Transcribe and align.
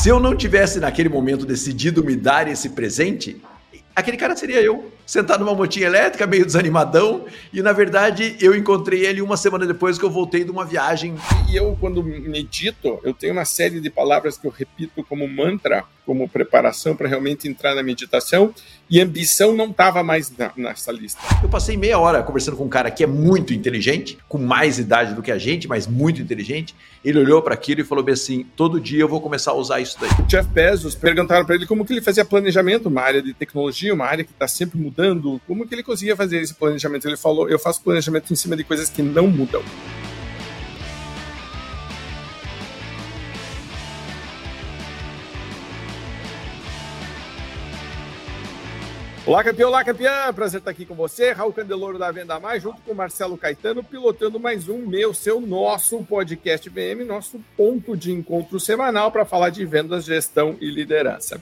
Se 0.00 0.08
eu 0.08 0.18
não 0.18 0.34
tivesse 0.34 0.80
naquele 0.80 1.10
momento 1.10 1.44
decidido 1.44 2.02
me 2.02 2.16
dar 2.16 2.48
esse 2.48 2.70
presente, 2.70 3.38
aquele 3.94 4.16
cara 4.16 4.34
seria 4.34 4.62
eu, 4.62 4.90
sentado 5.10 5.44
numa 5.44 5.56
motinha 5.56 5.86
elétrica, 5.86 6.24
meio 6.24 6.46
desanimadão, 6.46 7.24
e 7.52 7.60
na 7.60 7.72
verdade 7.72 8.36
eu 8.40 8.54
encontrei 8.54 9.04
ele 9.04 9.20
uma 9.20 9.36
semana 9.36 9.66
depois 9.66 9.98
que 9.98 10.04
eu 10.04 10.10
voltei 10.10 10.44
de 10.44 10.52
uma 10.52 10.64
viagem. 10.64 11.16
E 11.50 11.56
eu, 11.56 11.76
quando 11.80 12.00
medito, 12.00 13.00
eu 13.02 13.12
tenho 13.12 13.32
uma 13.32 13.44
série 13.44 13.80
de 13.80 13.90
palavras 13.90 14.38
que 14.38 14.46
eu 14.46 14.52
repito 14.52 15.02
como 15.02 15.26
mantra, 15.26 15.84
como 16.06 16.28
preparação 16.28 16.94
para 16.94 17.08
realmente 17.08 17.48
entrar 17.48 17.74
na 17.74 17.82
meditação, 17.82 18.54
e 18.88 19.00
ambição 19.00 19.54
não 19.54 19.70
estava 19.70 20.02
mais 20.02 20.36
na, 20.36 20.52
nessa 20.56 20.90
lista. 20.90 21.20
Eu 21.42 21.48
passei 21.48 21.76
meia 21.76 21.98
hora 21.98 22.22
conversando 22.22 22.56
com 22.56 22.64
um 22.64 22.68
cara 22.68 22.90
que 22.90 23.04
é 23.04 23.06
muito 23.06 23.52
inteligente, 23.52 24.18
com 24.28 24.38
mais 24.38 24.78
idade 24.78 25.14
do 25.14 25.22
que 25.22 25.30
a 25.30 25.38
gente, 25.38 25.68
mas 25.68 25.86
muito 25.86 26.20
inteligente. 26.20 26.74
Ele 27.04 27.18
olhou 27.18 27.40
para 27.40 27.54
aquilo 27.54 27.80
e 27.80 27.84
falou 27.84 28.02
bem 28.02 28.14
assim: 28.14 28.44
todo 28.56 28.80
dia 28.80 29.00
eu 29.00 29.08
vou 29.08 29.20
começar 29.20 29.52
a 29.52 29.54
usar 29.54 29.80
isso 29.80 29.96
daí. 30.00 30.10
O 30.18 30.26
Jeff 30.26 30.48
Bezos 30.48 30.94
perguntaram 30.94 31.44
para 31.44 31.54
ele 31.54 31.66
como 31.66 31.84
que 31.84 31.92
ele 31.92 32.02
fazia 32.02 32.24
planejamento, 32.24 32.88
uma 32.88 33.02
área 33.02 33.22
de 33.22 33.32
tecnologia, 33.32 33.94
uma 33.94 34.06
área 34.06 34.24
que 34.24 34.32
está 34.32 34.48
sempre 34.48 34.78
mudando. 34.78 34.99
Como 35.46 35.66
que 35.66 35.74
ele 35.74 35.82
conseguia 35.82 36.16
fazer 36.16 36.40
esse 36.40 36.54
planejamento? 36.54 37.06
Ele 37.06 37.16
falou: 37.16 37.48
eu 37.48 37.58
faço 37.58 37.82
planejamento 37.82 38.32
em 38.32 38.36
cima 38.36 38.56
de 38.56 38.64
coisas 38.64 38.88
que 38.88 39.02
não 39.02 39.26
mudam. 39.26 39.62
Olá, 49.30 49.44
campeão, 49.44 49.68
olá, 49.68 49.84
campeã! 49.84 50.32
Prazer 50.34 50.58
estar 50.58 50.72
aqui 50.72 50.84
com 50.84 50.96
você, 50.96 51.30
Raul 51.30 51.52
Candeloro 51.52 51.96
da 51.98 52.10
Venda 52.10 52.40
Mais, 52.40 52.60
junto 52.60 52.82
com 52.82 52.92
Marcelo 52.92 53.38
Caetano, 53.38 53.84
pilotando 53.84 54.40
mais 54.40 54.68
um 54.68 54.84
meu, 54.84 55.14
seu, 55.14 55.40
nosso 55.40 56.02
podcast 56.02 56.68
VM, 56.68 57.06
nosso 57.06 57.40
ponto 57.56 57.96
de 57.96 58.10
encontro 58.10 58.58
semanal 58.58 59.12
para 59.12 59.24
falar 59.24 59.50
de 59.50 59.64
vendas, 59.64 60.04
gestão 60.04 60.56
e 60.60 60.68
liderança. 60.68 61.40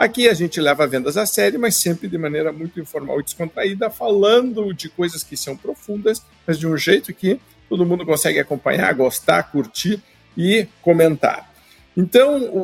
Aqui 0.00 0.30
a 0.30 0.32
gente 0.32 0.58
leva 0.62 0.86
vendas 0.86 1.18
a 1.18 1.26
sério, 1.26 1.60
mas 1.60 1.76
sempre 1.76 2.08
de 2.08 2.16
maneira 2.16 2.50
muito 2.50 2.80
informal 2.80 3.20
e 3.20 3.22
descontraída, 3.22 3.90
falando 3.90 4.72
de 4.72 4.88
coisas 4.88 5.22
que 5.22 5.36
são 5.36 5.54
profundas, 5.54 6.22
mas 6.46 6.58
de 6.58 6.66
um 6.66 6.74
jeito 6.74 7.12
que 7.12 7.38
todo 7.68 7.84
mundo 7.84 8.06
consegue 8.06 8.38
acompanhar, 8.38 8.94
gostar, 8.94 9.42
curtir 9.52 10.02
e 10.34 10.66
comentar. 10.80 11.52
Então, 11.94 12.42
o, 12.44 12.60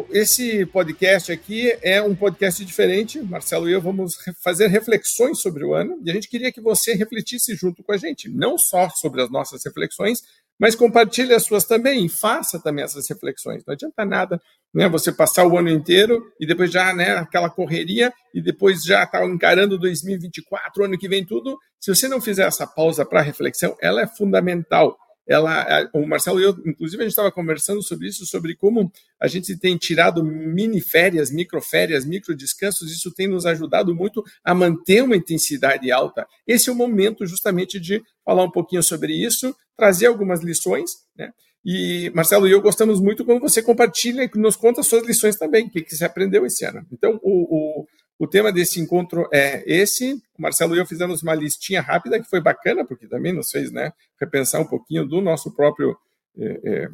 o, 0.00 0.06
esse 0.10 0.66
podcast 0.66 1.30
aqui 1.30 1.72
é 1.80 2.02
um 2.02 2.16
podcast 2.16 2.64
diferente. 2.64 3.22
Marcelo 3.22 3.70
e 3.70 3.72
eu 3.72 3.80
vamos 3.80 4.14
fazer 4.42 4.66
reflexões 4.66 5.40
sobre 5.40 5.64
o 5.64 5.72
ano 5.72 5.96
e 6.04 6.10
a 6.10 6.12
gente 6.12 6.28
queria 6.28 6.50
que 6.50 6.60
você 6.60 6.94
refletisse 6.94 7.54
junto 7.54 7.84
com 7.84 7.92
a 7.92 7.96
gente, 7.96 8.28
não 8.28 8.58
só 8.58 8.90
sobre 8.90 9.22
as 9.22 9.30
nossas 9.30 9.64
reflexões, 9.64 10.24
mas 10.60 10.74
compartilhe 10.74 11.32
as 11.32 11.44
suas 11.44 11.64
também 11.64 12.06
faça 12.06 12.60
também 12.60 12.84
essas 12.84 13.08
reflexões. 13.08 13.64
Não 13.66 13.72
adianta 13.72 14.04
nada 14.04 14.38
né, 14.74 14.86
você 14.90 15.10
passar 15.10 15.46
o 15.46 15.56
ano 15.56 15.70
inteiro 15.70 16.22
e 16.38 16.46
depois 16.46 16.70
já 16.70 16.94
né, 16.94 17.16
aquela 17.16 17.48
correria 17.48 18.12
e 18.34 18.42
depois 18.42 18.82
já 18.82 19.04
estar 19.04 19.20
tá 19.20 19.26
encarando 19.26 19.78
2024, 19.78 20.84
ano 20.84 20.98
que 20.98 21.08
vem 21.08 21.24
tudo. 21.24 21.58
Se 21.80 21.92
você 21.92 22.06
não 22.06 22.20
fizer 22.20 22.46
essa 22.46 22.66
pausa 22.66 23.06
para 23.06 23.22
reflexão, 23.22 23.74
ela 23.80 24.02
é 24.02 24.06
fundamental 24.06 24.98
ela, 25.28 25.88
o 25.92 26.06
Marcelo 26.06 26.40
e 26.40 26.44
eu, 26.44 26.56
inclusive, 26.66 27.02
a 27.02 27.04
gente 27.04 27.12
estava 27.12 27.30
conversando 27.30 27.82
sobre 27.82 28.08
isso, 28.08 28.26
sobre 28.26 28.56
como 28.56 28.90
a 29.20 29.28
gente 29.28 29.56
tem 29.56 29.76
tirado 29.76 30.24
mini 30.24 30.80
férias, 30.80 31.30
micro 31.30 31.60
férias, 31.60 32.04
micro 32.04 32.34
descansos, 32.34 32.90
isso 32.90 33.12
tem 33.12 33.28
nos 33.28 33.46
ajudado 33.46 33.94
muito 33.94 34.24
a 34.44 34.54
manter 34.54 35.02
uma 35.02 35.16
intensidade 35.16 35.90
alta. 35.92 36.26
Esse 36.46 36.68
é 36.68 36.72
o 36.72 36.76
momento 36.76 37.26
justamente 37.26 37.78
de 37.78 38.02
falar 38.24 38.44
um 38.44 38.50
pouquinho 38.50 38.82
sobre 38.82 39.12
isso, 39.12 39.54
trazer 39.76 40.06
algumas 40.06 40.42
lições, 40.42 40.90
né? 41.16 41.30
E 41.64 42.10
Marcelo 42.14 42.48
e 42.48 42.52
eu 42.52 42.60
gostamos 42.60 43.00
muito 43.00 43.24
quando 43.24 43.40
você 43.42 43.62
compartilha 43.62 44.22
e 44.22 44.38
nos 44.38 44.56
conta 44.56 44.82
suas 44.82 45.06
lições 45.06 45.36
também, 45.36 45.66
o 45.66 45.70
que, 45.70 45.82
que 45.82 45.94
você 45.94 46.06
aprendeu 46.06 46.46
esse 46.46 46.64
ano. 46.64 46.86
Então, 46.90 47.20
o, 47.22 47.82
o 47.82 47.86
o 48.20 48.26
tema 48.26 48.52
desse 48.52 48.78
encontro 48.78 49.26
é 49.32 49.64
esse. 49.66 50.12
O 50.38 50.42
Marcelo 50.42 50.76
e 50.76 50.78
eu 50.78 50.84
fizemos 50.84 51.22
uma 51.22 51.34
listinha 51.34 51.80
rápida 51.80 52.20
que 52.20 52.28
foi 52.28 52.38
bacana, 52.38 52.84
porque 52.84 53.08
também 53.08 53.32
nos 53.32 53.50
fez 53.50 53.72
né, 53.72 53.94
repensar 54.20 54.60
um 54.60 54.66
pouquinho 54.66 55.06
do 55.06 55.22
nosso 55.22 55.50
próprio 55.56 55.96
é, 56.38 56.60
é, 56.62 56.88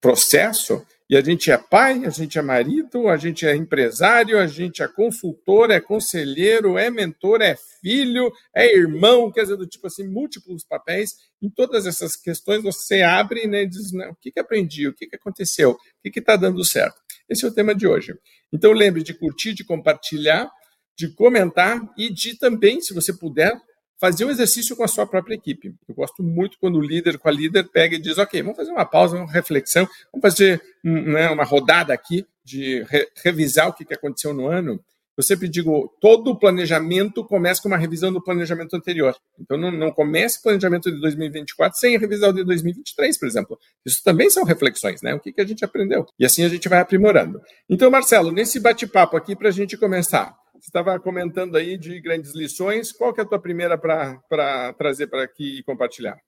processo. 0.00 0.86
E 1.10 1.16
a 1.16 1.20
gente 1.20 1.50
é 1.50 1.58
pai, 1.58 2.04
a 2.04 2.10
gente 2.10 2.38
é 2.38 2.42
marido, 2.42 3.08
a 3.08 3.16
gente 3.16 3.44
é 3.44 3.56
empresário, 3.56 4.38
a 4.38 4.46
gente 4.46 4.80
é 4.80 4.86
consultor, 4.86 5.72
é 5.72 5.80
conselheiro, 5.80 6.78
é 6.78 6.88
mentor, 6.90 7.42
é 7.42 7.56
filho, 7.80 8.30
é 8.54 8.72
irmão, 8.72 9.32
quer 9.32 9.42
dizer, 9.42 9.56
do 9.56 9.66
tipo 9.66 9.88
assim, 9.88 10.06
múltiplos 10.06 10.62
papéis. 10.64 11.10
Em 11.42 11.50
todas 11.50 11.86
essas 11.86 12.14
questões 12.14 12.62
você 12.62 13.02
abre 13.02 13.48
né, 13.48 13.62
e 13.62 13.66
diz: 13.66 13.92
o 13.92 14.14
que, 14.20 14.30
que 14.30 14.38
aprendi, 14.38 14.86
o 14.86 14.94
que, 14.94 15.08
que 15.08 15.16
aconteceu, 15.16 15.72
o 15.72 15.76
que 16.08 16.20
está 16.20 16.36
dando 16.36 16.64
certo. 16.64 17.00
Esse 17.28 17.44
é 17.44 17.48
o 17.48 17.52
tema 17.52 17.74
de 17.74 17.84
hoje. 17.84 18.14
Então 18.52 18.70
lembre 18.70 19.02
de 19.02 19.12
curtir, 19.12 19.54
de 19.54 19.64
compartilhar 19.64 20.48
de 20.98 21.08
comentar 21.08 21.80
e 21.96 22.12
de 22.12 22.34
também, 22.34 22.80
se 22.80 22.92
você 22.92 23.12
puder, 23.12 23.56
fazer 24.00 24.24
um 24.24 24.30
exercício 24.30 24.74
com 24.76 24.82
a 24.82 24.88
sua 24.88 25.06
própria 25.06 25.34
equipe. 25.34 25.74
Eu 25.88 25.94
gosto 25.94 26.22
muito 26.22 26.58
quando 26.58 26.76
o 26.76 26.82
líder 26.82 27.18
com 27.18 27.28
a 27.28 27.32
líder 27.32 27.68
pega 27.68 27.94
e 27.94 28.00
diz, 28.00 28.18
ok, 28.18 28.42
vamos 28.42 28.56
fazer 28.56 28.72
uma 28.72 28.84
pausa, 28.84 29.16
uma 29.16 29.30
reflexão, 29.30 29.88
vamos 30.12 30.22
fazer 30.22 30.60
né, 30.82 31.30
uma 31.30 31.44
rodada 31.44 31.94
aqui 31.94 32.26
de 32.44 32.82
re 32.88 33.06
revisar 33.24 33.68
o 33.68 33.72
que 33.72 33.92
aconteceu 33.94 34.34
no 34.34 34.48
ano. 34.48 34.82
Eu 35.16 35.22
sempre 35.24 35.48
digo, 35.48 35.92
todo 36.00 36.38
planejamento 36.38 37.24
começa 37.24 37.60
com 37.60 37.68
uma 37.68 37.76
revisão 37.76 38.12
do 38.12 38.22
planejamento 38.22 38.76
anterior. 38.76 39.16
Então, 39.38 39.58
não, 39.58 39.72
não 39.72 39.90
comece 39.90 40.38
o 40.38 40.42
planejamento 40.42 40.92
de 40.92 41.00
2024 41.00 41.76
sem 41.76 41.98
revisar 41.98 42.30
o 42.30 42.32
de 42.32 42.44
2023, 42.44 43.18
por 43.18 43.26
exemplo. 43.26 43.58
Isso 43.84 44.00
também 44.04 44.30
são 44.30 44.44
reflexões, 44.44 45.02
né? 45.02 45.14
O 45.14 45.20
que, 45.20 45.32
que 45.32 45.40
a 45.40 45.44
gente 45.44 45.64
aprendeu. 45.64 46.06
E 46.16 46.24
assim 46.24 46.44
a 46.44 46.48
gente 46.48 46.68
vai 46.68 46.78
aprimorando. 46.78 47.40
Então, 47.68 47.90
Marcelo, 47.90 48.30
nesse 48.30 48.60
bate-papo 48.60 49.16
aqui, 49.16 49.34
para 49.34 49.48
a 49.48 49.52
gente 49.52 49.76
começar, 49.76 50.36
você 50.60 50.68
estava 50.68 50.98
comentando 50.98 51.56
aí 51.56 51.76
de 51.78 52.00
grandes 52.00 52.34
lições. 52.34 52.92
Qual 52.92 53.12
que 53.12 53.20
é 53.20 53.24
a 53.24 53.26
tua 53.26 53.38
primeira 53.38 53.78
para 53.78 54.72
trazer 54.76 55.06
para 55.06 55.22
aqui 55.22 55.58
e 55.58 55.62
compartilhar? 55.62 56.18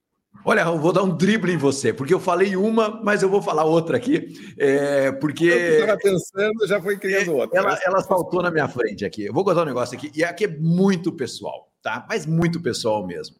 Olha, 0.44 0.60
eu 0.60 0.78
vou 0.78 0.92
dar 0.92 1.02
um 1.02 1.16
drible 1.16 1.52
em 1.52 1.56
você, 1.56 1.92
porque 1.92 2.14
eu 2.14 2.20
falei 2.20 2.56
uma, 2.56 3.02
mas 3.02 3.22
eu 3.22 3.28
vou 3.28 3.42
falar 3.42 3.64
outra 3.64 3.96
aqui, 3.96 4.32
é, 4.56 5.10
porque... 5.12 5.44
Eu 5.44 5.80
estava 5.80 5.98
pensando, 5.98 6.66
já 6.66 6.80
foi 6.80 6.96
criando 6.98 7.34
outra. 7.34 7.58
Ela, 7.58 7.78
ela 7.84 8.00
saltou 8.00 8.40
na 8.40 8.50
minha 8.50 8.68
frente 8.68 9.04
aqui. 9.04 9.24
Eu 9.24 9.34
vou 9.34 9.44
contar 9.44 9.62
um 9.62 9.66
negócio 9.66 9.98
aqui, 9.98 10.10
e 10.14 10.22
aqui 10.22 10.44
é 10.44 10.48
muito 10.48 11.12
pessoal, 11.12 11.72
tá? 11.82 12.06
Mas 12.08 12.26
muito 12.26 12.62
pessoal 12.62 13.04
mesmo. 13.04 13.36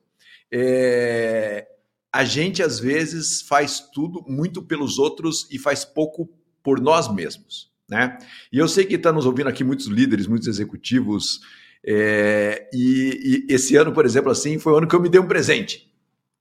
É, 0.53 1.67
a 2.13 2.25
gente, 2.25 2.61
às 2.61 2.81
vezes, 2.81 3.41
faz 3.41 3.81
tudo 3.95 4.25
muito 4.27 4.61
pelos 4.61 4.99
outros 4.99 5.49
e 5.51 5.59
faz 5.59 5.85
pouco 5.85 6.29
por 6.63 6.81
nós 6.81 7.11
mesmos. 7.13 7.70
Né? 7.91 8.17
E 8.53 8.59
eu 8.59 8.69
sei 8.69 8.85
que 8.85 8.95
está 8.95 9.13
nos 9.13 9.27
ouvindo 9.27 9.49
aqui 9.49 9.65
muitos 9.65 9.87
líderes, 9.87 10.29
muitos 10.29 10.47
executivos, 10.47 11.41
é, 11.85 12.69
e, 12.73 13.47
e, 13.49 13.53
esse 13.53 13.75
ano, 13.77 13.93
por 13.93 14.05
exemplo, 14.05 14.31
assim, 14.31 14.59
foi 14.59 14.73
o 14.73 14.77
ano 14.77 14.87
que 14.87 14.95
eu 14.95 15.01
me 15.01 15.09
dei 15.09 15.21
um 15.21 15.27
presente 15.27 15.91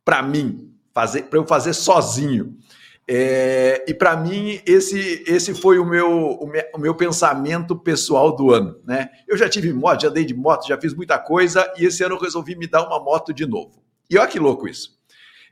para 0.06 0.22
mim, 0.22 0.72
fazer, 0.94 1.24
para 1.24 1.40
eu 1.40 1.48
fazer 1.48 1.74
sozinho. 1.74 2.56
É, 3.08 3.84
e 3.88 3.94
para 3.94 4.16
mim, 4.16 4.62
esse, 4.66 5.24
esse 5.26 5.56
foi 5.56 5.80
o 5.80 5.86
meu, 5.86 6.10
o 6.12 6.46
meu, 6.46 6.64
o, 6.76 6.80
meu, 6.80 6.94
pensamento 6.94 7.76
pessoal 7.76 8.36
do 8.36 8.52
ano. 8.52 8.80
Né? 8.86 9.10
Eu 9.28 9.36
já 9.36 9.50
tive 9.50 9.74
moto, 9.74 10.04
já 10.04 10.10
andei 10.10 10.26
de 10.26 10.36
moto, 10.36 10.68
já 10.68 10.80
fiz 10.80 10.94
muita 10.94 11.18
coisa, 11.18 11.72
e 11.78 11.86
esse 11.86 12.04
ano 12.04 12.16
eu 12.16 12.20
resolvi 12.20 12.56
me 12.56 12.68
dar 12.68 12.86
uma 12.86 13.00
moto 13.04 13.34
de 13.34 13.48
novo. 13.48 13.82
E 14.08 14.18
olha 14.18 14.28
que 14.28 14.38
louco 14.38 14.68
isso. 14.68 15.00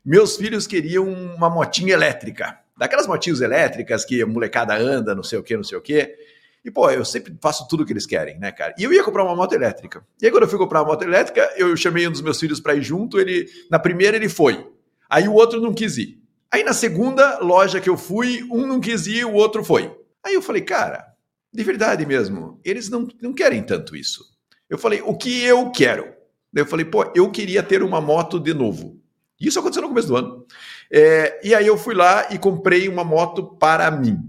Meus 0.05 0.37
filhos 0.37 0.67
queriam 0.67 1.07
uma 1.07 1.49
motinha 1.49 1.93
elétrica 1.93 2.59
daquelas 2.77 3.07
motinhos 3.07 3.41
elétricas 3.41 4.05
que 4.05 4.21
a 4.21 4.27
molecada 4.27 4.75
anda, 4.75 5.15
não 5.15 5.23
sei 5.23 5.39
o 5.39 5.43
que, 5.43 5.55
não 5.55 5.63
sei 5.63 5.77
o 5.77 5.81
que. 5.81 6.15
E, 6.63 6.71
pô, 6.71 6.89
eu 6.89 7.05
sempre 7.05 7.35
faço 7.41 7.67
tudo 7.67 7.83
o 7.83 7.85
que 7.85 7.93
eles 7.93 8.05
querem, 8.05 8.37
né, 8.39 8.51
cara? 8.51 8.73
E 8.77 8.83
eu 8.83 8.91
ia 8.91 9.03
comprar 9.03 9.23
uma 9.23 9.35
moto 9.35 9.53
elétrica. 9.53 10.05
E 10.21 10.25
aí, 10.25 10.31
quando 10.31 10.43
eu 10.43 10.49
fui 10.49 10.59
comprar 10.59 10.81
uma 10.81 10.89
moto 10.89 11.03
elétrica, 11.03 11.49
eu 11.55 11.75
chamei 11.77 12.07
um 12.07 12.11
dos 12.11 12.21
meus 12.21 12.39
filhos 12.39 12.59
para 12.59 12.75
ir 12.75 12.81
junto. 12.81 13.19
Ele, 13.19 13.49
na 13.71 13.79
primeira, 13.79 14.17
ele 14.17 14.27
foi. 14.27 14.67
Aí 15.09 15.27
o 15.27 15.33
outro 15.33 15.61
não 15.61 15.73
quis 15.73 15.97
ir. 15.97 16.21
Aí 16.51 16.63
na 16.63 16.73
segunda 16.73 17.39
loja 17.39 17.81
que 17.81 17.89
eu 17.89 17.97
fui, 17.97 18.43
um 18.51 18.65
não 18.65 18.79
quis 18.79 19.05
ir, 19.07 19.25
o 19.25 19.33
outro 19.33 19.63
foi. 19.63 19.93
Aí 20.23 20.33
eu 20.33 20.41
falei, 20.41 20.61
cara, 20.61 21.05
de 21.53 21.63
verdade 21.63 22.05
mesmo, 22.05 22.59
eles 22.63 22.89
não, 22.89 23.07
não 23.21 23.33
querem 23.33 23.63
tanto 23.63 23.95
isso. 23.95 24.23
Eu 24.69 24.77
falei, 24.77 25.01
o 25.01 25.15
que 25.15 25.43
eu 25.43 25.71
quero? 25.71 26.05
Daí 26.51 26.63
eu 26.63 26.65
falei, 26.65 26.85
pô, 26.85 27.11
eu 27.15 27.29
queria 27.31 27.63
ter 27.63 27.83
uma 27.83 28.01
moto 28.01 28.39
de 28.39 28.53
novo. 28.53 28.99
Isso 29.39 29.59
aconteceu 29.59 29.81
no 29.81 29.89
começo 29.89 30.07
do 30.07 30.15
ano. 30.15 30.45
É, 30.91 31.39
e 31.43 31.53
aí 31.53 31.67
eu 31.67 31.77
fui 31.77 31.93
lá 31.93 32.27
e 32.31 32.37
comprei 32.37 32.87
uma 32.87 33.03
moto 33.03 33.43
para 33.43 33.89
mim. 33.91 34.19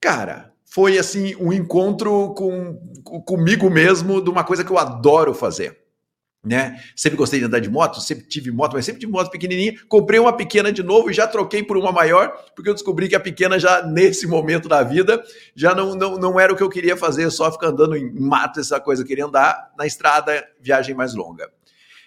Cara, 0.00 0.52
foi 0.64 0.98
assim 0.98 1.34
um 1.36 1.52
encontro 1.52 2.34
com, 2.34 2.78
com, 3.02 3.22
comigo 3.22 3.70
mesmo 3.70 4.20
de 4.20 4.28
uma 4.28 4.44
coisa 4.44 4.64
que 4.64 4.70
eu 4.70 4.78
adoro 4.78 5.32
fazer. 5.32 5.84
Né? 6.44 6.78
Sempre 6.94 7.16
gostei 7.16 7.40
de 7.40 7.46
andar 7.46 7.60
de 7.60 7.70
moto, 7.70 8.02
sempre 8.02 8.26
tive 8.26 8.50
moto, 8.50 8.74
mas 8.74 8.84
sempre 8.84 9.00
tive 9.00 9.10
moto 9.10 9.30
pequenininha. 9.30 9.72
Comprei 9.88 10.20
uma 10.20 10.36
pequena 10.36 10.70
de 10.70 10.82
novo 10.82 11.10
e 11.10 11.14
já 11.14 11.26
troquei 11.26 11.62
por 11.62 11.78
uma 11.78 11.90
maior, 11.90 12.28
porque 12.54 12.68
eu 12.68 12.74
descobri 12.74 13.08
que 13.08 13.14
a 13.14 13.20
pequena 13.20 13.58
já 13.58 13.82
nesse 13.86 14.26
momento 14.26 14.68
da 14.68 14.82
vida 14.82 15.24
já 15.54 15.74
não, 15.74 15.94
não, 15.94 16.18
não 16.18 16.38
era 16.38 16.52
o 16.52 16.56
que 16.56 16.62
eu 16.62 16.68
queria 16.68 16.98
fazer, 16.98 17.30
só 17.30 17.50
ficar 17.50 17.68
andando 17.68 17.96
em 17.96 18.12
mato, 18.12 18.60
essa 18.60 18.78
coisa. 18.78 19.00
Eu 19.00 19.06
queria 19.06 19.24
andar 19.24 19.72
na 19.78 19.86
estrada, 19.86 20.46
viagem 20.60 20.94
mais 20.94 21.14
longa. 21.14 21.48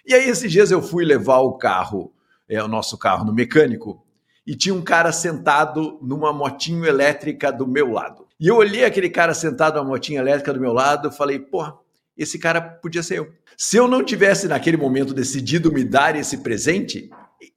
E 0.06 0.14
aí 0.14 0.28
esses 0.28 0.52
dias 0.52 0.70
eu 0.70 0.80
fui 0.80 1.04
levar 1.04 1.38
o 1.38 1.58
carro 1.58 2.12
é, 2.48 2.62
o 2.62 2.68
nosso 2.68 2.96
carro 2.96 3.24
no 3.24 3.34
mecânico 3.34 4.04
e 4.48 4.56
tinha 4.56 4.74
um 4.74 4.80
cara 4.80 5.12
sentado 5.12 5.98
numa 6.00 6.32
motinho 6.32 6.86
elétrica 6.86 7.52
do 7.52 7.66
meu 7.66 7.92
lado. 7.92 8.26
E 8.40 8.48
eu 8.48 8.56
olhei 8.56 8.82
aquele 8.82 9.10
cara 9.10 9.34
sentado 9.34 9.76
numa 9.76 9.90
motinha 9.90 10.20
elétrica 10.20 10.54
do 10.54 10.60
meu 10.60 10.72
lado, 10.72 11.12
falei, 11.12 11.38
porra, 11.38 11.74
esse 12.16 12.38
cara 12.38 12.58
podia 12.58 13.02
ser 13.02 13.18
eu. 13.18 13.30
Se 13.58 13.76
eu 13.76 13.86
não 13.86 14.02
tivesse 14.02 14.48
naquele 14.48 14.78
momento 14.78 15.12
decidido 15.12 15.70
me 15.70 15.84
dar 15.84 16.16
esse 16.16 16.38
presente, 16.38 17.10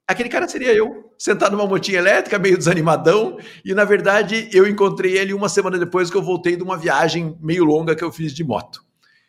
aquele 0.06 0.28
cara 0.28 0.46
seria 0.46 0.74
eu, 0.74 1.10
sentado 1.16 1.56
numa 1.56 1.66
motinha 1.66 1.98
elétrica, 1.98 2.38
meio 2.38 2.58
desanimadão, 2.58 3.38
e 3.64 3.72
na 3.72 3.84
verdade 3.84 4.50
eu 4.52 4.68
encontrei 4.68 5.16
ele 5.16 5.32
uma 5.32 5.48
semana 5.48 5.78
depois 5.78 6.10
que 6.10 6.16
eu 6.16 6.22
voltei 6.22 6.56
de 6.56 6.62
uma 6.62 6.76
viagem 6.76 7.38
meio 7.40 7.64
longa 7.64 7.96
que 7.96 8.04
eu 8.04 8.12
fiz 8.12 8.34
de 8.34 8.44
moto. 8.44 8.84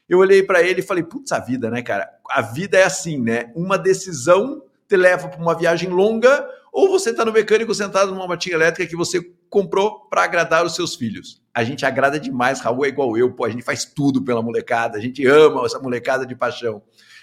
Eu 0.10 0.20
olhei 0.20 0.44
para 0.44 0.62
ele 0.62 0.82
e 0.82 0.86
falei: 0.86 1.04
"Putz, 1.04 1.32
a 1.32 1.40
vida, 1.40 1.72
né, 1.72 1.82
cara? 1.82 2.10
A 2.30 2.42
vida 2.42 2.78
é 2.78 2.84
assim, 2.84 3.22
né? 3.22 3.52
Uma 3.56 3.78
decisão 3.78 4.64
te 4.88 4.96
leva 4.96 5.28
para 5.28 5.42
uma 5.42 5.58
viagem 5.58 5.90
longa 5.90 6.48
ou 6.72 6.90
você 6.90 7.12
está 7.12 7.24
no 7.24 7.32
mecânico 7.32 7.74
sentado 7.74 8.12
numa 8.12 8.28
motinha 8.28 8.56
elétrica 8.56 8.90
que 8.90 8.96
você 8.96 9.22
comprou 9.48 10.08
para 10.10 10.24
agradar 10.24 10.66
os 10.66 10.74
seus 10.74 10.96
filhos. 10.96 11.40
A 11.54 11.64
gente 11.64 11.86
agrada 11.86 12.20
demais, 12.20 12.60
Raul 12.60 12.86
é 12.86 12.88
igual 12.88 13.16
eu, 13.16 13.32
pô, 13.32 13.46
a 13.46 13.50
gente 13.50 13.64
faz 13.64 13.86
tudo 13.86 14.24
pela 14.24 14.42
molecada, 14.42 14.98
a 14.98 15.02
gente 15.02 15.24
ama 15.28 15.64
essa 15.66 15.80
molecada 15.80 16.26
de 16.26 16.36
paixão. 16.36 16.82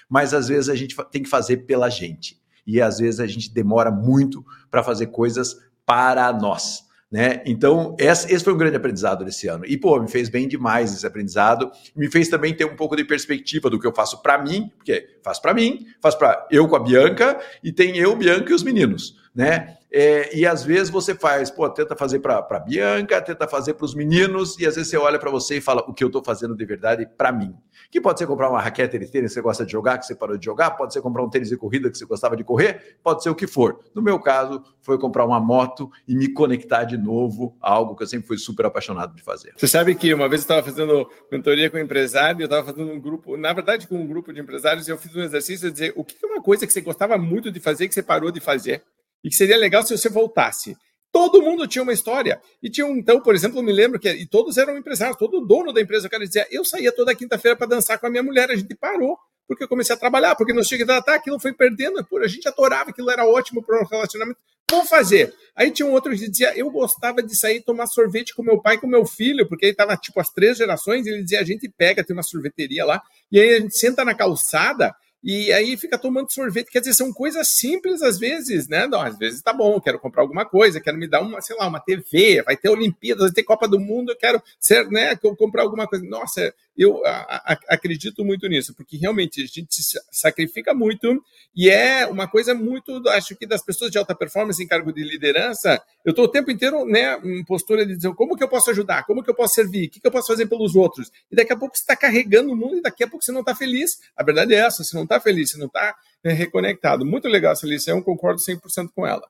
Mas 0.09 0.33
às 0.33 0.47
vezes 0.47 0.69
a 0.69 0.77
gente 0.77 0.97
tem 1.11 1.23
que 1.23 1.29
fazer 1.29 1.59
pela 1.59 1.91
gente. 1.91 2.41
E 2.65 2.81
às 2.81 2.99
vezes 2.99 3.19
a 3.19 3.27
gente 3.27 3.53
demora 3.53 3.91
muito 3.91 4.45
para 4.71 4.85
fazer 4.85 5.09
coisas 5.09 5.57
para 5.85 6.33
nós. 6.33 6.85
Né? 7.11 7.43
Então, 7.45 7.97
esse 7.99 8.39
foi 8.45 8.53
um 8.53 8.57
grande 8.57 8.77
aprendizado 8.77 9.25
desse 9.25 9.49
ano. 9.49 9.65
E, 9.67 9.77
pô, 9.77 10.01
me 10.01 10.09
fez 10.09 10.29
bem 10.29 10.47
demais 10.47 10.95
esse 10.95 11.05
aprendizado. 11.05 11.71
Me 11.97 12.09
fez 12.09 12.29
também 12.29 12.55
ter 12.55 12.65
um 12.65 12.77
pouco 12.77 12.95
de 12.95 13.05
perspectiva 13.05 13.69
do 13.69 13.81
que 13.81 13.87
eu 13.87 13.93
faço 13.93 14.23
para 14.23 14.39
mim, 14.39 14.71
porque 14.77 15.19
faço 15.23 15.43
para 15.43 15.53
mim, 15.53 15.87
faço 16.01 16.17
para 16.17 16.47
eu 16.51 16.69
com 16.69 16.77
a 16.77 16.81
Bianca, 16.81 17.41
e 17.65 17.73
tem 17.73 17.97
eu, 17.97 18.15
Bianca 18.15 18.53
e 18.53 18.55
os 18.55 18.63
meninos 18.63 19.21
né? 19.35 19.77
É, 19.93 20.37
e 20.37 20.47
às 20.47 20.65
vezes 20.65 20.89
você 20.89 21.15
faz, 21.15 21.51
pô, 21.51 21.69
tenta 21.69 21.97
fazer 21.97 22.21
para 22.21 22.61
Bianca, 22.61 23.21
tenta 23.21 23.49
fazer 23.49 23.75
para 23.75 23.85
os 23.85 23.95
meninos, 23.95 24.57
e 24.59 24.67
às 24.67 24.77
vezes 24.77 24.91
você 24.91 24.97
olha 24.97 25.19
para 25.19 25.31
você 25.31 25.57
e 25.57 25.61
fala 25.61 25.83
o 25.87 25.93
que 25.93 26.05
eu 26.05 26.09
estou 26.09 26.23
fazendo 26.23 26.57
de 26.57 26.65
verdade 26.65 27.09
para 27.17 27.33
mim. 27.33 27.55
Que 27.91 28.01
pode 28.01 28.19
ser 28.19 28.27
comprar 28.27 28.49
uma 28.49 28.61
raquete 28.61 28.99
de 28.99 29.07
tênis 29.11 29.31
que 29.31 29.35
você 29.35 29.41
gosta 29.41 29.67
de 29.67 29.73
jogar, 29.73 29.99
que 29.99 30.07
você 30.07 30.15
parou 30.15 30.37
de 30.37 30.45
jogar, 30.45 30.71
pode 30.73 30.93
ser 30.93 31.03
comprar 31.03 31.25
um 31.25 31.29
tênis 31.29 31.49
de 31.49 31.57
corrida 31.57 31.91
que 31.91 31.99
você 31.99 32.05
gostava 32.05 32.37
de 32.37 32.45
correr, 32.45 32.99
pode 33.03 33.23
ser 33.23 33.31
o 33.31 33.35
que 33.35 33.47
for. 33.47 33.81
No 33.95 34.01
meu 34.01 34.21
caso, 34.21 34.63
foi 34.81 34.99
comprar 34.99 35.25
uma 35.25 35.41
moto 35.41 35.91
e 36.07 36.15
me 36.15 36.33
conectar 36.33 36.85
de 36.85 36.97
novo 36.97 37.57
a 37.61 37.73
algo 37.73 37.97
que 37.97 38.03
eu 38.03 38.07
sempre 38.07 38.29
fui 38.29 38.39
super 38.39 38.67
apaixonado 38.67 39.15
de 39.15 39.23
fazer. 39.23 39.53
Você 39.57 39.67
sabe 39.67 39.95
que 39.95 40.15
uma 40.15 40.29
vez 40.29 40.43
eu 40.43 40.45
estava 40.45 40.63
fazendo 40.63 41.11
mentoria 41.33 41.69
com 41.69 41.79
um 41.79 41.81
empresário, 41.81 42.43
eu 42.43 42.45
estava 42.45 42.67
fazendo 42.67 42.93
um 42.93 43.01
grupo, 43.01 43.37
na 43.37 43.53
verdade, 43.53 43.89
com 43.89 43.97
um 43.97 44.07
grupo 44.07 44.33
de 44.33 44.41
empresários, 44.41 44.87
e 44.87 44.91
eu 44.91 44.99
fiz 44.99 45.15
um 45.17 45.23
exercício 45.23 45.69
de 45.69 45.73
dizer 45.73 45.93
o 45.97 46.05
que 46.05 46.17
é 46.23 46.27
uma 46.27 46.43
coisa 46.43 46.67
que 46.67 46.73
você 46.73 46.81
gostava 46.81 47.19
muito 47.19 47.51
de 47.51 47.59
fazer 47.59 47.89
que 47.89 47.95
você 47.95 48.03
parou 48.03 48.31
de 48.31 48.41
fazer 48.41 48.85
e 49.23 49.29
que 49.29 49.35
seria 49.35 49.57
legal 49.57 49.83
se 49.83 49.97
você 49.97 50.09
voltasse. 50.09 50.77
Todo 51.13 51.43
mundo 51.43 51.67
tinha 51.67 51.83
uma 51.83 51.93
história. 51.93 52.41
E 52.63 52.71
tinha 52.71 52.87
um, 52.87 52.97
então, 52.97 53.21
por 53.21 53.35
exemplo, 53.35 53.59
eu 53.59 53.63
me 53.63 53.73
lembro 53.73 53.99
que 53.99 54.09
e 54.09 54.27
todos 54.27 54.57
eram 54.57 54.77
empresários, 54.77 55.17
todo 55.17 55.45
dono 55.45 55.73
da 55.73 55.81
empresa, 55.81 56.07
o 56.07 56.11
cara 56.11 56.25
dizia: 56.25 56.47
eu 56.51 56.65
saía 56.65 56.93
toda 56.93 57.15
quinta-feira 57.15 57.57
para 57.57 57.67
dançar 57.67 57.99
com 57.99 58.07
a 58.07 58.11
minha 58.11 58.23
mulher, 58.23 58.51
a 58.51 58.57
gente 58.57 58.75
parou, 58.77 59.19
porque 59.49 59.65
eu 59.65 59.69
comecei 59.69 59.95
a 59.95 59.99
trabalhar, 59.99 60.37
porque 60.37 60.53
não 60.53 60.63
tinha 60.63 60.79
que 60.79 60.87
tratar, 60.87 61.17
aquilo 61.17 61.41
foi 61.41 61.53
perdendo, 61.53 61.99
a 61.99 62.27
gente 62.29 62.47
adorava, 62.47 62.91
aquilo 62.91 63.11
era 63.11 63.27
ótimo 63.27 63.63
para 63.63 63.83
o 63.83 63.87
relacionamento. 63.87 64.39
Vamos 64.71 64.89
fazer. 64.89 65.35
Aí 65.57 65.73
tinha 65.73 65.85
um 65.85 65.91
outro 65.91 66.13
que 66.13 66.29
dizia: 66.29 66.57
eu 66.57 66.71
gostava 66.71 67.21
de 67.21 67.37
sair 67.37 67.61
tomar 67.61 67.89
sorvete 67.89 68.33
com 68.33 68.43
meu 68.45 68.63
pai 68.63 68.77
e 68.77 68.79
com 68.79 68.87
meu 68.87 69.05
filho, 69.05 69.49
porque 69.49 69.67
aí 69.67 69.73
estava 69.73 69.97
tipo 69.97 70.21
as 70.21 70.31
três 70.31 70.59
gerações, 70.59 71.07
ele 71.07 71.25
dizia: 71.25 71.41
a 71.41 71.45
gente 71.45 71.69
pega, 71.69 72.05
tem 72.05 72.15
uma 72.15 72.23
sorveteria 72.23 72.85
lá, 72.85 73.03
e 73.33 73.41
aí 73.41 73.57
a 73.57 73.61
gente 73.61 73.77
senta 73.77 74.05
na 74.05 74.15
calçada 74.15 74.95
e 75.23 75.53
aí 75.53 75.77
fica 75.77 75.99
tomando 75.99 76.33
sorvete. 76.33 76.71
Quer 76.71 76.81
dizer, 76.81 76.95
são 76.95 77.13
coisas 77.13 77.49
simples 77.51 78.03
às 78.03 78.19
vezes, 78.19 78.69
né? 78.69 78.87
Não, 78.87 79.01
às 79.01 79.19
vezes 79.19 79.43
tá 79.43 79.53
bom, 79.53 79.81
quero 79.81 79.99
comprar 79.99 80.23
alguma 80.23 80.45
coisa, 80.45 80.81
quero 80.81 80.97
me 80.97 81.09
dar 81.09 81.21
uma, 81.21 81.41
sei 81.41 81.57
lá, 81.57 81.67
uma 81.67 81.81
TV, 81.81 82.43
vai 82.43 82.57
ter 82.57 82.71
Olimpíadas, 82.71 83.25
vai 83.25 83.33
ter 83.33 83.43
Copa 83.43 83.69
do 83.69 83.79
Mundo, 83.79 84.13
eu 84.13 84.17
quero 84.17 84.43
ser, 84.59 84.89
né, 84.91 85.15
comprar 85.17 85.63
alguma 85.63 85.87
coisa. 85.87 86.05
Nossa, 86.07 86.55
eu 86.81 87.05
a, 87.05 87.53
a, 87.53 87.59
acredito 87.69 88.25
muito 88.25 88.49
nisso, 88.49 88.75
porque 88.75 88.97
realmente 88.97 89.43
a 89.43 89.47
gente 89.47 89.83
se 89.83 90.01
sacrifica 90.11 90.73
muito 90.73 91.23
e 91.55 91.69
é 91.69 92.07
uma 92.07 92.27
coisa 92.27 92.55
muito, 92.55 93.07
acho 93.11 93.37
que 93.37 93.47
das 93.47 93.63
pessoas 93.63 93.91
de 93.91 93.99
alta 93.99 94.15
performance 94.15 94.63
em 94.63 94.67
cargo 94.67 94.91
de 94.91 95.05
liderança, 95.05 95.83
eu 96.03 96.11
estou 96.11 96.25
o 96.25 96.29
tempo 96.29 96.51
inteiro, 96.51 96.87
né, 96.87 97.21
em 97.23 97.45
postura 97.45 97.85
de 97.85 97.95
dizer 97.95 98.15
como 98.15 98.35
que 98.35 98.43
eu 98.43 98.49
posso 98.49 98.71
ajudar, 98.71 99.05
como 99.05 99.23
que 99.23 99.29
eu 99.29 99.35
posso 99.35 99.53
servir, 99.53 99.89
o 99.89 99.91
que, 99.91 100.01
que 100.01 100.07
eu 100.07 100.11
posso 100.11 100.29
fazer 100.29 100.47
pelos 100.47 100.75
outros. 100.75 101.13
E 101.31 101.37
daqui 101.37 101.53
a 101.53 101.57
pouco 101.57 101.77
você 101.77 101.83
está 101.83 101.95
carregando 101.95 102.51
o 102.51 102.57
mundo 102.57 102.79
e 102.79 102.83
daqui 102.83 103.05
a 103.05 103.09
pouco 103.09 103.23
você 103.23 103.31
não 103.31 103.41
está 103.41 103.55
feliz. 103.55 103.99
A 104.17 104.25
verdade 104.25 104.55
é 104.55 104.59
essa, 104.59 104.83
você 104.83 104.97
não 104.97 105.05
está 105.05 105.21
feliz, 105.21 105.51
você 105.51 105.59
não 105.59 105.67
está 105.67 105.95
é, 106.25 106.33
reconectado. 106.33 107.05
Muito 107.05 107.29
legal 107.29 107.53
essa 107.53 107.67
lição, 107.67 108.01
concordo 108.01 108.41
100% 108.41 108.89
com 108.95 109.07
ela. 109.07 109.29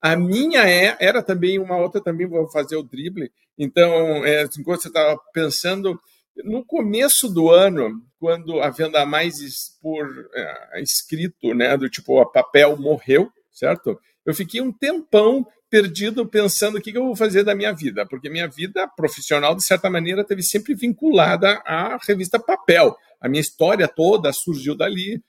A 0.00 0.14
minha 0.14 0.68
é, 0.68 0.96
era 1.00 1.20
também 1.20 1.58
uma 1.58 1.76
outra, 1.76 2.00
também 2.00 2.28
vou 2.28 2.48
fazer 2.48 2.76
o 2.76 2.82
drible. 2.84 3.32
Então, 3.58 4.24
é, 4.24 4.44
enquanto 4.56 4.82
você 4.82 4.88
estava 4.88 5.18
pensando, 5.32 6.00
no 6.44 6.64
começo 6.64 7.28
do 7.28 7.50
ano, 7.50 8.02
quando 8.18 8.60
a 8.60 8.70
venda 8.70 9.04
mais 9.04 9.34
por 9.80 10.06
é, 10.34 10.82
escrito, 10.82 11.54
né, 11.54 11.76
do 11.76 11.88
tipo 11.88 12.20
a 12.20 12.30
papel 12.30 12.76
morreu, 12.76 13.30
certo? 13.50 14.00
Eu 14.24 14.34
fiquei 14.34 14.60
um 14.60 14.72
tempão 14.72 15.46
perdido 15.68 16.26
pensando 16.26 16.76
o 16.76 16.80
que, 16.80 16.96
eu 16.96 17.04
vou 17.04 17.16
fazer 17.16 17.44
da 17.44 17.54
minha 17.54 17.72
vida, 17.72 18.06
porque 18.06 18.28
minha 18.28 18.46
vida 18.46 18.86
profissional, 18.88 19.54
de 19.54 19.64
certa 19.64 19.88
maneira, 19.88 20.22
teve 20.22 20.42
sempre 20.42 20.74
vinculada 20.74 21.62
à 21.64 21.98
revista 22.06 22.38
Papel. 22.38 22.94
A 23.20 23.28
minha 23.28 23.40
história 23.40 23.88
toda 23.88 24.32
surgiu 24.32 24.76
dali. 24.76 25.22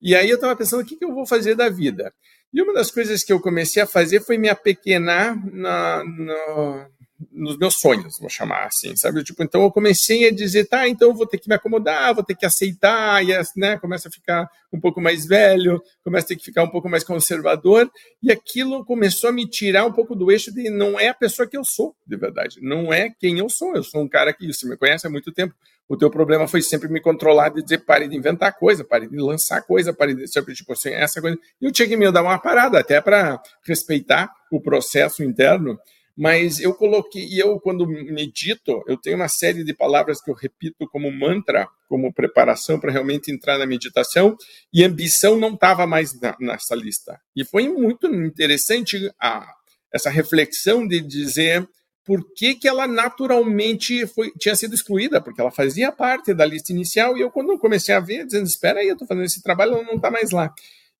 E 0.00 0.14
aí 0.14 0.30
eu 0.30 0.36
estava 0.36 0.54
pensando 0.54 0.82
o 0.82 0.84
que, 0.84 0.96
que 0.96 1.04
eu 1.04 1.12
vou 1.12 1.26
fazer 1.26 1.54
da 1.56 1.68
vida. 1.68 2.14
E 2.52 2.62
uma 2.62 2.72
das 2.72 2.90
coisas 2.90 3.24
que 3.24 3.32
eu 3.32 3.40
comecei 3.40 3.82
a 3.82 3.86
fazer 3.86 4.20
foi 4.20 4.38
me 4.38 4.48
apequenar 4.48 5.36
na, 5.52 6.04
na, 6.04 6.88
nos 7.30 7.58
meus 7.58 7.74
sonhos, 7.78 8.18
vou 8.18 8.28
chamar 8.28 8.64
assim, 8.64 8.96
sabe? 8.96 9.22
Tipo, 9.22 9.42
então 9.42 9.62
eu 9.62 9.70
comecei 9.70 10.28
a 10.28 10.32
dizer, 10.32 10.66
tá, 10.66 10.88
então 10.88 11.08
eu 11.08 11.14
vou 11.14 11.26
ter 11.26 11.38
que 11.38 11.48
me 11.48 11.54
acomodar, 11.54 12.14
vou 12.14 12.24
ter 12.24 12.34
que 12.34 12.46
aceitar, 12.46 13.22
e 13.24 13.32
né, 13.56 13.78
começa 13.78 14.08
a 14.08 14.10
ficar 14.10 14.48
um 14.72 14.80
pouco 14.80 15.00
mais 15.00 15.26
velho, 15.26 15.82
começa 16.02 16.26
a 16.26 16.28
ter 16.28 16.36
que 16.36 16.44
ficar 16.44 16.62
um 16.62 16.70
pouco 16.70 16.88
mais 16.88 17.04
conservador, 17.04 17.90
e 18.22 18.30
aquilo 18.30 18.84
começou 18.84 19.30
a 19.30 19.32
me 19.32 19.46
tirar 19.46 19.84
um 19.84 19.92
pouco 19.92 20.14
do 20.14 20.30
eixo 20.30 20.52
de 20.52 20.70
não 20.70 20.98
é 20.98 21.08
a 21.08 21.14
pessoa 21.14 21.46
que 21.46 21.56
eu 21.56 21.64
sou, 21.64 21.94
de 22.06 22.16
verdade, 22.16 22.58
não 22.62 22.92
é 22.92 23.10
quem 23.10 23.38
eu 23.38 23.48
sou, 23.48 23.74
eu 23.74 23.82
sou 23.82 24.02
um 24.02 24.08
cara 24.08 24.32
que 24.32 24.46
você 24.46 24.66
me 24.66 24.76
conhece 24.76 25.06
há 25.06 25.10
muito 25.10 25.32
tempo, 25.32 25.54
o 25.90 25.96
teu 25.96 26.08
problema 26.08 26.46
foi 26.46 26.62
sempre 26.62 26.88
me 26.88 27.00
controlar 27.00 27.48
de 27.48 27.64
dizer 27.64 27.78
pare 27.78 28.06
de 28.06 28.16
inventar 28.16 28.56
coisa, 28.56 28.84
pare 28.84 29.08
de 29.08 29.16
lançar 29.16 29.60
coisa, 29.62 29.92
pare 29.92 30.14
de 30.14 30.28
sempre 30.28 30.54
tipo 30.54 30.72
assim, 30.72 30.90
essa 30.90 31.20
coisa. 31.20 31.36
E 31.60 31.64
eu 31.64 31.72
tinha 31.72 31.88
que 31.88 31.96
me 31.96 32.08
dar 32.12 32.22
uma 32.22 32.38
parada 32.38 32.78
até 32.78 33.00
para 33.00 33.42
respeitar 33.66 34.32
o 34.52 34.60
processo 34.60 35.24
interno 35.24 35.76
mas 36.16 36.60
eu 36.60 36.74
coloquei, 36.74 37.24
e 37.24 37.38
eu 37.38 37.58
quando 37.60 37.86
medito, 37.86 38.82
eu 38.86 38.96
tenho 38.96 39.16
uma 39.16 39.28
série 39.28 39.64
de 39.64 39.74
palavras 39.74 40.20
que 40.20 40.30
eu 40.30 40.34
repito 40.34 40.88
como 40.88 41.10
mantra, 41.10 41.68
como 41.88 42.12
preparação 42.12 42.78
para 42.78 42.92
realmente 42.92 43.30
entrar 43.30 43.58
na 43.58 43.66
meditação, 43.66 44.36
e 44.72 44.84
ambição 44.84 45.36
não 45.36 45.54
estava 45.54 45.86
mais 45.86 46.18
na, 46.20 46.36
nessa 46.40 46.74
lista. 46.74 47.20
E 47.34 47.44
foi 47.44 47.68
muito 47.68 48.06
interessante 48.06 49.10
a, 49.20 49.54
essa 49.92 50.10
reflexão 50.10 50.86
de 50.86 51.00
dizer 51.00 51.68
por 52.04 52.24
que, 52.34 52.54
que 52.54 52.66
ela 52.66 52.86
naturalmente 52.88 54.06
foi, 54.06 54.32
tinha 54.32 54.56
sido 54.56 54.74
excluída, 54.74 55.20
porque 55.20 55.40
ela 55.40 55.50
fazia 55.50 55.92
parte 55.92 56.34
da 56.34 56.44
lista 56.44 56.72
inicial, 56.72 57.16
e 57.16 57.20
eu 57.20 57.30
quando 57.30 57.58
comecei 57.58 57.94
a 57.94 58.00
ver, 58.00 58.26
dizendo, 58.26 58.46
espera 58.46 58.80
aí, 58.80 58.88
eu 58.88 58.94
estou 58.94 59.06
fazendo 59.06 59.26
esse 59.26 59.42
trabalho, 59.42 59.74
ela 59.74 59.84
não 59.84 59.94
está 59.94 60.10
mais 60.10 60.30
lá. 60.30 60.52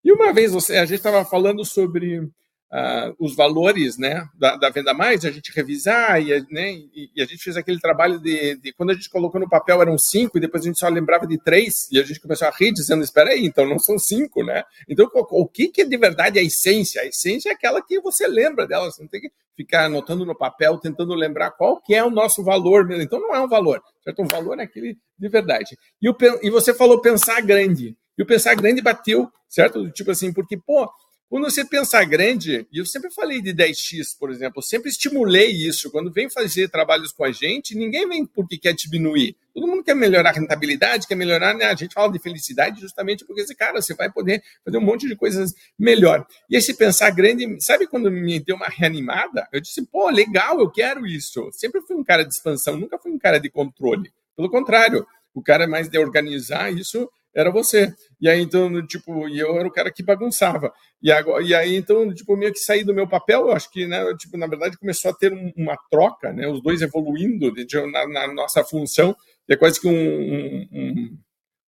E 0.05 0.12
uma 0.12 0.33
vez 0.33 0.52
você, 0.52 0.76
a 0.76 0.85
gente 0.85 0.99
estava 0.99 1.25
falando 1.25 1.64
sobre 1.64 2.29
uh, 2.73 3.15
os 3.19 3.35
valores 3.35 3.99
né, 3.99 4.27
da, 4.35 4.57
da, 4.57 4.71
venda 4.71 4.95
mais, 4.95 5.25
a 5.25 5.31
gente 5.31 5.53
revisar 5.55 6.21
e, 6.23 6.47
né, 6.50 6.73
e, 6.73 7.11
e, 7.17 7.23
a 7.23 7.27
gente 7.27 7.43
fez 7.43 7.57
aquele 7.57 7.81
trabalho 7.81 8.19
de, 8.19 8.57
de, 8.57 8.73
quando 8.73 8.91
a 8.91 8.95
gente 8.95 9.11
colocou 9.11 9.41
no 9.41 9.49
papel 9.49 9.83
eram 9.83 9.99
cinco 9.99 10.39
e 10.39 10.41
depois 10.41 10.62
a 10.62 10.67
gente 10.67 10.79
só 10.79 10.89
lembrava 10.89 11.27
de 11.27 11.39
três 11.39 11.91
e 11.91 11.99
a 11.99 12.03
gente 12.03 12.21
começou 12.21 12.49
a 12.49 12.53
rir 12.53 12.73
dizendo, 12.73 13.03
espera 13.03 13.31
aí, 13.31 13.45
então 13.45 13.67
não 13.69 13.79
são 13.79 13.99
cinco, 13.99 14.45
né? 14.45 14.62
Então 14.89 15.11
o, 15.12 15.43
o 15.43 15.49
que, 15.49 15.69
que 15.69 15.85
de 15.85 15.97
verdade 15.97 16.39
é 16.39 16.43
a 16.43 16.45
essência? 16.45 17.03
A 17.03 17.07
essência 17.07 17.50
é 17.50 17.53
aquela 17.53 17.83
que 17.83 18.00
você 18.00 18.27
lembra 18.27 18.67
dela, 18.67 18.91
você 18.91 19.03
não 19.03 19.09
tem 19.09 19.21
que 19.21 19.31
ficar 19.57 19.87
anotando 19.87 20.25
no 20.25 20.37
papel, 20.37 20.79
tentando 20.79 21.15
lembrar 21.15 21.50
qual 21.50 21.81
que 21.81 21.95
é 21.95 22.03
o 22.03 22.11
nosso 22.11 22.43
valor 22.43 22.87
mesmo. 22.87 23.03
Então 23.03 23.21
não 23.21 23.35
é 23.35 23.41
um 23.41 23.49
valor, 23.49 23.83
certo? 24.03 24.23
Um 24.23 24.27
valor 24.27 24.59
é 24.59 24.62
aquele 24.62 24.97
de 25.19 25.29
verdade. 25.29 25.77
E, 26.00 26.09
o, 26.09 26.17
e 26.43 26.50
você 26.50 26.73
falou 26.73 27.00
pensar 27.00 27.41
grande. 27.43 27.97
E 28.17 28.23
o 28.23 28.27
pensar 28.27 28.55
grande 28.55 28.81
bateu, 28.81 29.31
certo? 29.49 29.91
Tipo 29.91 30.11
assim, 30.11 30.33
porque, 30.33 30.57
pô, 30.57 30.89
quando 31.31 31.45
você 31.45 31.65
pensar 31.65 32.05
grande, 32.07 32.67
e 32.73 32.79
eu 32.79 32.85
sempre 32.85 33.09
falei 33.09 33.41
de 33.41 33.55
10x, 33.55 34.19
por 34.19 34.33
exemplo, 34.33 34.59
eu 34.59 34.63
sempre 34.63 34.91
estimulei 34.91 35.49
isso. 35.53 35.89
Quando 35.89 36.11
vem 36.11 36.29
fazer 36.29 36.69
trabalhos 36.69 37.13
com 37.13 37.23
a 37.23 37.31
gente, 37.31 37.77
ninguém 37.77 38.09
vem 38.09 38.27
porque 38.27 38.59
quer 38.59 38.75
diminuir. 38.75 39.37
Todo 39.55 39.69
mundo 39.69 39.85
quer 39.85 39.95
melhorar 39.95 40.31
a 40.31 40.33
rentabilidade, 40.33 41.07
quer 41.07 41.15
melhorar, 41.15 41.55
né? 41.55 41.67
A 41.67 41.75
gente 41.77 41.95
fala 41.95 42.11
de 42.11 42.19
felicidade 42.19 42.81
justamente 42.81 43.25
porque 43.25 43.43
esse 43.43 43.55
cara, 43.55 43.81
você 43.81 43.95
vai 43.95 44.11
poder 44.11 44.43
fazer 44.65 44.77
um 44.79 44.81
monte 44.81 45.07
de 45.07 45.15
coisas 45.15 45.55
melhor. 45.79 46.27
E 46.51 46.57
esse 46.57 46.75
pensar 46.75 47.11
grande, 47.11 47.47
sabe 47.61 47.87
quando 47.87 48.11
me 48.11 48.41
deu 48.41 48.57
uma 48.57 48.67
reanimada? 48.67 49.47
Eu 49.53 49.61
disse, 49.61 49.87
pô, 49.87 50.11
legal, 50.11 50.59
eu 50.59 50.69
quero 50.69 51.07
isso. 51.07 51.49
Sempre 51.53 51.81
fui 51.83 51.95
um 51.95 52.03
cara 52.03 52.25
de 52.25 52.35
expansão, 52.35 52.77
nunca 52.77 52.99
fui 52.99 53.13
um 53.13 53.19
cara 53.19 53.39
de 53.39 53.49
controle. 53.49 54.13
Pelo 54.37 54.51
contrário, 54.51 55.07
o 55.33 55.41
cara 55.41 55.63
é 55.63 55.69
mais 55.69 55.89
de 55.89 55.97
organizar 55.97 56.73
isso 56.73 57.09
era 57.35 57.51
você. 57.51 57.93
E 58.21 58.29
aí, 58.29 58.41
então, 58.41 58.85
tipo, 58.87 59.29
e 59.29 59.39
eu 59.39 59.59
era 59.59 59.67
o 59.67 59.73
cara 59.73 59.91
que 59.91 60.03
bagunçava. 60.03 60.73
E, 61.03 61.11
agora, 61.11 61.43
e 61.43 61.55
aí, 61.55 61.77
então, 61.77 62.13
tipo, 62.13 62.37
meio 62.37 62.53
que 62.53 62.59
saí 62.59 62.85
do 62.85 62.95
meu 62.95 63.09
papel, 63.09 63.47
eu 63.47 63.53
acho 63.53 63.71
que, 63.71 63.87
né, 63.87 64.05
tipo, 64.19 64.37
na 64.37 64.47
verdade, 64.47 64.77
começou 64.77 65.11
a 65.11 65.15
ter 65.15 65.33
uma 65.57 65.77
troca, 65.91 66.33
né, 66.33 66.47
os 66.49 66.63
dois 66.63 66.83
evoluindo 66.83 67.53
de, 67.53 67.65
de, 67.65 67.81
na, 67.87 68.07
na, 68.07 68.35
nossa 68.35 68.63
função, 68.65 69.17
é 69.49 69.57
quase 69.57 69.81
que 69.81 69.89
um, 69.89 69.93
um, 69.93 70.69
um, 70.73 71.19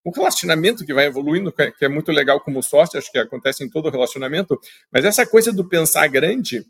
um 0.07 0.11
relacionamento 0.11 0.85
que 0.85 0.92
vai 0.95 1.07
evoluindo, 1.07 1.52
que 1.52 1.62
é, 1.62 1.71
que 1.71 1.85
é 1.85 1.88
muito 1.88 2.12
legal 2.12 2.40
como 2.40 2.62
sócio, 2.62 2.99
acho 2.99 3.11
que 3.11 3.19
acontece 3.19 3.64
em 3.64 3.71
todo 3.71 3.90
relacionamento, 3.90 4.59
mas 4.92 5.04
essa 5.04 5.26
coisa 5.26 5.52
do 5.52 5.69
pensar 5.69 6.07
grande, 6.09 6.64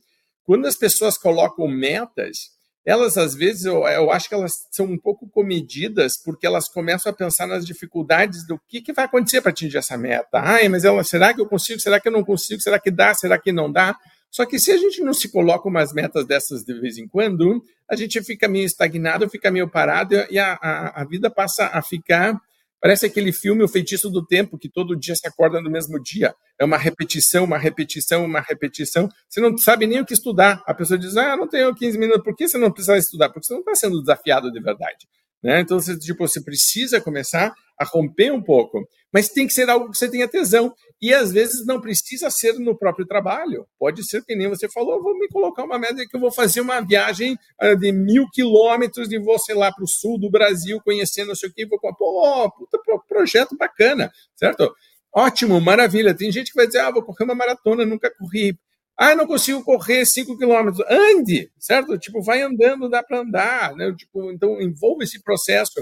quando 0.45 0.67
as 0.67 0.77
pessoas 0.77 1.19
colocam 1.19 1.67
metas, 1.67 2.51
elas 2.85 3.17
às 3.17 3.35
vezes 3.35 3.65
eu, 3.65 3.87
eu, 3.87 4.11
acho 4.11 4.29
que 4.29 4.35
elas 4.35 4.67
são 4.71 4.87
um 4.87 4.99
pouco 4.99 5.29
comedidas 5.29 6.17
porque 6.17 6.47
elas 6.47 6.69
começam 6.69 7.11
a 7.11 7.15
pensar 7.15 7.47
nas 7.47 7.65
dificuldades 7.65 8.47
do 8.47 8.59
que, 8.69 8.81
que 8.81 8.93
vai 8.93 9.05
acontecer 9.05 9.41
para 9.41 9.51
atingir 9.51 9.79
essa 9.79 9.97
meta. 9.97 10.41
Ai, 10.41 10.69
mas 10.69 10.85
ela, 10.85 11.05
será 11.05 11.33
que 11.33 11.41
eu 11.41 11.47
consigo? 11.47 11.81
Será 11.81 12.01
que 12.01 12.09
eu 12.09 12.13
não 12.13 12.25
consigo? 12.25 12.61
Será 12.61 12.79
que 12.79 12.91
dá? 12.91 13.15
Será 13.15 13.39
que 13.39 13.53
não 13.53 13.71
dá? 13.71 13.97
Só 14.31 14.47
que 14.47 14.59
se 14.59 14.73
a 14.73 14.77
gente 14.77 15.03
não 15.03 15.13
se 15.13 15.29
coloca 15.29 15.69
umas 15.69 15.93
metas 15.93 16.27
dessas 16.27 16.65
de 16.65 16.73
vez 16.81 16.97
em 16.97 17.07
quando, 17.07 17.63
a 17.89 17.95
gente 17.95 18.23
fica 18.23 18.49
meio 18.49 18.65
estagnado, 18.65 19.29
fica 19.29 19.51
meio 19.51 19.69
parado 19.69 20.15
e 20.31 20.39
a, 20.39 20.55
a, 20.55 21.03
a 21.03 21.05
vida 21.05 21.31
passa 21.31 21.67
a 21.67 21.83
ficar 21.83 22.41
Parece 22.83 23.07
aquele 23.07 23.33
filme 23.33 23.63
O 23.63 23.69
Feitiço 23.69 24.11
do 24.11 24.27
Tempo, 24.27 24.59
que 24.59 24.69
todo 24.69 24.97
dia 24.97 25.15
se 25.15 25.25
acorda 25.25 25.63
no 25.63 25.71
mesmo 25.71 26.03
dia. 26.03 26.35
É 26.59 26.65
uma 26.65 26.77
repetição, 26.77 27.45
uma 27.45 27.57
repetição, 27.57 28.25
uma 28.25 28.41
repetição. 28.41 29.09
Você 29.29 29.41
não 29.41 29.57
sabe 29.57 29.87
nem 29.87 30.01
o 30.01 30.05
que 30.05 30.13
estudar. 30.13 30.61
A 30.67 30.75
pessoa 30.75 30.99
diz, 30.99 31.17
ah, 31.17 31.37
não 31.37 31.47
tenho 31.47 31.73
15 31.73 31.97
minutos. 31.97 32.25
Por 32.25 32.35
que 32.35 32.49
você 32.49 32.59
não 32.59 32.73
precisa 32.73 32.99
estudar? 32.99 33.29
Porque 33.29 33.47
você 33.47 33.53
não 33.53 33.61
está 33.61 33.77
sendo 33.77 34.01
desafiado 34.01 34.51
de 34.51 34.61
verdade. 34.61 35.07
Né? 35.41 35.61
Então, 35.61 35.79
você, 35.79 35.97
tipo, 35.97 36.27
você 36.27 36.43
precisa 36.43 37.01
começar 37.01 37.55
a 37.83 37.85
romper 37.85 38.33
um 38.33 38.43
pouco, 38.43 38.87
mas 39.13 39.29
tem 39.29 39.47
que 39.47 39.53
ser 39.53 39.69
algo 39.69 39.91
que 39.91 39.99
você 39.99 40.11
tenha 40.11 40.29
tesão. 40.29 40.73
E 41.01 41.13
às 41.13 41.33
vezes 41.33 41.67
não 41.67 41.81
precisa 41.81 42.31
ser 42.31 42.55
no 42.61 42.79
próprio 42.79 43.05
trabalho. 43.05 43.67
Pode 43.79 44.05
ser 44.09 44.25
que 44.25 44.37
nem 44.37 44.49
você 44.49 44.69
falou, 44.69 45.03
vou 45.03 45.19
me 45.19 45.29
colocar 45.29 45.65
uma 45.65 45.79
meta 45.79 46.07
que 46.09 46.17
eu 46.17 46.21
vou 46.21 46.31
fazer 46.31 46.61
uma 46.61 46.81
viagem 46.81 47.37
ah, 47.61 47.75
de 47.75 47.91
mil 47.91 48.27
quilômetros 48.33 49.11
e 49.11 49.19
vou, 49.19 49.39
sei 49.39 49.57
lá, 49.57 49.73
para 49.73 49.85
o 49.85 49.89
sul 49.89 50.19
do 50.19 50.31
Brasil, 50.31 50.81
conhecendo 50.85 51.29
não 51.29 51.35
sei 51.35 51.49
o 51.49 51.53
que, 51.53 51.67
vou 51.67 51.79
pô, 51.81 52.53
puta 52.57 52.79
projeto 53.09 53.57
bacana, 53.57 54.11
certo? 54.37 54.73
Ótimo, 55.15 55.61
maravilha. 55.61 56.15
Tem 56.15 56.31
gente 56.31 56.51
que 56.53 56.57
vai 56.57 56.67
dizer, 56.67 56.79
ah, 56.79 56.91
vou 56.91 57.03
correr 57.03 57.25
uma 57.25 57.35
maratona, 57.35 57.85
nunca 57.85 58.11
corri. 58.11 58.57
Ah, 58.97 59.15
não 59.15 59.27
consigo 59.27 59.63
correr 59.65 60.07
5 60.07 60.39
quilômetros. 60.39 60.85
Ande, 60.89 61.51
certo? 61.59 61.99
Tipo, 61.99 62.23
vai 62.23 62.43
andando, 62.43 62.89
dá 62.89 63.03
para 63.03 63.21
andar. 63.21 63.75
Né? 63.75 63.93
Tipo, 63.97 64.31
então, 64.31 64.61
envolva 64.61 65.03
esse 65.03 65.23
processo. 65.23 65.73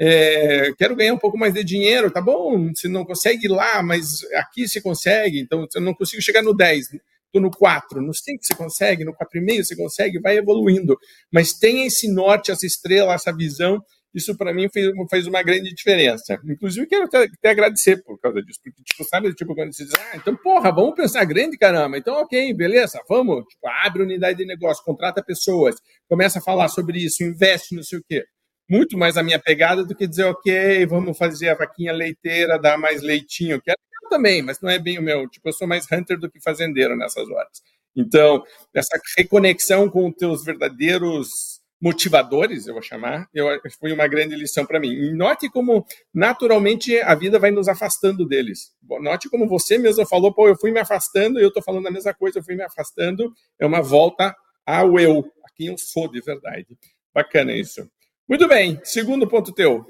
É, 0.00 0.72
quero 0.78 0.94
ganhar 0.94 1.14
um 1.14 1.18
pouco 1.18 1.36
mais 1.36 1.54
de 1.54 1.64
dinheiro, 1.64 2.10
tá 2.10 2.20
bom? 2.20 2.72
Você 2.74 2.88
não 2.88 3.04
consegue 3.04 3.46
ir 3.46 3.50
lá, 3.50 3.82
mas 3.82 4.22
aqui 4.34 4.68
você 4.68 4.80
consegue. 4.80 5.40
Então, 5.40 5.66
eu 5.74 5.80
não 5.80 5.94
consigo 5.94 6.22
chegar 6.22 6.42
no 6.42 6.54
10, 6.54 6.94
estou 7.26 7.42
no 7.42 7.50
4, 7.50 8.00
no 8.00 8.14
5 8.14 8.44
você 8.44 8.54
consegue, 8.54 9.04
no 9.04 9.12
4,5 9.12 9.64
você 9.64 9.76
consegue, 9.76 10.20
vai 10.20 10.36
evoluindo. 10.38 10.96
Mas 11.32 11.52
tem 11.52 11.86
esse 11.86 12.10
norte, 12.12 12.50
essa 12.50 12.66
estrela, 12.66 13.14
essa 13.14 13.34
visão 13.34 13.82
isso 14.14 14.36
para 14.36 14.52
mim 14.52 14.68
fez, 14.72 14.90
fez 15.10 15.26
uma 15.26 15.42
grande 15.42 15.72
diferença. 15.72 16.38
Inclusive, 16.44 16.86
quero 16.86 17.04
até, 17.04 17.24
até, 17.24 17.50
agradecer 17.50 18.02
por 18.02 18.18
causa 18.18 18.42
disso, 18.42 18.58
porque, 18.62 18.82
tipo, 18.82 19.04
sabe, 19.04 19.32
tipo, 19.34 19.54
quando 19.54 19.72
você 19.72 19.84
diz, 19.84 19.94
ah, 19.94 20.16
então, 20.16 20.36
porra, 20.36 20.72
vamos 20.72 20.94
pensar 20.94 21.24
grande, 21.24 21.56
caramba, 21.56 21.98
então, 21.98 22.14
ok, 22.14 22.52
beleza, 22.54 23.00
vamos, 23.08 23.44
tipo, 23.46 23.68
abre 23.68 24.02
unidade 24.02 24.38
de 24.38 24.46
negócio, 24.46 24.84
contrata 24.84 25.22
pessoas, 25.22 25.76
começa 26.08 26.38
a 26.38 26.42
falar 26.42 26.68
sobre 26.68 26.98
isso, 26.98 27.22
investe, 27.22 27.74
não 27.74 27.82
sei 27.82 27.98
o 27.98 28.04
quê. 28.06 28.24
Muito 28.68 28.98
mais 28.98 29.16
a 29.16 29.22
minha 29.22 29.38
pegada 29.38 29.82
do 29.82 29.94
que 29.94 30.06
dizer, 30.06 30.24
ok, 30.24 30.84
vamos 30.86 31.16
fazer 31.16 31.48
a 31.48 31.54
vaquinha 31.54 31.90
leiteira, 31.92 32.58
dar 32.58 32.76
mais 32.76 33.00
leitinho, 33.02 33.60
que 33.62 33.70
é 33.70 33.74
também, 34.10 34.40
mas 34.42 34.60
não 34.60 34.70
é 34.70 34.78
bem 34.78 34.98
o 34.98 35.02
meu, 35.02 35.28
tipo, 35.28 35.48
eu 35.48 35.52
sou 35.52 35.66
mais 35.68 35.86
hunter 35.90 36.18
do 36.18 36.30
que 36.30 36.40
fazendeiro 36.40 36.96
nessas 36.96 37.28
horas. 37.28 37.62
Então, 37.94 38.42
essa 38.74 38.98
reconexão 39.18 39.88
com 39.90 40.08
os 40.08 40.14
teus 40.14 40.44
verdadeiros 40.44 41.60
motivadores, 41.80 42.66
eu 42.66 42.72
vou 42.74 42.82
chamar, 42.82 43.28
eu, 43.34 43.46
foi 43.78 43.92
uma 43.92 44.06
grande 44.06 44.34
lição 44.34 44.64
para 44.66 44.80
mim. 44.80 44.90
E 44.92 45.12
note 45.14 45.48
como, 45.50 45.84
naturalmente, 46.12 46.98
a 47.00 47.14
vida 47.14 47.38
vai 47.38 47.50
nos 47.50 47.68
afastando 47.68 48.26
deles. 48.26 48.70
Note 49.00 49.28
como 49.28 49.46
você 49.46 49.76
mesmo 49.78 50.06
falou, 50.06 50.32
pô, 50.32 50.48
eu 50.48 50.56
fui 50.56 50.70
me 50.72 50.80
afastando, 50.80 51.38
eu 51.38 51.48
estou 51.48 51.62
falando 51.62 51.86
a 51.86 51.90
mesma 51.90 52.14
coisa, 52.14 52.38
eu 52.38 52.42
fui 52.44 52.56
me 52.56 52.62
afastando, 52.62 53.32
é 53.58 53.66
uma 53.66 53.82
volta 53.82 54.34
ao 54.66 54.98
eu, 54.98 55.20
a 55.44 55.48
quem 55.54 55.66
eu 55.68 55.76
sou 55.78 56.10
de 56.10 56.20
verdade. 56.20 56.66
Bacana 57.14 57.52
isso. 57.54 57.88
Muito 58.28 58.46
bem, 58.46 58.78
segundo 58.84 59.26
ponto 59.26 59.52
teu. 59.52 59.86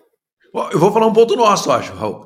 Eu 0.73 0.79
vou 0.79 0.93
falar 0.93 1.07
um 1.07 1.13
ponto 1.13 1.35
nosso, 1.37 1.71
acho, 1.73 1.93
Raul. 1.93 2.25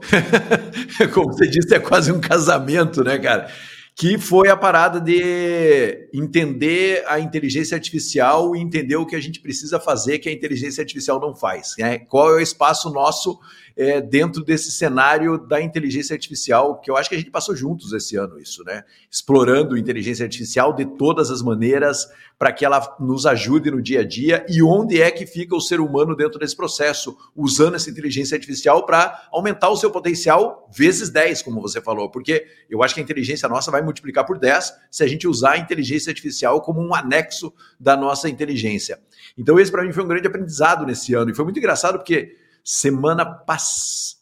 Como 1.13 1.33
você 1.33 1.49
disse, 1.49 1.75
é 1.75 1.81
quase 1.81 2.13
um 2.13 2.21
casamento, 2.21 3.03
né, 3.03 3.19
cara? 3.19 3.51
que 3.95 4.17
foi 4.17 4.49
a 4.49 4.57
parada 4.57 5.01
de 5.01 6.09
entender 6.15 7.05
a 7.07 7.21
inteligência 7.21 7.75
artificial 7.75 8.57
e 8.57 8.61
entender 8.61 8.97
o 8.97 9.05
que 9.05 9.15
a 9.15 9.21
gente 9.21 9.41
precisa 9.41 9.79
fazer 9.79 10.19
que 10.19 10.29
a 10.29 10.33
inteligência 10.33 10.81
artificial 10.81 11.21
não 11.21 11.35
faz. 11.35 11.75
Né? 11.79 11.99
Qual 11.99 12.31
é 12.31 12.37
o 12.37 12.41
espaço 12.41 12.91
nosso 12.91 13.39
é, 13.77 14.01
dentro 14.01 14.45
desse 14.45 14.71
cenário 14.71 15.39
da 15.39 15.61
inteligência 15.61 16.15
artificial, 16.15 16.81
que 16.81 16.91
eu 16.91 16.97
acho 16.97 17.09
que 17.09 17.15
a 17.15 17.19
gente 17.19 17.31
passou 17.31 17.55
juntos 17.55 17.93
esse 17.93 18.17
ano 18.17 18.39
isso, 18.39 18.63
né? 18.65 18.85
Explorando 19.11 19.77
inteligência 19.77 20.25
artificial 20.25 20.73
de 20.73 20.85
todas 20.85 21.31
as 21.31 21.43
maneiras 21.43 22.09
para 22.39 22.53
que 22.53 22.65
ela 22.65 22.97
nos 22.99 23.25
ajude 23.25 23.71
no 23.71 23.81
dia 23.81 24.01
a 24.01 24.05
dia 24.05 24.45
e 24.49 24.63
onde 24.63 25.01
é 25.01 25.11
que 25.11 25.25
fica 25.25 25.55
o 25.55 25.61
ser 25.61 25.81
humano 25.81 26.17
dentro 26.17 26.41
desse 26.41 26.57
processo, 26.57 27.17
usando 27.37 27.77
essa 27.77 27.89
inteligência 27.89 28.35
artificial 28.35 28.85
para 28.85 29.29
aumentar 29.31 29.69
o 29.69 29.77
seu 29.77 29.91
potencial 29.91 30.69
vezes 30.75 31.09
10, 31.09 31.43
como 31.43 31.61
você 31.61 31.81
falou, 31.81 32.11
porque 32.11 32.45
eu 32.69 32.83
acho 32.83 32.95
que 32.95 33.01
a 33.01 33.03
inteligência 33.05 33.49
nossa 33.49 33.71
vai 33.71 33.81
multiplicar 33.81 34.27
por 34.27 34.39
10 34.39 34.73
se 34.91 35.05
a 35.05 35.07
gente 35.07 35.29
usar 35.29 35.53
a 35.53 35.59
inteligência 35.59 36.11
artificial 36.11 36.61
como 36.63 36.81
um 36.81 36.95
anexo 36.95 37.53
da 37.79 37.97
nossa 37.97 38.29
inteligência. 38.29 38.99
Então 39.39 39.59
esse 39.59 39.71
para 39.71 39.85
mim 39.85 39.93
foi 39.93 40.03
um 40.03 40.09
grande 40.09 40.27
aprendizado 40.27 40.85
nesse 40.85 41.15
ano 41.15 41.31
e 41.31 41.35
foi 41.35 41.45
muito 41.45 41.59
engraçado 41.59 41.99
porque 41.99 42.42
Semana 42.65 43.25
passada, 43.25 44.15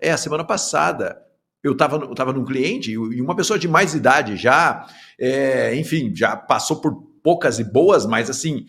é, 0.00 0.10
a 0.10 0.16
semana 0.16 0.44
passada, 0.44 1.16
eu 1.62 1.72
estava 1.72 1.96
eu 1.96 2.14
tava 2.14 2.32
num 2.32 2.44
cliente 2.44 2.92
e 2.92 3.20
uma 3.20 3.34
pessoa 3.34 3.58
de 3.58 3.66
mais 3.66 3.94
idade 3.94 4.36
já, 4.36 4.86
é, 5.18 5.74
enfim, 5.74 6.14
já 6.14 6.36
passou 6.36 6.80
por 6.80 6.94
poucas 7.22 7.58
e 7.58 7.64
boas, 7.64 8.04
mas 8.04 8.28
assim, 8.28 8.66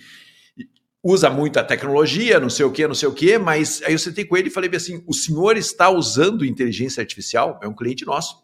usa 1.04 1.30
muito 1.30 1.60
a 1.60 1.64
tecnologia, 1.64 2.40
não 2.40 2.50
sei 2.50 2.66
o 2.66 2.72
que, 2.72 2.88
não 2.88 2.96
sei 2.96 3.08
o 3.08 3.14
que, 3.14 3.38
mas 3.38 3.80
aí 3.86 3.94
eu 3.94 4.00
sentei 4.00 4.26
com 4.26 4.36
ele 4.36 4.48
e 4.48 4.52
falei 4.52 4.70
assim: 4.74 5.04
o 5.06 5.14
senhor 5.14 5.56
está 5.56 5.90
usando 5.90 6.44
inteligência 6.44 7.02
artificial? 7.02 7.60
É 7.62 7.68
um 7.68 7.76
cliente 7.76 8.04
nosso. 8.06 8.44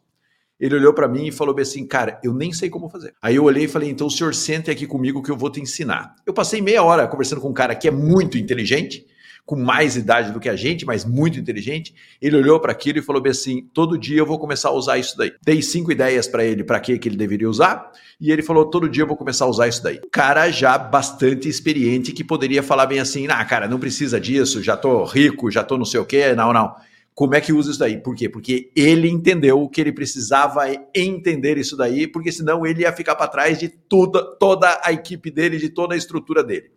Ele 0.59 0.75
olhou 0.75 0.93
para 0.93 1.07
mim 1.07 1.25
e 1.25 1.31
falou 1.31 1.59
assim: 1.59 1.87
Cara, 1.87 2.19
eu 2.23 2.33
nem 2.35 2.53
sei 2.53 2.69
como 2.69 2.87
fazer. 2.87 3.15
Aí 3.19 3.37
eu 3.37 3.45
olhei 3.45 3.63
e 3.63 3.67
falei: 3.67 3.89
Então 3.89 4.05
o 4.05 4.11
senhor 4.11 4.35
sente 4.35 4.69
aqui 4.69 4.85
comigo 4.85 5.23
que 5.23 5.31
eu 5.31 5.35
vou 5.35 5.49
te 5.49 5.59
ensinar. 5.59 6.13
Eu 6.23 6.35
passei 6.35 6.61
meia 6.61 6.83
hora 6.83 7.07
conversando 7.07 7.41
com 7.41 7.49
um 7.49 7.53
cara 7.53 7.73
que 7.73 7.87
é 7.87 7.91
muito 7.91 8.37
inteligente 8.37 9.07
com 9.45 9.55
mais 9.55 9.95
idade 9.95 10.31
do 10.31 10.39
que 10.39 10.49
a 10.49 10.55
gente, 10.55 10.85
mas 10.85 11.03
muito 11.03 11.39
inteligente, 11.39 11.93
ele 12.21 12.37
olhou 12.37 12.59
para 12.59 12.71
aquilo 12.71 12.99
e 12.99 13.01
falou 13.01 13.21
bem 13.21 13.31
assim: 13.31 13.67
todo 13.73 13.97
dia 13.97 14.19
eu 14.19 14.25
vou 14.25 14.39
começar 14.39 14.69
a 14.69 14.73
usar 14.73 14.97
isso 14.97 15.17
daí. 15.17 15.33
Dei 15.43 15.61
cinco 15.61 15.91
ideias 15.91 16.27
para 16.27 16.43
ele 16.45 16.63
para 16.63 16.79
que, 16.79 16.93
ele 16.93 17.17
deveria 17.17 17.49
usar, 17.49 17.91
e 18.19 18.31
ele 18.31 18.41
falou: 18.41 18.65
todo 18.65 18.89
dia 18.89 19.03
eu 19.03 19.07
vou 19.07 19.17
começar 19.17 19.45
a 19.45 19.49
usar 19.49 19.67
isso 19.67 19.83
daí. 19.83 19.99
Cara 20.11 20.49
já 20.51 20.77
bastante 20.77 21.49
experiente 21.49 22.11
que 22.11 22.23
poderia 22.23 22.63
falar 22.63 22.85
bem 22.85 22.99
assim: 22.99 23.27
ah, 23.29 23.43
cara, 23.43 23.67
não 23.67 23.79
precisa 23.79 24.19
disso, 24.19 24.63
já 24.63 24.77
tô 24.77 25.03
rico, 25.03 25.51
já 25.51 25.63
tô 25.63 25.77
não 25.77 25.85
sei 25.85 25.99
o 25.99 26.05
quê, 26.05 26.33
não, 26.33 26.53
não. 26.53 26.75
Como 27.13 27.35
é 27.35 27.41
que 27.41 27.51
usa 27.51 27.71
isso 27.71 27.79
daí? 27.79 27.97
Por 27.97 28.15
quê? 28.15 28.29
Porque 28.29 28.71
ele 28.75 29.09
entendeu 29.09 29.67
que 29.67 29.81
ele 29.81 29.91
precisava 29.91 30.63
entender 30.95 31.57
isso 31.57 31.75
daí, 31.75 32.07
porque 32.07 32.31
senão 32.31 32.65
ele 32.65 32.81
ia 32.81 32.93
ficar 32.93 33.15
para 33.15 33.27
trás 33.27 33.59
de 33.59 33.67
toda, 33.67 34.23
toda 34.37 34.79
a 34.83 34.91
equipe 34.91 35.29
dele, 35.29 35.57
de 35.57 35.69
toda 35.69 35.93
a 35.93 35.97
estrutura 35.97 36.43
dele. 36.43 36.71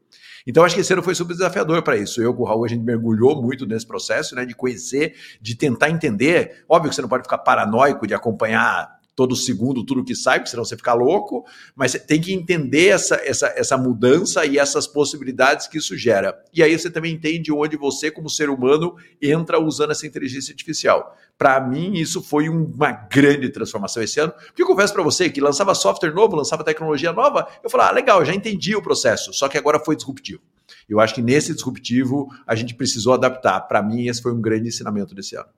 Então, 0.46 0.62
acho 0.62 0.74
que 0.74 0.82
esse 0.82 0.92
ano 0.92 1.02
foi 1.02 1.14
super 1.14 1.32
desafiador 1.32 1.82
para 1.82 1.96
isso. 1.96 2.20
Eu 2.20 2.34
com 2.34 2.42
o 2.42 2.46
Raul, 2.46 2.64
a 2.64 2.68
gente 2.68 2.82
mergulhou 2.82 3.40
muito 3.40 3.64
nesse 3.64 3.86
processo, 3.86 4.34
né, 4.34 4.44
de 4.44 4.54
conhecer, 4.54 5.14
de 5.40 5.56
tentar 5.56 5.88
entender. 5.88 6.64
Óbvio 6.68 6.90
que 6.90 6.96
você 6.96 7.02
não 7.02 7.08
pode 7.08 7.22
ficar 7.22 7.38
paranoico 7.38 8.06
de 8.06 8.12
acompanhar 8.12 8.93
todo 9.14 9.36
segundo 9.36 9.84
tudo 9.84 10.04
que 10.04 10.14
sai, 10.14 10.38
porque 10.38 10.50
senão 10.50 10.64
você 10.64 10.76
fica 10.76 10.92
louco, 10.92 11.44
mas 11.74 11.92
você 11.92 11.98
tem 11.98 12.20
que 12.20 12.32
entender 12.32 12.88
essa, 12.88 13.16
essa, 13.16 13.46
essa 13.56 13.76
mudança 13.76 14.44
e 14.44 14.58
essas 14.58 14.86
possibilidades 14.86 15.66
que 15.66 15.78
isso 15.78 15.96
gera. 15.96 16.42
E 16.52 16.62
aí 16.62 16.76
você 16.76 16.90
também 16.90 17.14
entende 17.14 17.52
onde 17.52 17.76
você, 17.76 18.10
como 18.10 18.28
ser 18.28 18.50
humano, 18.50 18.96
entra 19.20 19.60
usando 19.60 19.92
essa 19.92 20.06
inteligência 20.06 20.52
artificial. 20.52 21.16
Para 21.36 21.60
mim, 21.60 21.94
isso 21.94 22.22
foi 22.22 22.48
uma 22.48 22.92
grande 22.92 23.48
transformação 23.48 24.02
esse 24.02 24.20
ano, 24.20 24.32
porque 24.32 24.62
eu 24.62 24.66
confesso 24.66 24.92
para 24.92 25.02
você 25.02 25.30
que 25.30 25.40
lançava 25.40 25.74
software 25.74 26.12
novo, 26.12 26.36
lançava 26.36 26.64
tecnologia 26.64 27.12
nova, 27.12 27.48
eu 27.62 27.70
falava, 27.70 27.90
ah, 27.90 27.92
legal, 27.92 28.24
já 28.24 28.34
entendi 28.34 28.74
o 28.74 28.82
processo, 28.82 29.32
só 29.32 29.48
que 29.48 29.58
agora 29.58 29.78
foi 29.78 29.96
disruptivo. 29.96 30.40
Eu 30.88 31.00
acho 31.00 31.14
que 31.14 31.22
nesse 31.22 31.54
disruptivo 31.54 32.28
a 32.46 32.54
gente 32.54 32.74
precisou 32.74 33.12
adaptar. 33.12 33.60
Para 33.62 33.82
mim, 33.82 34.06
esse 34.06 34.22
foi 34.22 34.32
um 34.32 34.40
grande 34.40 34.68
ensinamento 34.68 35.14
desse 35.14 35.36
ano. 35.36 35.48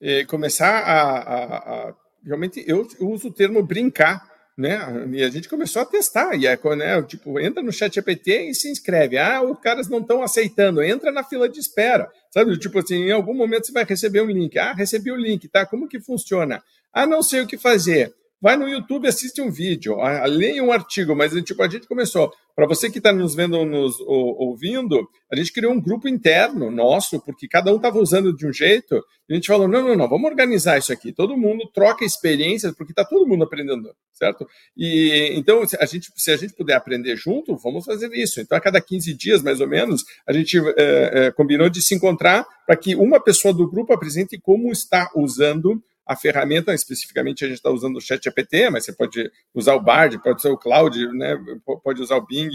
E 0.00 0.24
começar 0.26 0.80
a, 0.80 1.18
a, 1.18 1.88
a 1.88 1.94
realmente 2.26 2.64
eu 2.66 2.86
uso 3.00 3.28
o 3.28 3.32
termo 3.32 3.62
brincar 3.62 4.36
né? 4.56 4.78
E 5.12 5.22
a 5.22 5.28
gente 5.28 5.48
começou 5.48 5.82
a 5.82 5.84
testar. 5.84 6.34
E 6.34 6.46
é, 6.46 6.58
né, 6.76 7.02
tipo, 7.02 7.38
entra 7.38 7.62
no 7.62 7.70
chat 7.70 7.94
GPT 7.94 8.48
e 8.48 8.54
se 8.54 8.70
inscreve. 8.70 9.18
Ah, 9.18 9.42
os 9.42 9.60
caras 9.60 9.88
não 9.88 9.98
estão 9.98 10.22
aceitando, 10.22 10.82
entra 10.82 11.12
na 11.12 11.22
fila 11.22 11.48
de 11.48 11.60
espera. 11.60 12.10
Sabe? 12.30 12.58
Tipo 12.58 12.78
assim, 12.78 13.08
em 13.08 13.12
algum 13.12 13.34
momento 13.34 13.66
você 13.66 13.72
vai 13.72 13.84
receber 13.84 14.22
um 14.22 14.30
link. 14.30 14.58
Ah, 14.58 14.72
recebi 14.72 15.12
o 15.12 15.16
link, 15.16 15.46
tá? 15.48 15.66
Como 15.66 15.88
que 15.88 16.00
funciona? 16.00 16.62
Ah, 16.92 17.06
não 17.06 17.22
sei 17.22 17.42
o 17.42 17.46
que 17.46 17.58
fazer 17.58 18.14
vai 18.46 18.56
no 18.56 18.68
YouTube, 18.68 19.08
assiste 19.08 19.42
um 19.42 19.50
vídeo, 19.50 19.96
leia 20.28 20.62
um 20.62 20.70
artigo, 20.70 21.16
mas 21.16 21.32
tipo, 21.42 21.60
a 21.64 21.68
gente 21.68 21.88
começou. 21.88 22.32
Para 22.54 22.64
você 22.64 22.88
que 22.88 22.98
está 22.98 23.12
nos 23.12 23.34
vendo, 23.34 23.64
nos 23.64 23.98
ouvindo, 24.06 25.08
a 25.30 25.34
gente 25.34 25.52
criou 25.52 25.72
um 25.72 25.80
grupo 25.80 26.08
interno 26.08 26.70
nosso, 26.70 27.20
porque 27.20 27.48
cada 27.48 27.72
um 27.72 27.76
estava 27.76 27.98
usando 27.98 28.32
de 28.32 28.46
um 28.46 28.52
jeito, 28.52 29.04
e 29.28 29.32
a 29.32 29.34
gente 29.34 29.48
falou: 29.48 29.66
não, 29.66 29.82
não, 29.82 29.96
não, 29.96 30.08
vamos 30.08 30.30
organizar 30.30 30.78
isso 30.78 30.92
aqui. 30.92 31.12
Todo 31.12 31.36
mundo 31.36 31.68
troca 31.74 32.04
experiências, 32.04 32.72
porque 32.72 32.92
está 32.92 33.04
todo 33.04 33.26
mundo 33.26 33.42
aprendendo, 33.42 33.92
certo? 34.12 34.46
E 34.76 35.32
então, 35.34 35.64
a 35.80 35.84
gente, 35.84 36.12
se 36.14 36.30
a 36.30 36.36
gente 36.36 36.54
puder 36.54 36.74
aprender 36.74 37.16
junto, 37.16 37.56
vamos 37.56 37.84
fazer 37.84 38.12
isso. 38.14 38.40
Então, 38.40 38.56
a 38.56 38.60
cada 38.60 38.80
15 38.80 39.12
dias, 39.12 39.42
mais 39.42 39.60
ou 39.60 39.66
menos, 39.66 40.04
a 40.24 40.32
gente 40.32 40.56
é, 40.78 41.26
é, 41.26 41.30
combinou 41.32 41.68
de 41.68 41.82
se 41.82 41.96
encontrar 41.96 42.46
para 42.64 42.76
que 42.76 42.94
uma 42.94 43.18
pessoa 43.18 43.52
do 43.52 43.68
grupo 43.68 43.92
apresente 43.92 44.38
como 44.38 44.70
está 44.70 45.10
usando 45.16 45.82
a 46.06 46.14
ferramenta, 46.14 46.72
especificamente 46.72 47.44
a 47.44 47.48
gente 47.48 47.56
está 47.56 47.70
usando 47.70 47.96
o 47.96 48.00
Chat 48.00 48.22
GPT, 48.22 48.70
mas 48.70 48.84
você 48.84 48.92
pode 48.92 49.28
usar 49.52 49.74
o 49.74 49.82
Bard, 49.82 50.22
pode 50.22 50.38
usar 50.38 50.50
o 50.50 50.58
Cloud, 50.58 50.96
né? 51.12 51.36
pode 51.82 52.00
usar 52.00 52.16
o 52.16 52.24
Bing, 52.24 52.48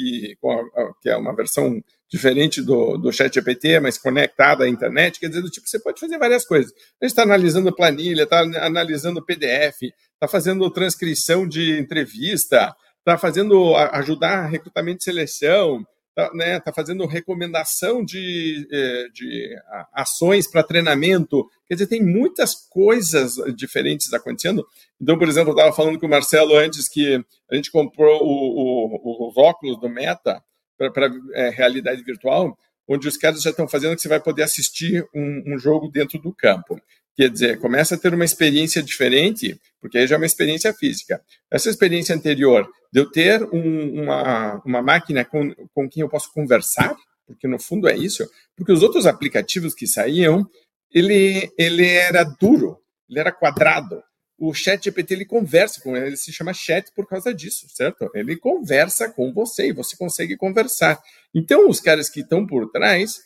que 1.02 1.10
é 1.10 1.18
uma 1.18 1.36
versão 1.36 1.84
diferente 2.10 2.62
do, 2.62 2.98
do 2.98 3.12
Chat 3.12 3.34
GPT, 3.34 3.82
mas 3.82 3.98
conectada 3.98 4.64
à 4.64 4.70
internet, 4.70 5.20
quer 5.20 5.28
dizer, 5.28 5.42
do 5.42 5.50
tipo, 5.50 5.68
você 5.68 5.80
pode 5.80 6.00
fazer 6.00 6.18
várias 6.18 6.46
coisas. 6.46 6.72
A 6.72 7.06
gente 7.06 7.12
está 7.12 7.24
analisando 7.24 7.76
planilha, 7.76 8.24
está 8.24 8.40
analisando 8.40 9.26
PDF, 9.26 9.82
está 9.82 10.28
fazendo 10.30 10.70
transcrição 10.72 11.46
de 11.46 11.78
entrevista, 11.78 12.74
está 13.00 13.18
fazendo 13.18 13.76
ajudar 13.76 14.46
recrutamento 14.48 15.02
e 15.02 15.04
seleção, 15.04 15.86
está 16.24 16.36
né, 16.36 16.60
tá 16.60 16.74
fazendo 16.74 17.06
recomendação 17.06 18.04
de, 18.04 18.68
eh, 18.72 19.08
de 19.14 19.56
ações 19.94 20.50
para 20.50 20.64
treinamento. 20.64 21.50
Quer 21.68 21.76
dizer, 21.76 21.88
tem 21.88 22.04
muitas 22.04 22.56
coisas 22.70 23.36
diferentes 23.56 24.14
acontecendo. 24.14 24.66
Então, 25.00 25.18
por 25.18 25.28
exemplo, 25.28 25.52
eu 25.52 25.56
estava 25.56 25.76
falando 25.76 26.00
com 26.00 26.06
o 26.06 26.10
Marcelo 26.10 26.56
antes 26.56 26.88
que 26.88 27.24
a 27.50 27.56
gente 27.56 27.72
comprou 27.72 28.22
o, 28.22 28.96
o, 28.96 29.30
os 29.30 29.38
óculos 29.38 29.80
do 29.80 29.90
Meta 29.90 30.42
para 30.78 31.12
é, 31.34 31.50
realidade 31.50 32.04
virtual, 32.04 32.58
onde 32.88 33.08
os 33.08 33.18
caras 33.18 33.42
já 33.42 33.52
estão 33.52 33.68
fazendo 33.68 33.96
que 33.96 34.02
você 34.02 34.10
vai 34.10 34.20
poder 34.20 34.44
assistir 34.44 35.06
um, 35.14 35.54
um 35.54 35.60
jogo 35.60 35.90
dentro 35.90 36.20
do 36.20 36.34
campo. 36.34 36.80
Quer 37.16 37.30
dizer, 37.30 37.60
começa 37.60 37.96
a 37.96 37.98
ter 37.98 38.14
uma 38.14 38.26
experiência 38.26 38.82
diferente, 38.82 39.60
porque 39.80 39.98
aí 39.98 40.08
já 40.08 40.16
é 40.16 40.18
uma 40.18 40.26
experiência 40.26 40.74
física. 40.74 41.22
Essa 41.52 41.70
experiência 41.70 42.16
anterior 42.16 42.68
de 42.92 43.00
eu 43.00 43.10
ter 43.10 43.44
um, 43.54 44.04
uma, 44.04 44.62
uma 44.66 44.82
máquina 44.82 45.24
com, 45.24 45.54
com 45.74 45.90
quem 45.90 46.02
eu 46.02 46.10
posso 46.10 46.32
conversar, 46.34 46.96
porque 47.26 47.48
no 47.48 47.60
fundo 47.60 47.88
é 47.88 47.96
isso, 47.96 48.30
porque 48.56 48.72
os 48.72 48.84
outros 48.84 49.06
aplicativos 49.06 49.74
que 49.74 49.88
saíam, 49.88 50.46
ele, 50.92 51.50
ele 51.58 51.88
era 51.88 52.24
duro, 52.24 52.78
ele 53.10 53.20
era 53.20 53.32
quadrado. 53.32 54.04
O 54.38 54.54
chat 54.54 54.84
GPT 54.84 55.14
ele 55.14 55.26
conversa 55.26 55.80
com 55.82 55.96
ele, 55.96 56.08
ele 56.08 56.18
se 56.18 56.34
chama 56.34 56.54
chat 56.54 56.92
por 56.94 57.08
causa 57.08 57.34
disso, 57.34 57.68
certo? 57.70 58.10
Ele 58.14 58.36
conversa 58.36 59.08
com 59.10 59.32
você 59.32 59.68
e 59.68 59.74
você 59.74 59.96
consegue 59.96 60.36
conversar. 60.36 61.00
Então, 61.34 61.70
os 61.70 61.80
caras 61.80 62.10
que 62.10 62.22
estão 62.22 62.46
por 62.46 62.70
trás 62.72 63.20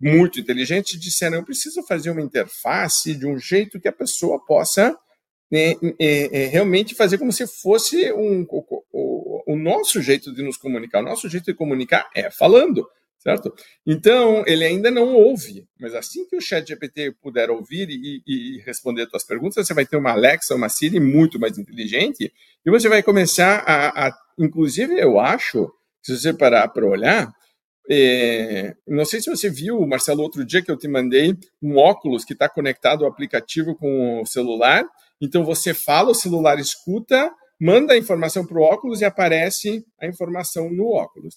muito 0.00 0.38
inteligentes 0.38 0.98
disseram: 1.00 1.38
eu 1.38 1.44
preciso 1.44 1.82
fazer 1.82 2.10
uma 2.10 2.22
interface 2.22 3.14
de 3.14 3.26
um 3.26 3.38
jeito 3.38 3.80
que 3.80 3.88
a 3.88 3.92
pessoa 3.92 4.42
possa 4.44 4.96
é, 5.52 5.76
é, 5.98 6.42
é, 6.42 6.46
realmente 6.46 6.94
fazer 6.94 7.18
como 7.18 7.30
se 7.30 7.46
fosse 7.46 8.10
um, 8.12 8.46
o, 8.48 8.84
o, 8.90 9.52
o, 9.52 9.56
nosso 9.56 10.00
jeito 10.00 10.32
de 10.34 10.42
nos 10.42 10.56
comunicar. 10.56 11.00
O 11.00 11.04
nosso 11.04 11.28
jeito 11.28 11.44
de 11.44 11.54
comunicar 11.54 12.08
é 12.14 12.30
falando, 12.30 12.88
certo? 13.18 13.54
Então, 13.86 14.42
ele 14.46 14.64
ainda 14.64 14.90
não 14.90 15.14
ouve, 15.14 15.66
mas 15.78 15.94
assim 15.94 16.26
que 16.26 16.36
o 16.36 16.40
chat 16.40 16.66
GPT 16.66 17.12
puder 17.20 17.50
ouvir 17.50 17.90
e, 17.90 18.22
e 18.26 18.62
responder 18.62 19.06
suas 19.10 19.24
perguntas, 19.24 19.66
você 19.66 19.74
vai 19.74 19.84
ter 19.84 19.96
uma 19.96 20.12
Alexa, 20.12 20.54
uma 20.54 20.70
Siri 20.70 20.98
muito 20.98 21.38
mais 21.38 21.58
inteligente 21.58 22.32
e 22.64 22.70
você 22.70 22.88
vai 22.88 23.02
começar 23.02 23.58
a, 23.66 24.06
a 24.08 24.18
inclusive, 24.38 24.98
eu 24.98 25.20
acho, 25.20 25.70
se 26.02 26.16
você 26.16 26.32
parar 26.32 26.66
para 26.68 26.86
olhar, 26.86 27.30
é, 27.90 28.74
não 28.86 29.04
sei 29.04 29.20
se 29.20 29.28
você 29.28 29.50
viu, 29.50 29.84
Marcelo, 29.86 30.22
outro 30.22 30.44
dia 30.44 30.62
que 30.62 30.70
eu 30.70 30.78
te 30.78 30.88
mandei 30.88 31.36
um 31.60 31.76
óculos 31.76 32.24
que 32.24 32.32
está 32.32 32.48
conectado 32.48 33.04
ao 33.04 33.10
aplicativo 33.10 33.74
com 33.74 34.22
o 34.22 34.26
celular. 34.26 34.84
Então 35.22 35.44
você 35.44 35.72
fala, 35.72 36.10
o 36.10 36.14
celular 36.14 36.58
escuta, 36.58 37.32
manda 37.60 37.94
a 37.94 37.98
informação 37.98 38.44
para 38.44 38.58
o 38.58 38.62
óculos 38.62 39.00
e 39.00 39.04
aparece 39.04 39.84
a 40.00 40.06
informação 40.08 40.68
no 40.68 40.88
óculos. 40.88 41.36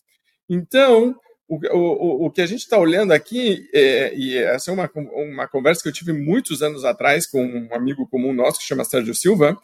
Então, 0.50 1.16
o, 1.48 1.60
o, 1.78 2.26
o 2.26 2.32
que 2.32 2.42
a 2.42 2.48
gente 2.48 2.62
está 2.62 2.80
olhando 2.80 3.12
aqui, 3.12 3.70
é, 3.74 4.12
e 4.16 4.38
essa 4.38 4.72
é 4.72 4.74
uma, 4.74 4.90
uma 4.96 5.48
conversa 5.48 5.84
que 5.84 5.90
eu 5.90 5.94
tive 5.94 6.14
muitos 6.14 6.64
anos 6.64 6.84
atrás 6.84 7.28
com 7.28 7.46
um 7.46 7.74
amigo 7.76 8.08
comum 8.10 8.34
nosso 8.34 8.60
que 8.60 8.66
chama 8.66 8.84
Sérgio 8.84 9.14
Silva, 9.14 9.56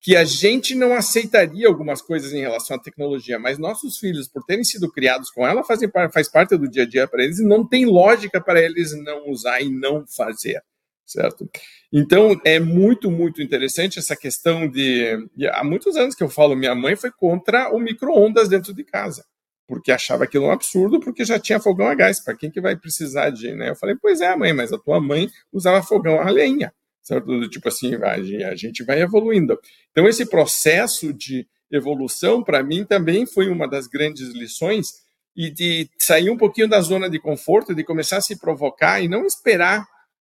que 0.00 0.16
a 0.16 0.24
gente 0.24 0.74
não 0.74 0.94
aceitaria 0.94 1.66
algumas 1.66 2.00
coisas 2.00 2.32
em 2.32 2.40
relação 2.40 2.76
à 2.76 2.80
tecnologia, 2.80 3.38
mas 3.38 3.58
nossos 3.58 3.98
filhos, 3.98 4.28
por 4.28 4.42
terem 4.44 4.64
sido 4.64 4.90
criados 4.90 5.30
com 5.30 5.46
ela, 5.46 5.64
fazem, 5.64 5.90
faz 6.12 6.30
parte 6.30 6.56
do 6.56 6.68
dia 6.68 6.84
a 6.84 6.86
dia 6.86 7.08
para 7.08 7.22
eles 7.24 7.40
e 7.40 7.44
não 7.44 7.66
tem 7.66 7.84
lógica 7.84 8.40
para 8.40 8.60
eles 8.60 8.92
não 9.02 9.28
usar 9.28 9.60
e 9.60 9.68
não 9.68 10.06
fazer, 10.06 10.62
certo? 11.06 11.48
Então, 11.92 12.38
é 12.44 12.58
muito, 12.58 13.10
muito 13.10 13.40
interessante 13.40 13.98
essa 13.98 14.16
questão 14.16 14.68
de... 14.68 15.16
Há 15.52 15.62
muitos 15.62 15.96
anos 15.96 16.14
que 16.14 16.24
eu 16.24 16.28
falo, 16.28 16.56
minha 16.56 16.74
mãe 16.74 16.96
foi 16.96 17.10
contra 17.10 17.72
o 17.74 17.78
micro-ondas 17.78 18.48
dentro 18.48 18.74
de 18.74 18.84
casa, 18.84 19.24
porque 19.66 19.92
achava 19.92 20.24
aquilo 20.24 20.46
um 20.46 20.50
absurdo, 20.50 21.00
porque 21.00 21.24
já 21.24 21.38
tinha 21.38 21.60
fogão 21.60 21.86
a 21.86 21.94
gás, 21.94 22.18
para 22.18 22.36
quem 22.36 22.50
que 22.50 22.60
vai 22.60 22.76
precisar 22.76 23.30
de... 23.30 23.54
Né? 23.54 23.70
Eu 23.70 23.76
falei, 23.76 23.94
pois 24.00 24.20
é, 24.20 24.34
mãe, 24.34 24.52
mas 24.52 24.72
a 24.72 24.78
tua 24.78 25.00
mãe 25.00 25.30
usava 25.52 25.82
fogão 25.82 26.20
a 26.20 26.28
lenha 26.28 26.72
certo? 27.06 27.48
Tipo 27.48 27.68
assim, 27.68 27.94
a 27.94 28.54
gente 28.56 28.82
vai 28.82 29.00
evoluindo. 29.00 29.56
Então, 29.92 30.08
esse 30.08 30.26
processo 30.26 31.12
de 31.12 31.46
evolução, 31.70 32.42
para 32.42 32.64
mim, 32.64 32.84
também 32.84 33.24
foi 33.24 33.48
uma 33.48 33.68
das 33.68 33.86
grandes 33.86 34.28
lições 34.34 34.88
e 35.36 35.50
de 35.50 35.88
sair 35.98 36.30
um 36.30 36.36
pouquinho 36.36 36.68
da 36.68 36.80
zona 36.80 37.08
de 37.08 37.20
conforto, 37.20 37.74
de 37.74 37.84
começar 37.84 38.16
a 38.16 38.22
se 38.22 38.36
provocar 38.36 39.00
e 39.00 39.08
não 39.08 39.24
esperar 39.24 39.86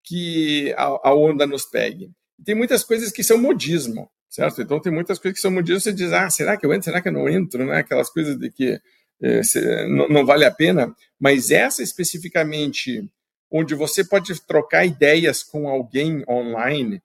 que 0.07 0.73
a, 0.77 0.85
a 1.09 1.15
onda 1.15 1.47
nos 1.47 1.65
pegue. 1.65 2.11
Tem 2.45 2.55
muitas 2.55 2.85
coisas 2.85 3.11
que 3.11 3.25
são 3.25 3.37
modismo, 3.37 4.09
certo? 4.31 4.63
Então, 4.63 4.81
tem 4.81 4.93
muitas 4.93 5.19
coisas 5.19 5.37
que 5.37 5.43
são 5.43 5.51
modismo, 5.51 5.81
você 5.81 5.93
diz, 5.93 6.13
ah, 6.13 6.31
será 6.31 6.57
que 6.57 6.65
eu 6.65 6.73
entro, 6.73 6.85
será 6.85 7.03
que 7.03 7.09
eu 7.09 7.13
não 7.13 7.29
entro, 7.29 7.67
né? 7.67 7.79
Aquelas 7.79 8.09
coisas 8.09 8.39
de 8.39 8.51
que 8.51 8.81
eh, 9.21 9.87
não, 9.89 10.09
não 10.09 10.25
vale 10.25 10.45
a 10.45 10.51
pena, 10.51 10.95
mas 11.19 11.51
essa 11.51 11.83
especificamente 11.83 13.11
onde 13.51 13.75
você 13.75 14.05
pode 14.05 14.41
trocar 14.47 14.85
ideias 14.87 15.43
com 15.43 15.69
alguém 15.69 16.23
online 16.29 17.03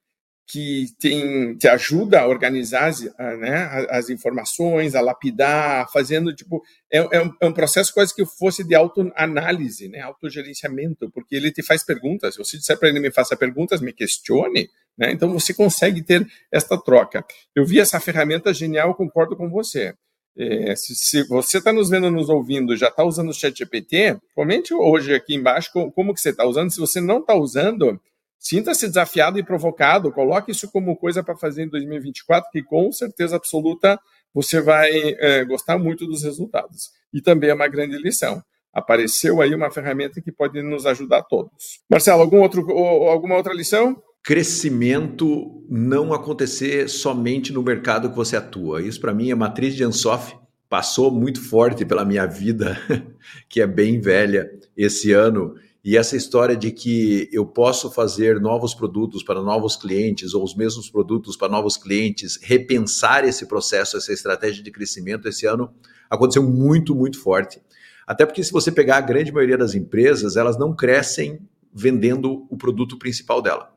que 0.51 0.87
tem, 0.99 1.55
te 1.55 1.65
ajuda 1.69 2.19
a 2.19 2.27
organizar 2.27 2.89
as, 2.89 3.01
né, 3.01 3.87
as 3.89 4.09
informações, 4.09 4.95
a 4.95 4.99
lapidar, 5.01 5.89
fazendo 5.93 6.35
tipo 6.35 6.61
é, 6.91 6.97
é, 6.97 7.23
um, 7.23 7.33
é 7.39 7.45
um 7.47 7.53
processo 7.53 7.93
quase 7.93 8.13
que 8.13 8.25
fosse 8.25 8.61
de 8.61 8.75
autoanálise, 8.75 9.87
né, 9.87 10.01
autogerenciamento, 10.01 11.09
porque 11.11 11.37
ele 11.37 11.53
te 11.53 11.63
faz 11.63 11.85
perguntas. 11.85 12.33
Se 12.33 12.39
você 12.39 12.57
disser 12.57 12.77
para 12.77 12.89
ele 12.89 12.99
me 12.99 13.09
faça 13.09 13.33
perguntas, 13.37 13.79
me 13.79 13.93
questione, 13.93 14.69
né, 14.97 15.13
então 15.13 15.31
você 15.31 15.53
consegue 15.53 16.03
ter 16.03 16.27
esta 16.51 16.77
troca. 16.77 17.23
Eu 17.55 17.65
vi 17.65 17.79
essa 17.79 18.01
ferramenta 18.01 18.53
genial, 18.53 18.93
concordo 18.93 19.37
com 19.37 19.49
você. 19.49 19.93
É, 20.37 20.75
se, 20.75 20.95
se, 20.95 21.23
você 21.29 21.59
está 21.59 21.71
nos 21.71 21.89
vendo, 21.89 22.11
nos 22.11 22.27
ouvindo, 22.27 22.75
já 22.75 22.89
está 22.89 23.05
usando 23.05 23.29
o 23.29 23.33
Chat 23.33 23.57
GPT, 23.57 24.17
comente 24.35 24.73
hoje 24.73 25.13
aqui 25.13 25.33
embaixo 25.33 25.69
como, 25.71 25.91
como 25.93 26.13
que 26.13 26.19
você 26.19 26.31
está 26.31 26.45
usando. 26.45 26.71
Se 26.71 26.79
você 26.79 26.99
não 26.99 27.19
está 27.19 27.35
usando, 27.35 27.99
sinta-se 28.41 28.87
desafiado 28.87 29.37
e 29.37 29.43
provocado. 29.43 30.11
Coloque 30.11 30.51
isso 30.51 30.69
como 30.69 30.97
coisa 30.97 31.23
para 31.23 31.37
fazer 31.37 31.63
em 31.63 31.69
2024, 31.69 32.49
que 32.51 32.63
com 32.63 32.91
certeza 32.91 33.35
absoluta 33.35 33.97
você 34.33 34.59
vai 34.59 34.91
é, 35.19 35.45
gostar 35.45 35.77
muito 35.77 36.07
dos 36.07 36.23
resultados. 36.23 36.89
E 37.13 37.21
também 37.21 37.51
é 37.51 37.53
uma 37.53 37.67
grande 37.67 37.97
lição. 37.97 38.41
Apareceu 38.73 39.41
aí 39.41 39.53
uma 39.53 39.69
ferramenta 39.69 40.19
que 40.21 40.31
pode 40.31 40.63
nos 40.63 40.85
ajudar 40.85 41.21
todos. 41.23 41.81
Marcelo, 41.89 42.21
algum 42.21 42.41
outro, 42.41 42.69
alguma 42.71 43.35
outra 43.35 43.53
lição? 43.53 44.01
crescimento 44.23 45.65
não 45.67 46.13
acontecer 46.13 46.87
somente 46.87 47.51
no 47.51 47.63
mercado 47.63 48.09
que 48.09 48.15
você 48.15 48.37
atua. 48.37 48.81
Isso 48.81 48.99
para 48.99 49.13
mim 49.13 49.31
a 49.31 49.35
matriz 49.35 49.75
de 49.75 49.83
Ansoff 49.83 50.35
passou 50.69 51.11
muito 51.11 51.41
forte 51.41 51.83
pela 51.83 52.05
minha 52.05 52.25
vida, 52.25 52.79
que 53.49 53.61
é 53.61 53.67
bem 53.67 53.99
velha 53.99 54.49
esse 54.77 55.11
ano. 55.11 55.55
E 55.83 55.97
essa 55.97 56.15
história 56.15 56.55
de 56.55 56.71
que 56.71 57.27
eu 57.31 57.43
posso 57.43 57.89
fazer 57.89 58.39
novos 58.39 58.75
produtos 58.75 59.23
para 59.23 59.41
novos 59.41 59.75
clientes 59.75 60.35
ou 60.35 60.43
os 60.43 60.55
mesmos 60.55 60.89
produtos 60.89 61.35
para 61.35 61.49
novos 61.49 61.75
clientes, 61.75 62.37
repensar 62.41 63.25
esse 63.25 63.47
processo, 63.47 63.97
essa 63.97 64.13
estratégia 64.13 64.63
de 64.63 64.69
crescimento 64.69 65.27
esse 65.27 65.47
ano 65.47 65.73
aconteceu 66.07 66.43
muito, 66.43 66.93
muito 66.93 67.19
forte. 67.19 67.59
Até 68.05 68.27
porque 68.27 68.43
se 68.43 68.51
você 68.51 68.71
pegar 68.71 68.97
a 68.97 69.01
grande 69.01 69.31
maioria 69.31 69.57
das 69.57 69.73
empresas, 69.73 70.35
elas 70.35 70.57
não 70.57 70.75
crescem 70.75 71.39
vendendo 71.73 72.45
o 72.49 72.57
produto 72.57 72.99
principal 72.99 73.41
dela 73.41 73.73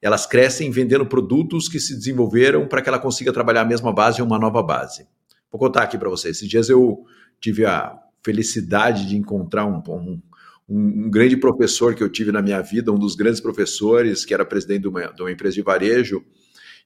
Elas 0.00 0.26
crescem 0.26 0.70
vendendo 0.70 1.06
produtos 1.06 1.68
que 1.68 1.78
se 1.78 1.94
desenvolveram 1.94 2.66
para 2.66 2.82
que 2.82 2.88
ela 2.88 2.98
consiga 2.98 3.32
trabalhar 3.32 3.60
a 3.60 3.66
mesma 3.66 3.92
base 3.92 4.20
em 4.20 4.24
uma 4.24 4.38
nova 4.38 4.62
base. 4.62 5.06
Vou 5.52 5.60
contar 5.60 5.82
aqui 5.82 5.96
para 5.96 6.08
vocês. 6.08 6.38
Esses 6.38 6.48
dias 6.48 6.68
eu 6.68 7.04
tive 7.40 7.64
a 7.64 7.96
felicidade 8.22 9.06
de 9.06 9.16
encontrar 9.16 9.64
um, 9.66 9.82
um, 9.88 10.20
um, 10.68 11.10
grande 11.10 11.36
professor 11.36 11.94
que 11.94 12.02
eu 12.02 12.08
tive 12.08 12.32
na 12.32 12.42
minha 12.42 12.60
vida, 12.60 12.92
um 12.92 12.98
dos 12.98 13.14
grandes 13.14 13.40
professores, 13.40 14.24
que 14.24 14.34
era 14.34 14.44
presidente 14.44 14.82
de 14.82 14.88
uma, 14.88 15.12
de 15.12 15.22
uma 15.22 15.30
empresa 15.30 15.54
de 15.54 15.62
varejo. 15.62 16.24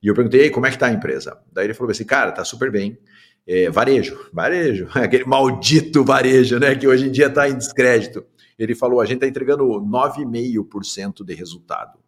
E 0.03 0.09
eu 0.09 0.14
perguntei, 0.14 0.51
como 0.51 0.66
é 0.66 0.71
que 0.71 0.77
está 0.77 0.87
a 0.87 0.93
empresa? 0.93 1.38
Daí 1.53 1.66
ele 1.66 1.75
falou 1.75 1.90
assim, 1.90 2.05
cara, 2.05 2.33
tá 2.33 2.45
super 2.45 2.71
bem. 2.71 2.99
É, 3.47 3.71
varejo, 3.71 4.19
varejo, 4.33 4.88
aquele 4.95 5.25
maldito 5.25 6.05
varejo, 6.05 6.59
né? 6.59 6.75
Que 6.75 6.87
hoje 6.87 7.09
em 7.09 7.11
dia 7.11 7.27
está 7.27 7.49
em 7.49 7.57
descrédito. 7.57 8.25
Ele 8.59 8.75
falou, 8.75 9.01
a 9.01 9.07
gente 9.07 9.16
está 9.16 9.27
entregando 9.27 9.64
9,5% 9.64 11.25
de 11.25 11.35
resultado. 11.35 11.99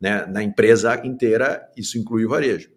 Né? 0.00 0.24
Na 0.26 0.42
empresa 0.42 1.04
inteira, 1.04 1.68
isso 1.76 1.98
inclui 1.98 2.24
o 2.24 2.28
varejo. 2.28 2.70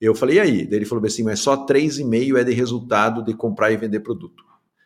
Eu 0.00 0.14
falei, 0.14 0.36
e 0.36 0.40
aí? 0.40 0.66
Daí 0.66 0.78
ele 0.78 0.86
falou 0.86 1.04
assim, 1.04 1.22
mas 1.22 1.40
só 1.40 1.66
3,5% 1.66 2.40
é 2.40 2.44
de 2.44 2.52
resultado 2.52 3.22
de 3.22 3.34
comprar 3.34 3.70
e 3.70 3.76
vender 3.76 4.00
produto. 4.00 4.42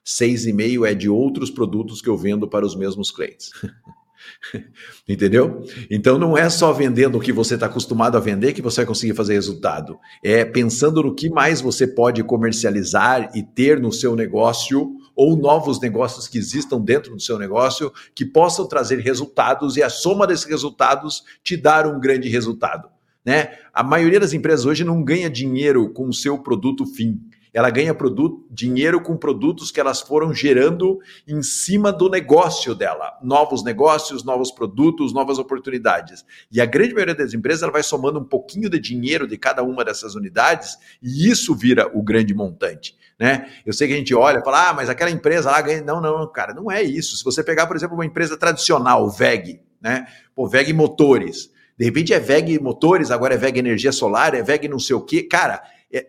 6,5% 0.07 0.89
é 0.89 0.95
de 0.95 1.09
outros 1.09 1.51
produtos 1.51 2.01
que 2.01 2.09
eu 2.09 2.17
vendo 2.17 2.47
para 2.47 2.65
os 2.65 2.77
mesmos 2.77 3.11
clientes. 3.11 3.51
Entendeu? 5.09 5.65
Então 5.91 6.19
não 6.19 6.39
é 6.39 6.49
só 6.49 6.73
vendendo 6.73 7.19
o 7.19 7.21
que 7.21 7.33
você 7.33 7.55
está 7.55 7.67
acostumado 7.67 8.17
a 8.17 8.21
vender 8.21 8.53
que 8.53 8.63
você 8.63 8.77
vai 8.79 8.87
conseguir 8.87 9.15
fazer 9.15 9.35
resultado. 9.35 9.99
É 10.23 10.45
pensando 10.45 11.03
no 11.03 11.15
que 11.15 11.29
mais 11.29 11.61
você 11.61 11.87
pode 11.87 12.23
comercializar 12.23 13.31
e 13.35 13.43
ter 13.43 13.81
no 13.81 13.93
seu 13.93 14.15
negócio 14.15 14.97
ou 15.15 15.37
novos 15.37 15.81
negócios 15.81 16.29
que 16.29 16.39
existam 16.39 16.81
dentro 16.81 17.15
do 17.15 17.21
seu 17.21 17.39
negócio 17.39 17.93
que 18.15 18.25
possam 18.25 18.67
trazer 18.69 19.01
resultados 19.01 19.77
e 19.77 19.83
a 19.83 19.89
soma 19.89 20.27
desses 20.27 20.45
resultados 20.45 21.25
te 21.43 21.57
dar 21.57 21.87
um 21.87 21.99
grande 21.99 22.29
resultado. 22.29 22.89
Né? 23.25 23.59
A 23.75 23.83
maioria 23.83 24.21
das 24.21 24.33
empresas 24.33 24.67
hoje 24.67 24.85
não 24.85 25.03
ganha 25.03 25.29
dinheiro 25.29 25.93
com 25.93 26.09
o 26.09 26.13
seu 26.13 26.39
produto 26.39 26.87
fim 26.87 27.21
ela 27.57 27.71
ganha 27.71 27.95
produto, 27.95 28.47
dinheiro 28.51 29.01
com 29.01 29.17
produtos 29.17 29.71
que 29.71 29.81
elas 29.81 30.03
foram 30.03 30.31
gerando 30.35 30.99
em 31.27 31.43
cima 31.43 31.91
do 31.91 32.11
negócio 32.11 32.75
dela. 32.75 33.19
Novos 33.23 33.65
negócios, 33.65 34.23
novos 34.23 34.51
produtos, 34.51 35.15
novas 35.15 35.39
oportunidades. 35.39 36.23
E 36.53 36.61
a 36.61 36.67
grande 36.67 36.93
maioria 36.93 37.15
das 37.15 37.33
empresas 37.33 37.63
ela 37.63 37.73
vai 37.73 37.83
somando 37.83 38.19
um 38.19 38.25
pouquinho 38.25 38.69
de 38.69 38.79
dinheiro 38.79 39.27
de 39.27 39.39
cada 39.39 39.63
uma 39.63 39.83
dessas 39.83 40.15
unidades 40.15 40.77
e 41.03 41.31
isso 41.31 41.55
vira 41.55 41.91
o 41.95 42.03
grande 42.03 42.35
montante. 42.35 42.95
Né? 43.19 43.49
Eu 43.65 43.73
sei 43.73 43.89
que 43.89 43.95
a 43.95 43.97
gente 43.97 44.15
olha 44.15 44.41
e 44.41 44.45
fala, 44.45 44.69
ah, 44.69 44.75
mas 44.75 44.91
aquela 44.91 45.11
empresa 45.11 45.51
lá 45.51 45.59
ganha. 45.63 45.81
Não, 45.81 45.99
não, 45.99 46.31
cara, 46.31 46.53
não 46.53 46.71
é 46.71 46.83
isso. 46.83 47.17
Se 47.17 47.25
você 47.25 47.43
pegar, 47.43 47.67
por 47.67 47.75
exemplo, 47.75 47.95
uma 47.95 48.05
empresa 48.05 48.37
tradicional, 48.37 49.09
VEG, 49.09 49.63
né? 49.81 50.07
Pô, 50.35 50.47
VEG 50.47 50.75
Motores. 50.75 51.51
De 51.79 51.87
repente 51.87 52.13
é 52.13 52.21
VEG 52.21 52.59
Motores, 52.59 53.11
agora 53.11 53.33
é 53.33 53.39
VEG 53.39 53.59
Energia 53.59 53.93
Solar, 53.93 54.35
é 54.35 54.43
VEG 54.43 54.69
não 54.69 54.79
sei 54.79 54.95
o 54.95 55.01
quê. 55.01 55.23
Cara, 55.23 55.63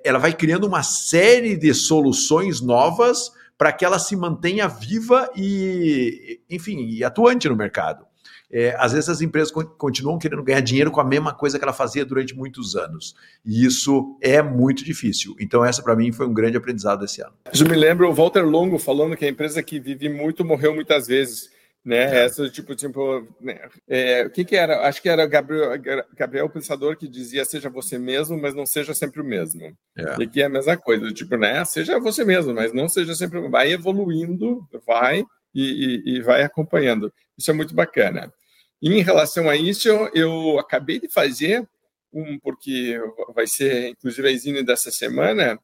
ela 0.03 0.19
vai 0.19 0.33
criando 0.33 0.65
uma 0.65 0.83
série 0.83 1.55
de 1.55 1.73
soluções 1.73 2.61
novas 2.61 3.31
para 3.57 3.71
que 3.71 3.83
ela 3.83 3.97
se 3.97 4.15
mantenha 4.15 4.67
viva 4.67 5.29
e, 5.35 6.39
enfim, 6.49 6.87
e 6.89 7.03
atuante 7.03 7.49
no 7.49 7.55
mercado. 7.55 8.05
É, 8.49 8.73
às 8.79 8.93
vezes 8.93 9.09
as 9.09 9.19
empresas 9.19 9.51
continuam 9.77 10.17
querendo 10.17 10.41
ganhar 10.41 10.61
dinheiro 10.61 10.89
com 10.89 11.01
a 11.01 11.03
mesma 11.03 11.33
coisa 11.33 11.57
que 11.57 11.65
ela 11.65 11.73
fazia 11.73 12.05
durante 12.05 12.33
muitos 12.33 12.77
anos. 12.77 13.13
E 13.45 13.65
isso 13.65 14.17
é 14.21 14.41
muito 14.41 14.85
difícil. 14.85 15.35
Então, 15.39 15.65
essa 15.65 15.83
para 15.83 15.95
mim 15.95 16.13
foi 16.13 16.25
um 16.25 16.33
grande 16.33 16.55
aprendizado 16.55 17.03
esse 17.03 17.21
ano. 17.21 17.33
Isso 17.51 17.67
me 17.67 17.75
lembra 17.75 18.07
o 18.07 18.13
Walter 18.13 18.45
Longo 18.45 18.79
falando 18.79 19.17
que 19.17 19.25
a 19.25 19.29
empresa 19.29 19.61
que 19.61 19.79
vive 19.79 20.07
muito 20.07 20.45
morreu 20.45 20.73
muitas 20.73 21.07
vezes 21.07 21.49
né? 21.87 22.19
É. 22.19 22.25
Essa 22.25 22.49
tipo 22.49 22.75
tipo, 22.75 23.25
né? 23.39 23.61
é, 23.87 24.25
o 24.25 24.29
que 24.29 24.43
que 24.43 24.57
era? 24.57 24.85
Acho 24.85 25.01
que 25.01 25.07
era 25.07 25.25
Gabriel 25.25 25.71
Gabriel 26.13 26.49
Pensador 26.49 26.97
que 26.97 27.07
dizia 27.07 27.45
seja 27.45 27.69
você 27.69 27.97
mesmo, 27.97 28.37
mas 28.37 28.53
não 28.53 28.65
seja 28.65 28.93
sempre 28.93 29.21
o 29.21 29.23
mesmo. 29.23 29.73
É. 29.97 30.15
E 30.19 30.23
aqui 30.23 30.41
é 30.41 30.45
a 30.45 30.49
mesma 30.49 30.75
coisa, 30.75 31.09
tipo, 31.13 31.37
né? 31.37 31.63
Seja 31.63 31.97
você 31.97 32.25
mesmo, 32.25 32.53
mas 32.53 32.73
não 32.73 32.89
seja 32.89 33.15
sempre 33.15 33.39
vai 33.47 33.71
evoluindo, 33.71 34.67
vai 34.85 35.23
e, 35.55 36.03
e, 36.05 36.17
e 36.17 36.21
vai 36.21 36.43
acompanhando. 36.43 37.11
Isso 37.37 37.49
é 37.51 37.53
muito 37.53 37.73
bacana. 37.73 38.33
E 38.81 38.91
em 38.91 39.01
relação 39.01 39.49
a 39.49 39.55
isso, 39.55 39.87
eu 40.13 40.59
acabei 40.59 40.99
de 40.99 41.07
fazer 41.07 41.65
um 42.11 42.37
porque 42.37 42.99
vai 43.33 43.47
ser 43.47 43.89
inclusive 43.89 44.27
a 44.27 44.31
exine 44.31 44.61
dessa 44.61 44.91
semana 44.91 45.57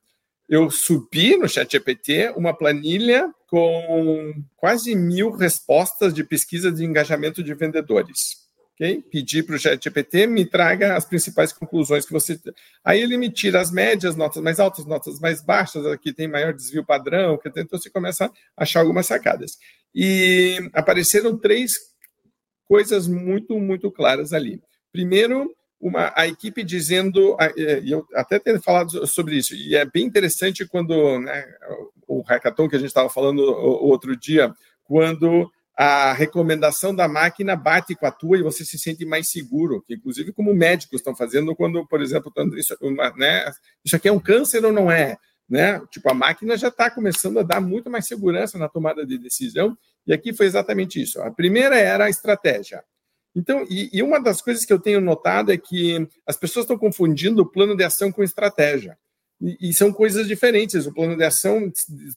eu 0.47 0.69
subi 0.69 1.37
no 1.37 1.47
ChatGPT 1.47 2.33
uma 2.35 2.53
planilha 2.53 3.33
com 3.47 4.33
quase 4.55 4.95
mil 4.95 5.31
respostas 5.31 6.13
de 6.13 6.23
pesquisa 6.23 6.71
de 6.71 6.83
engajamento 6.83 7.43
de 7.43 7.53
vendedores. 7.53 8.43
Okay? 8.73 9.01
Pedi 9.01 9.43
para 9.43 9.55
o 9.55 9.59
ChatGPT 9.59 10.25
me 10.27 10.45
traga 10.45 10.95
as 10.95 11.05
principais 11.05 11.53
conclusões 11.53 12.05
que 12.05 12.11
você. 12.11 12.39
Aí 12.83 13.01
ele 13.01 13.17
me 13.17 13.29
tira 13.29 13.61
as 13.61 13.71
médias, 13.71 14.15
notas 14.15 14.41
mais 14.41 14.59
altas, 14.59 14.85
notas 14.85 15.19
mais 15.19 15.41
baixas, 15.41 15.85
aqui 15.85 16.11
tem 16.11 16.27
maior 16.27 16.53
desvio 16.53 16.83
padrão, 16.83 17.39
então 17.45 17.79
você 17.79 17.89
começa 17.89 18.25
a 18.25 18.63
achar 18.63 18.79
algumas 18.81 19.05
sacadas. 19.05 19.57
E 19.93 20.57
apareceram 20.73 21.37
três 21.37 21.73
coisas 22.65 23.07
muito, 23.07 23.59
muito 23.59 23.91
claras 23.91 24.33
ali. 24.33 24.61
Primeiro, 24.91 25.53
uma, 25.83 26.13
a 26.15 26.25
equipe 26.25 26.63
dizendo, 26.63 27.35
e 27.57 27.91
eu 27.91 28.07
até 28.15 28.39
tenho 28.39 28.61
falado 28.61 29.05
sobre 29.05 29.35
isso, 29.35 29.53
e 29.53 29.75
é 29.75 29.83
bem 29.83 30.05
interessante 30.05 30.65
quando 30.65 31.19
né, 31.19 31.45
o 32.07 32.21
hackathon 32.21 32.69
que 32.69 32.77
a 32.77 32.79
gente 32.79 32.87
estava 32.87 33.09
falando 33.09 33.39
outro 33.39 34.15
dia, 34.15 34.53
quando 34.85 35.51
a 35.77 36.13
recomendação 36.13 36.95
da 36.95 37.05
máquina 37.05 37.53
bate 37.57 37.95
com 37.95 38.05
a 38.05 38.11
tua 38.11 38.37
e 38.37 38.43
você 38.43 38.63
se 38.63 38.79
sente 38.79 39.03
mais 39.03 39.29
seguro, 39.29 39.83
que 39.85 39.95
inclusive 39.95 40.31
como 40.31 40.53
médicos 40.53 41.01
estão 41.01 41.13
fazendo 41.13 41.53
quando, 41.53 41.85
por 41.85 42.01
exemplo, 42.01 42.31
isso, 42.55 42.77
uma, 42.79 43.11
né, 43.17 43.51
isso 43.83 43.97
aqui 43.97 44.07
é 44.07 44.11
um 44.11 44.19
câncer 44.21 44.63
ou 44.63 44.71
não 44.71 44.89
é? 44.89 45.17
Né? 45.49 45.81
Tipo, 45.91 46.09
a 46.09 46.13
máquina 46.13 46.55
já 46.55 46.69
está 46.69 46.89
começando 46.89 47.39
a 47.39 47.43
dar 47.43 47.59
muito 47.59 47.89
mais 47.89 48.07
segurança 48.07 48.57
na 48.57 48.69
tomada 48.69 49.05
de 49.05 49.17
decisão, 49.17 49.77
e 50.07 50.13
aqui 50.13 50.31
foi 50.31 50.45
exatamente 50.45 51.01
isso. 51.01 51.21
A 51.21 51.29
primeira 51.29 51.77
era 51.77 52.05
a 52.05 52.09
estratégia. 52.09 52.81
Então, 53.35 53.65
e, 53.69 53.89
e, 53.91 54.03
uma 54.03 54.19
das 54.19 54.41
coisas 54.41 54.63
que 54.63 54.71
eu 54.71 54.79
tenho 54.79 55.01
notado 55.01 55.51
é 55.51 55.57
que 55.57 56.07
as 56.25 56.37
pessoas 56.37 56.65
estão 56.65 56.77
confundindo 56.77 57.41
o 57.41 57.45
plano 57.45 57.75
de 57.75 57.83
ação 57.83 58.11
com 58.11 58.23
estratégia. 58.23 58.97
E, 59.59 59.73
são 59.73 59.91
coisas 59.91 60.25
diferentes. 60.25 60.85
O 60.85 60.93
plano 60.93 61.17
de 61.17 61.23
ação 61.23 61.69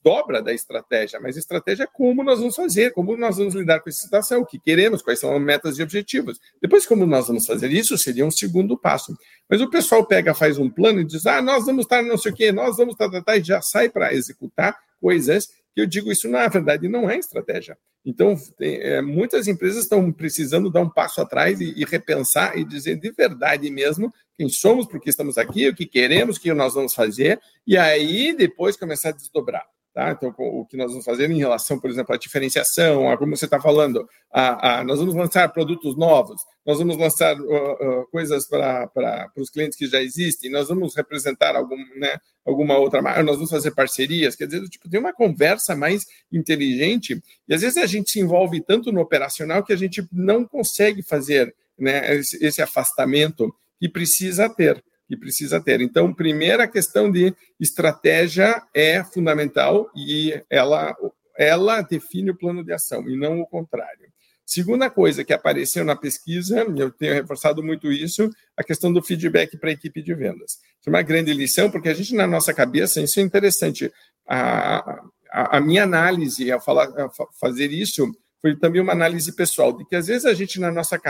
dobra 0.05 0.40
da 0.40 0.52
estratégia, 0.52 1.18
mas 1.18 1.37
a 1.37 1.40
estratégia 1.40 1.85
é 1.85 1.88
como 1.92 2.22
nós 2.22 2.38
vamos 2.38 2.55
fazer, 2.55 2.92
como 2.92 3.16
nós 3.16 3.38
vamos 3.38 3.55
lidar 3.55 3.81
com 3.81 3.88
essa 3.88 4.02
situação, 4.02 4.42
o 4.42 4.46
que 4.46 4.61
queremos, 4.61 5.02
quais 5.02 5.18
são 5.18 5.35
as 5.35 5.42
metas 5.42 5.79
e 5.79 5.83
objetivos. 5.83 6.38
Depois, 6.62 6.87
como 6.87 7.05
nós 7.05 7.26
vamos 7.26 7.44
fazer 7.44 7.72
isso, 7.72 7.98
seria 7.98 8.24
um 8.24 8.31
segundo 8.31 8.79
passo. 8.79 9.16
Mas 9.48 9.61
o 9.61 9.68
pessoal 9.68 10.07
pega, 10.07 10.35
faz 10.35 10.57
um 10.57 10.70
plano 10.70 11.00
e 11.00 11.05
diz: 11.05 11.26
ah, 11.26 11.42
nós 11.42 11.66
vamos 11.66 11.87
estar 11.87 12.02
não 12.02 12.16
sei 12.16 12.31
o 12.31 12.35
quê, 12.35 12.52
nós 12.52 12.76
vamos 12.76 12.94
estar, 12.94 13.37
e 13.37 13.42
já 13.42 13.61
sai 13.61 13.88
para 13.88 14.14
executar 14.14 14.76
coisas 15.00 15.48
que 15.76 15.82
eu 15.82 15.86
digo 15.86 16.10
isso 16.10 16.26
na 16.26 16.48
verdade 16.48 16.88
não 16.88 17.08
é 17.10 17.18
estratégia. 17.18 17.76
Então, 18.02 18.34
tem, 18.56 18.76
é, 18.76 19.02
muitas 19.02 19.46
empresas 19.46 19.82
estão 19.82 20.10
precisando 20.10 20.70
dar 20.70 20.80
um 20.80 20.88
passo 20.88 21.20
atrás 21.20 21.60
e, 21.60 21.74
e, 21.76 21.84
repensar 21.84 22.56
e 22.56 22.64
dizer 22.64 22.96
de 22.96 23.10
verdade 23.10 23.68
mesmo 23.70 24.10
quem 24.38 24.48
somos, 24.48 24.86
por 24.86 24.98
que 24.98 25.10
estamos 25.10 25.36
aqui, 25.36 25.68
o 25.68 25.74
que 25.74 25.84
queremos, 25.84 26.38
o 26.38 26.40
que 26.40 26.54
nós 26.54 26.72
vamos 26.72 26.94
fazer, 26.94 27.38
e 27.66 27.76
aí 27.76 28.34
depois 28.34 28.74
começar 28.74 29.10
a 29.10 29.12
desdobrar. 29.12 29.66
Tá? 29.96 30.11
Então, 30.11 30.35
o 30.37 30.66
que 30.66 30.76
nós 30.76 30.90
vamos 30.90 31.06
fazer 31.06 31.30
em 31.30 31.38
relação, 31.38 31.80
por 31.80 31.88
exemplo, 31.88 32.14
à 32.14 32.18
diferenciação, 32.18 33.11
a 33.11 33.16
como 33.16 33.35
você 33.35 33.46
está 33.46 33.59
falando, 33.59 34.06
a, 34.30 34.80
a, 34.80 34.85
nós 34.85 34.98
vamos 34.98 35.14
lançar 35.14 35.50
produtos 35.50 35.96
novos, 35.96 36.37
nós 36.66 36.78
vamos 36.78 36.98
lançar 36.98 37.35
uh, 37.40 38.02
uh, 38.02 38.06
coisas 38.11 38.46
para 38.46 38.90
os 39.38 39.48
clientes 39.48 39.78
que 39.78 39.87
já 39.87 40.02
existem, 40.02 40.50
nós 40.50 40.68
vamos 40.68 40.94
representar 40.94 41.56
algum, 41.56 41.78
né, 41.98 42.18
alguma 42.44 42.76
outra 42.76 43.00
marca, 43.00 43.22
nós 43.22 43.37
vamos 43.37 43.50
fazer 43.50 43.70
parcerias, 43.70 44.37
quer 44.37 44.44
dizer, 44.44 44.68
tipo, 44.68 44.87
tem 44.87 45.00
uma 45.00 45.14
conversa 45.14 45.74
mais 45.74 46.04
inteligente, 46.30 47.18
e 47.48 47.54
às 47.54 47.62
vezes 47.62 47.78
a 47.78 47.87
gente 47.87 48.11
se 48.11 48.20
envolve 48.20 48.61
tanto 48.61 48.92
no 48.92 49.00
operacional 49.00 49.64
que 49.64 49.72
a 49.72 49.76
gente 49.76 50.06
não 50.12 50.44
consegue 50.44 51.02
fazer 51.02 51.54
né, 51.78 52.16
esse, 52.16 52.44
esse 52.44 52.61
afastamento 52.61 53.50
que 53.80 53.88
precisa 53.88 54.46
ter 54.46 54.85
que 55.06 55.16
precisa 55.16 55.60
ter. 55.60 55.80
Então, 55.80 56.12
primeira 56.12 56.66
questão 56.66 57.10
de 57.10 57.34
estratégia 57.60 58.62
é 58.74 59.02
fundamental 59.04 59.90
e 59.94 60.42
ela, 60.50 60.96
ela 61.38 61.82
define 61.82 62.30
o 62.30 62.36
plano 62.36 62.64
de 62.64 62.72
ação 62.72 63.08
e 63.08 63.16
não 63.16 63.40
o 63.40 63.46
contrário. 63.46 64.06
Segunda 64.44 64.88
coisa 64.88 65.24
que 65.24 65.32
apareceu 65.32 65.84
na 65.84 65.96
pesquisa, 65.96 66.64
eu 66.76 66.90
tenho 66.92 67.14
reforçado 67.14 67.64
muito 67.64 67.90
isso, 67.90 68.30
a 68.56 68.62
questão 68.62 68.92
do 68.92 69.02
feedback 69.02 69.56
para 69.58 69.70
a 69.70 69.72
equipe 69.72 70.00
de 70.00 70.14
vendas. 70.14 70.58
é 70.86 70.88
uma 70.88 71.02
grande 71.02 71.32
lição, 71.32 71.68
porque 71.68 71.88
a 71.88 71.94
gente, 71.94 72.14
na 72.14 72.28
nossa 72.28 72.54
cabeça, 72.54 73.00
isso 73.00 73.18
é 73.18 73.24
interessante. 73.24 73.92
A, 74.24 75.02
a, 75.32 75.56
a 75.56 75.60
minha 75.60 75.82
análise 75.82 76.50
ao 76.52 76.60
falar, 76.60 76.88
ao 76.96 77.10
fazer 77.40 77.72
isso 77.72 78.08
foi 78.40 78.57
também 78.57 78.81
uma 78.81 78.92
análise 78.92 79.35
pessoal, 79.35 79.72
de 79.77 79.85
que 79.87 79.96
às 79.96 80.07
vezes 80.07 80.25
a 80.25 80.35
gente, 80.35 80.61
na 80.61 80.70
nossa 80.70 81.01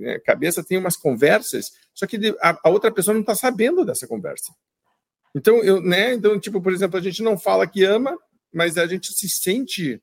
é, 0.00 0.18
cabeça, 0.20 0.64
tem 0.64 0.78
umas 0.78 0.96
conversas, 0.96 1.72
só 1.94 2.06
que 2.06 2.18
a, 2.40 2.68
outra 2.68 2.90
pessoa 2.90 3.14
não 3.14 3.20
está 3.20 3.34
sabendo 3.34 3.84
dessa 3.84 4.06
conversa. 4.06 4.52
Então, 5.34 5.62
eu, 5.62 5.80
né? 5.80 6.14
Então, 6.14 6.38
tipo, 6.40 6.60
por 6.60 6.72
exemplo, 6.72 6.98
a 6.98 7.02
gente 7.02 7.22
não 7.22 7.38
fala 7.38 7.66
que 7.66 7.84
ama, 7.84 8.18
mas 8.52 8.76
a 8.76 8.86
gente 8.86 9.12
se 9.12 9.28
sente 9.28 10.02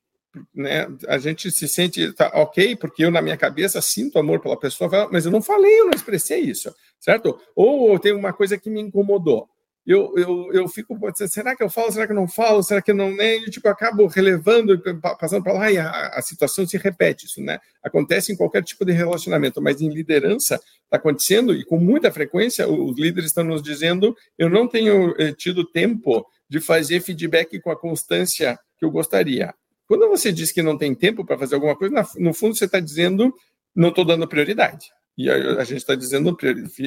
né, 0.53 0.87
a 1.07 1.17
gente 1.17 1.49
se 1.49 1.67
sente 1.67 2.13
tá, 2.13 2.31
ok, 2.35 2.75
porque 2.75 3.03
eu 3.03 3.09
na 3.09 3.21
minha 3.21 3.37
cabeça 3.37 3.81
sinto 3.81 4.19
amor 4.19 4.39
pela 4.39 4.59
pessoa, 4.59 5.09
mas 5.11 5.25
eu 5.25 5.31
não 5.31 5.41
falei, 5.41 5.79
eu 5.79 5.85
não 5.85 5.93
expressei 5.95 6.41
isso, 6.41 6.73
certo? 6.99 7.39
Ou 7.55 7.97
tem 7.97 8.13
uma 8.13 8.31
coisa 8.31 8.57
que 8.57 8.69
me 8.69 8.79
incomodou 8.79 9.49
eu, 9.87 10.13
eu, 10.17 10.49
eu 10.51 10.67
fico, 10.67 10.99
será 11.29 11.55
que 11.55 11.63
eu 11.63 11.69
falo, 11.69 11.93
será 11.93 12.05
que 12.05 12.11
eu 12.11 12.15
não 12.17 12.27
falo, 12.27 12.61
será 12.61 12.81
que 12.81 12.91
eu 12.91 12.95
não 12.95 13.09
nem, 13.09 13.45
tipo, 13.45 13.69
eu 13.69 13.71
acabo 13.71 14.05
relevando, 14.05 14.77
passando 15.17 15.41
para 15.41 15.53
lá 15.53 15.71
e 15.71 15.77
a, 15.77 16.09
a, 16.09 16.21
situação 16.21 16.67
se 16.67 16.77
repete, 16.77 17.25
isso, 17.25 17.41
né? 17.41 17.57
Acontece 17.81 18.33
em 18.33 18.35
qualquer 18.35 18.63
tipo 18.63 18.83
de 18.83 18.91
relacionamento, 18.91 19.61
mas 19.61 19.79
em 19.79 19.87
liderança 19.87 20.55
está 20.83 20.97
acontecendo 20.97 21.55
e 21.55 21.63
com 21.63 21.77
muita 21.77 22.11
frequência 22.11 22.67
os 22.67 22.97
líderes 22.97 23.29
estão 23.29 23.45
nos 23.45 23.61
dizendo, 23.63 24.13
eu 24.37 24.49
não 24.49 24.67
tenho 24.67 25.15
eh, 25.17 25.31
tido 25.31 25.63
tempo 25.63 26.27
de 26.49 26.59
fazer 26.59 26.99
feedback 26.99 27.57
com 27.61 27.71
a 27.71 27.79
constância 27.79 28.59
que 28.77 28.83
eu 28.83 28.91
gostaria. 28.91 29.53
Quando 29.87 30.05
você 30.09 30.33
diz 30.33 30.51
que 30.51 30.61
não 30.61 30.77
tem 30.77 30.93
tempo 30.93 31.23
para 31.23 31.37
fazer 31.37 31.55
alguma 31.55 31.77
coisa, 31.77 32.05
no 32.17 32.33
fundo 32.33 32.57
você 32.57 32.65
está 32.65 32.81
dizendo, 32.81 33.33
não 33.73 33.87
estou 33.87 34.03
dando 34.03 34.27
prioridade. 34.27 34.87
E 35.17 35.29
a, 35.29 35.61
a 35.61 35.63
gente 35.63 35.77
está 35.77 35.95
dizendo 35.95 36.37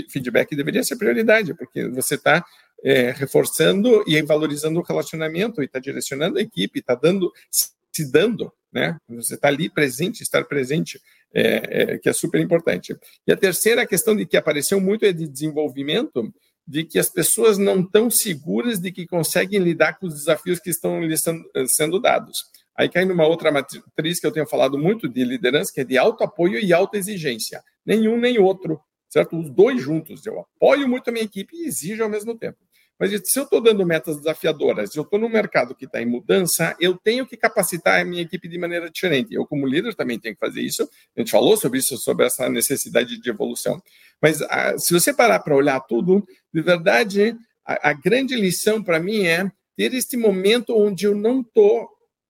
feedback 0.09 0.55
deveria 0.55 0.85
ser 0.85 0.97
prioridade, 0.97 1.53
porque 1.55 1.89
você 1.89 2.15
está 2.15 2.45
é, 2.85 3.11
reforçando 3.11 4.03
e 4.07 4.21
valorizando 4.23 4.81
o 4.81 4.83
relacionamento 4.83 5.63
e 5.63 5.67
está 5.67 5.79
direcionando 5.79 6.39
a 6.39 6.43
equipe, 6.43 6.79
está 6.79 6.95
dando, 6.95 7.33
se 7.51 8.11
dando, 8.11 8.53
né? 8.73 8.97
Você 9.09 9.35
está 9.35 9.49
ali 9.49 9.69
presente, 9.69 10.23
estar 10.23 10.45
presente, 10.45 11.01
é, 11.35 11.93
é, 11.95 11.99
que 11.99 12.09
é 12.09 12.13
super 12.13 12.41
importante. 12.41 12.97
E 13.27 13.33
a 13.33 13.37
terceira 13.37 13.87
questão 13.87 14.17
de 14.17 14.27
que 14.27 14.37
apareceu 14.37 14.81
muito 14.81 15.05
é 15.05 15.13
de 15.13 15.29
desenvolvimento, 15.29 16.33
de 16.67 16.85
que 16.85 16.99
as 16.99 17.11
pessoas 17.11 17.59
não 17.59 17.81
estão 17.81 18.11
seguras 18.11 18.79
de 18.79 18.93
que 18.93 19.07
conseguem 19.07 19.61
lidar 19.61 19.99
com 19.99 20.07
os 20.07 20.15
desafios 20.15 20.61
que 20.61 20.71
estão 20.71 21.03
lhes 21.03 21.25
sendo 21.69 22.01
dados. 22.01 22.45
Aí 22.77 22.89
cai 22.89 23.05
numa 23.05 23.27
outra 23.27 23.51
matriz 23.51 24.21
que 24.21 24.27
eu 24.27 24.33
tenho 24.33 24.47
falado 24.47 24.79
muito 24.79 25.09
de 25.09 25.25
liderança, 25.25 25.73
que 25.73 25.81
é 25.81 25.85
de 25.85 25.99
alto 25.99 26.25
apoio 26.25 26.59
e 26.59 26.73
alta 26.73 26.97
exigência. 26.97 27.63
Nenhum 27.85 28.17
nem 28.19 28.39
outro, 28.39 28.81
certo? 29.09 29.39
Os 29.39 29.51
dois 29.51 29.83
juntos. 29.83 30.25
Eu 30.25 30.41
apoio 30.41 30.89
muito 30.89 31.09
a 31.09 31.13
minha 31.13 31.25
equipe 31.25 31.55
e 31.57 31.67
exijo 31.67 32.03
ao 32.03 32.09
mesmo 32.09 32.39
tempo. 32.39 32.59
Mas 33.01 33.11
se 33.25 33.39
eu 33.39 33.45
estou 33.45 33.63
dando 33.63 33.87
metas 33.87 34.19
desafiadoras, 34.19 34.95
eu 34.95 35.05
estou 35.05 35.19
num 35.19 35.31
mercado 35.31 35.75
que 35.75 35.87
está 35.87 36.03
em 36.03 36.07
mudança, 36.07 36.77
eu 36.79 36.99
tenho 36.99 37.27
que 37.27 37.35
capacitar 37.35 37.99
a 37.99 38.05
minha 38.05 38.21
equipe 38.21 38.47
de 38.47 38.59
maneira 38.59 38.91
diferente. 38.91 39.35
Eu, 39.35 39.47
como 39.47 39.67
líder, 39.67 39.95
também 39.95 40.19
tenho 40.21 40.35
que 40.35 40.47
fazer 40.47 40.61
isso. 40.61 40.87
A 41.17 41.21
gente 41.21 41.31
falou 41.31 41.57
sobre 41.57 41.79
isso, 41.79 41.97
sobre 41.97 42.27
essa 42.27 42.47
necessidade 42.51 43.19
de 43.19 43.31
evolução. 43.31 43.83
Mas 44.21 44.43
ah, 44.43 44.77
se 44.77 44.93
você 44.93 45.15
parar 45.15 45.39
para 45.39 45.57
olhar 45.57 45.81
tudo, 45.81 46.23
de 46.53 46.61
verdade, 46.61 47.35
a, 47.65 47.89
a 47.89 47.93
grande 47.95 48.37
lição 48.37 48.83
para 48.83 49.01
mim 49.01 49.25
é 49.25 49.51
ter 49.79 49.95
este 49.95 50.19
momento 50.19 50.77
onde 50.77 51.07
eu 51.07 51.15
não 51.15 51.41
estou 51.41 51.89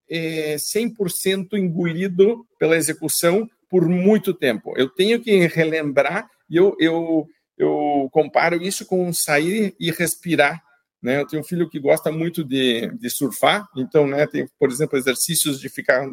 é, 0.09 0.55
100% 0.55 1.55
engolido 1.55 2.47
pela 2.61 2.77
execução 2.77 3.51
por 3.69 3.89
muito 3.89 4.33
tempo. 4.33 4.73
Eu 4.77 4.89
tenho 4.89 5.21
que 5.21 5.49
relembrar 5.49 6.31
e 6.49 6.57
eu, 6.57 6.77
eu 6.79 7.27
eu 7.61 8.09
comparo 8.11 8.57
isso 8.63 8.87
com 8.87 9.13
sair 9.13 9.75
e 9.79 9.91
respirar. 9.91 10.63
Né? 11.03 11.21
Eu 11.21 11.27
tenho 11.27 11.43
um 11.43 11.45
filho 11.45 11.69
que 11.69 11.79
gosta 11.79 12.11
muito 12.11 12.43
de, 12.43 12.89
de 12.99 13.11
surfar, 13.11 13.69
então, 13.77 14.07
né, 14.07 14.27
tem, 14.27 14.47
por 14.59 14.71
exemplo, 14.71 14.99
exercícios 14.99 15.61
de 15.61 15.69
ficar 15.69 16.07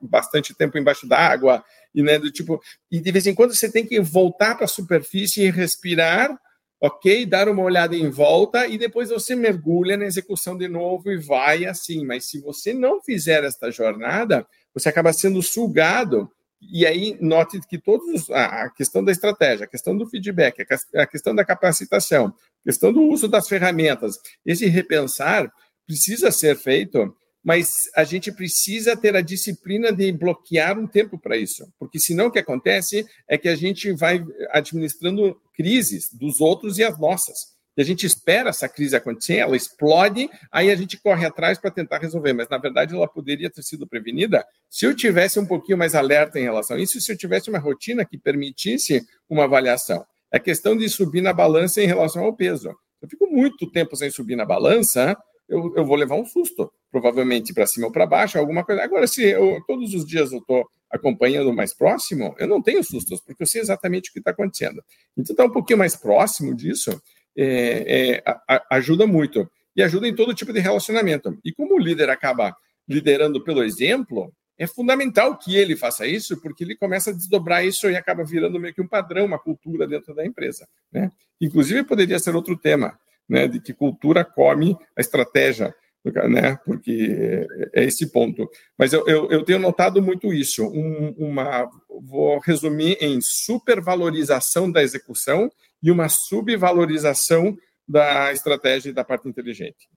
bastante 0.00 0.54
tempo 0.54 0.76
embaixo 0.76 1.06
d'água 1.06 1.64
e, 1.94 2.02
né, 2.02 2.18
do 2.18 2.30
tipo, 2.30 2.60
e 2.90 3.00
de 3.00 3.12
vez 3.12 3.26
em 3.26 3.34
quando 3.34 3.54
você 3.54 3.70
tem 3.70 3.86
que 3.86 4.00
voltar 4.00 4.54
para 4.54 4.64
a 4.64 4.68
superfície 4.68 5.42
e 5.42 5.50
respirar, 5.50 6.38
ok, 6.80 7.24
dar 7.24 7.48
uma 7.48 7.62
olhada 7.62 7.96
em 7.96 8.10
volta 8.10 8.66
e 8.66 8.76
depois 8.76 9.08
você 9.08 9.34
mergulha 9.34 9.96
na 9.96 10.04
execução 10.04 10.56
de 10.56 10.68
novo 10.68 11.10
e 11.10 11.16
vai 11.16 11.64
assim. 11.64 12.04
Mas 12.04 12.28
se 12.28 12.38
você 12.40 12.74
não 12.74 13.02
fizer 13.02 13.44
esta 13.44 13.70
jornada, 13.70 14.46
você 14.74 14.90
acaba 14.90 15.12
sendo 15.14 15.42
sugado 15.42 16.30
e 16.60 16.86
aí, 16.86 17.16
note 17.20 17.60
que 17.68 17.78
todos 17.78 18.30
a 18.30 18.70
questão 18.70 19.04
da 19.04 19.12
estratégia, 19.12 19.64
a 19.64 19.68
questão 19.68 19.96
do 19.96 20.06
feedback, 20.06 20.64
a 20.94 21.06
questão 21.06 21.34
da 21.34 21.44
capacitação, 21.44 22.26
a 22.26 22.64
questão 22.64 22.92
do 22.92 23.02
uso 23.02 23.28
das 23.28 23.48
ferramentas, 23.48 24.16
esse 24.44 24.66
repensar 24.66 25.52
precisa 25.86 26.32
ser 26.32 26.56
feito, 26.56 27.14
mas 27.44 27.88
a 27.94 28.02
gente 28.02 28.32
precisa 28.32 28.96
ter 28.96 29.14
a 29.14 29.20
disciplina 29.20 29.92
de 29.92 30.10
bloquear 30.10 30.78
um 30.78 30.86
tempo 30.86 31.18
para 31.18 31.36
isso, 31.36 31.64
porque 31.78 32.00
senão 32.00 32.26
o 32.26 32.30
que 32.30 32.40
acontece 32.40 33.06
é 33.28 33.38
que 33.38 33.48
a 33.48 33.54
gente 33.54 33.92
vai 33.92 34.24
administrando 34.50 35.40
crises 35.54 36.08
dos 36.12 36.40
outros 36.40 36.78
e 36.78 36.84
as 36.84 36.98
nossas. 36.98 37.55
E 37.76 37.82
a 37.82 37.84
gente 37.84 38.06
espera 38.06 38.48
essa 38.48 38.68
crise 38.68 38.96
acontecer, 38.96 39.36
ela 39.36 39.56
explode, 39.56 40.30
aí 40.50 40.70
a 40.70 40.74
gente 40.74 40.96
corre 40.96 41.26
atrás 41.26 41.58
para 41.58 41.70
tentar 41.70 41.98
resolver. 41.98 42.32
Mas, 42.32 42.48
na 42.48 42.58
verdade, 42.58 42.94
ela 42.94 43.06
poderia 43.06 43.50
ter 43.50 43.62
sido 43.62 43.86
prevenida 43.86 44.44
se 44.70 44.86
eu 44.86 44.94
tivesse 44.96 45.38
um 45.38 45.46
pouquinho 45.46 45.76
mais 45.76 45.94
alerta 45.94 46.38
em 46.38 46.44
relação 46.44 46.76
a 46.76 46.80
isso, 46.80 47.00
se 47.00 47.12
eu 47.12 47.16
tivesse 47.16 47.50
uma 47.50 47.58
rotina 47.58 48.04
que 48.04 48.16
permitisse 48.16 49.04
uma 49.28 49.44
avaliação. 49.44 50.04
É 50.32 50.38
questão 50.38 50.76
de 50.76 50.88
subir 50.88 51.20
na 51.20 51.32
balança 51.32 51.82
em 51.82 51.86
relação 51.86 52.24
ao 52.24 52.32
peso. 52.32 52.74
Eu 53.00 53.08
fico 53.08 53.26
muito 53.26 53.70
tempo 53.70 53.94
sem 53.94 54.10
subir 54.10 54.36
na 54.36 54.44
balança, 54.44 55.16
eu, 55.48 55.72
eu 55.76 55.84
vou 55.84 55.96
levar 55.96 56.16
um 56.16 56.24
susto, 56.24 56.72
provavelmente 56.90 57.54
para 57.54 57.66
cima 57.66 57.86
ou 57.86 57.92
para 57.92 58.06
baixo, 58.06 58.38
alguma 58.38 58.64
coisa. 58.64 58.82
Agora, 58.82 59.06
se 59.06 59.22
eu, 59.22 59.62
todos 59.66 59.94
os 59.94 60.04
dias 60.04 60.32
eu 60.32 60.38
estou 60.38 60.66
acompanhando 60.90 61.52
mais 61.52 61.74
próximo, 61.74 62.34
eu 62.38 62.46
não 62.46 62.62
tenho 62.62 62.82
sustos, 62.82 63.20
porque 63.20 63.42
eu 63.42 63.46
sei 63.46 63.60
exatamente 63.60 64.10
o 64.10 64.12
que 64.12 64.18
está 64.18 64.30
acontecendo. 64.30 64.82
Então, 65.16 65.32
está 65.32 65.44
um 65.44 65.52
pouquinho 65.52 65.78
mais 65.78 65.94
próximo 65.94 66.54
disso, 66.54 67.00
é, 67.36 68.22
é, 68.26 68.62
ajuda 68.70 69.06
muito. 69.06 69.48
E 69.74 69.82
ajuda 69.82 70.08
em 70.08 70.14
todo 70.14 70.34
tipo 70.34 70.52
de 70.52 70.60
relacionamento. 70.60 71.38
E 71.44 71.52
como 71.52 71.74
o 71.74 71.78
líder 71.78 72.08
acaba 72.08 72.56
liderando 72.88 73.42
pelo 73.44 73.62
exemplo, 73.62 74.32
é 74.58 74.66
fundamental 74.66 75.36
que 75.36 75.56
ele 75.56 75.76
faça 75.76 76.06
isso, 76.06 76.40
porque 76.40 76.64
ele 76.64 76.76
começa 76.76 77.10
a 77.10 77.12
desdobrar 77.12 77.64
isso 77.64 77.90
e 77.90 77.96
acaba 77.96 78.24
virando 78.24 78.58
meio 78.58 78.72
que 78.72 78.80
um 78.80 78.88
padrão, 78.88 79.26
uma 79.26 79.38
cultura 79.38 79.86
dentro 79.86 80.14
da 80.14 80.24
empresa. 80.24 80.66
Né? 80.90 81.10
Inclusive, 81.40 81.84
poderia 81.84 82.18
ser 82.18 82.34
outro 82.34 82.56
tema, 82.56 82.98
né, 83.28 83.46
de 83.46 83.60
que 83.60 83.74
cultura 83.74 84.24
come 84.24 84.76
a 84.96 85.00
estratégia, 85.00 85.74
né, 86.28 86.56
porque 86.64 87.46
é 87.74 87.84
esse 87.84 88.10
ponto. 88.10 88.48
Mas 88.78 88.92
eu, 88.92 89.06
eu, 89.06 89.30
eu 89.30 89.44
tenho 89.44 89.58
notado 89.58 90.00
muito 90.00 90.32
isso, 90.32 90.64
um, 90.66 91.14
uma, 91.18 91.68
vou 92.02 92.38
resumir 92.38 92.96
em 93.00 93.20
supervalorização 93.20 94.70
da 94.70 94.82
execução 94.82 95.50
e 95.82 95.90
uma 95.90 96.08
subvalorização 96.08 97.56
da 97.86 98.32
estratégia 98.32 98.90
e 98.90 98.92
da 98.92 99.04
parte 99.04 99.28
inteligente. 99.28 99.88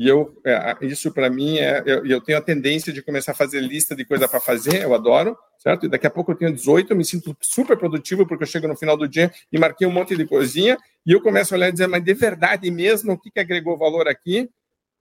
E 0.00 0.08
eu, 0.08 0.40
é, 0.46 0.76
isso 0.80 1.12
para 1.12 1.28
mim 1.28 1.58
é, 1.58 1.82
eu, 1.84 2.06
eu, 2.06 2.20
tenho 2.22 2.38
a 2.38 2.40
tendência 2.40 2.90
de 2.90 3.02
começar 3.02 3.32
a 3.32 3.34
fazer 3.34 3.60
lista 3.60 3.94
de 3.94 4.02
coisa 4.02 4.26
para 4.26 4.40
fazer, 4.40 4.82
eu 4.82 4.94
adoro, 4.94 5.36
certo? 5.58 5.84
E 5.84 5.90
daqui 5.90 6.06
a 6.06 6.10
pouco 6.10 6.32
eu 6.32 6.36
tenho 6.36 6.54
18, 6.54 6.90
eu 6.90 6.96
me 6.96 7.04
sinto 7.04 7.36
super 7.42 7.76
produtivo 7.76 8.26
porque 8.26 8.44
eu 8.44 8.48
chego 8.48 8.66
no 8.66 8.74
final 8.74 8.96
do 8.96 9.06
dia 9.06 9.30
e 9.52 9.58
marquei 9.58 9.86
um 9.86 9.92
monte 9.92 10.16
de 10.16 10.24
coisinha 10.24 10.78
e 11.04 11.12
eu 11.12 11.20
começo 11.20 11.52
a 11.52 11.58
olhar 11.58 11.68
e 11.68 11.72
dizer, 11.72 11.86
mas 11.86 12.02
de 12.02 12.14
verdade 12.14 12.70
mesmo, 12.70 13.12
o 13.12 13.18
que, 13.18 13.30
que 13.30 13.40
agregou 13.40 13.76
valor 13.76 14.08
aqui? 14.08 14.48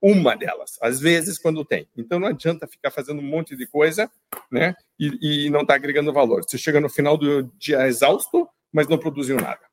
Uma 0.01 0.35
delas, 0.35 0.71
às 0.81 0.99
vezes 0.99 1.37
quando 1.37 1.63
tem. 1.63 1.87
Então 1.95 2.19
não 2.19 2.27
adianta 2.27 2.67
ficar 2.67 2.91
fazendo 2.91 3.19
um 3.19 3.25
monte 3.25 3.55
de 3.55 3.65
coisa, 3.67 4.11
né? 4.51 4.75
E, 4.99 5.45
e 5.45 5.49
não 5.49 5.61
está 5.61 5.75
agregando 5.75 6.11
valor. 6.11 6.43
Você 6.43 6.57
chega 6.57 6.81
no 6.81 6.89
final 6.89 7.17
do 7.17 7.43
dia 7.57 7.87
exausto, 7.87 8.49
mas 8.69 8.85
não 8.89 8.97
produziu 8.97 9.37
nada. 9.37 9.68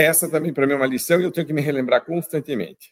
Essa 0.00 0.30
também 0.30 0.50
para 0.50 0.66
mim 0.66 0.72
é 0.72 0.76
uma 0.76 0.86
lição 0.86 1.20
e 1.20 1.24
eu 1.24 1.30
tenho 1.30 1.46
que 1.46 1.52
me 1.52 1.60
relembrar 1.60 2.02
constantemente. 2.04 2.90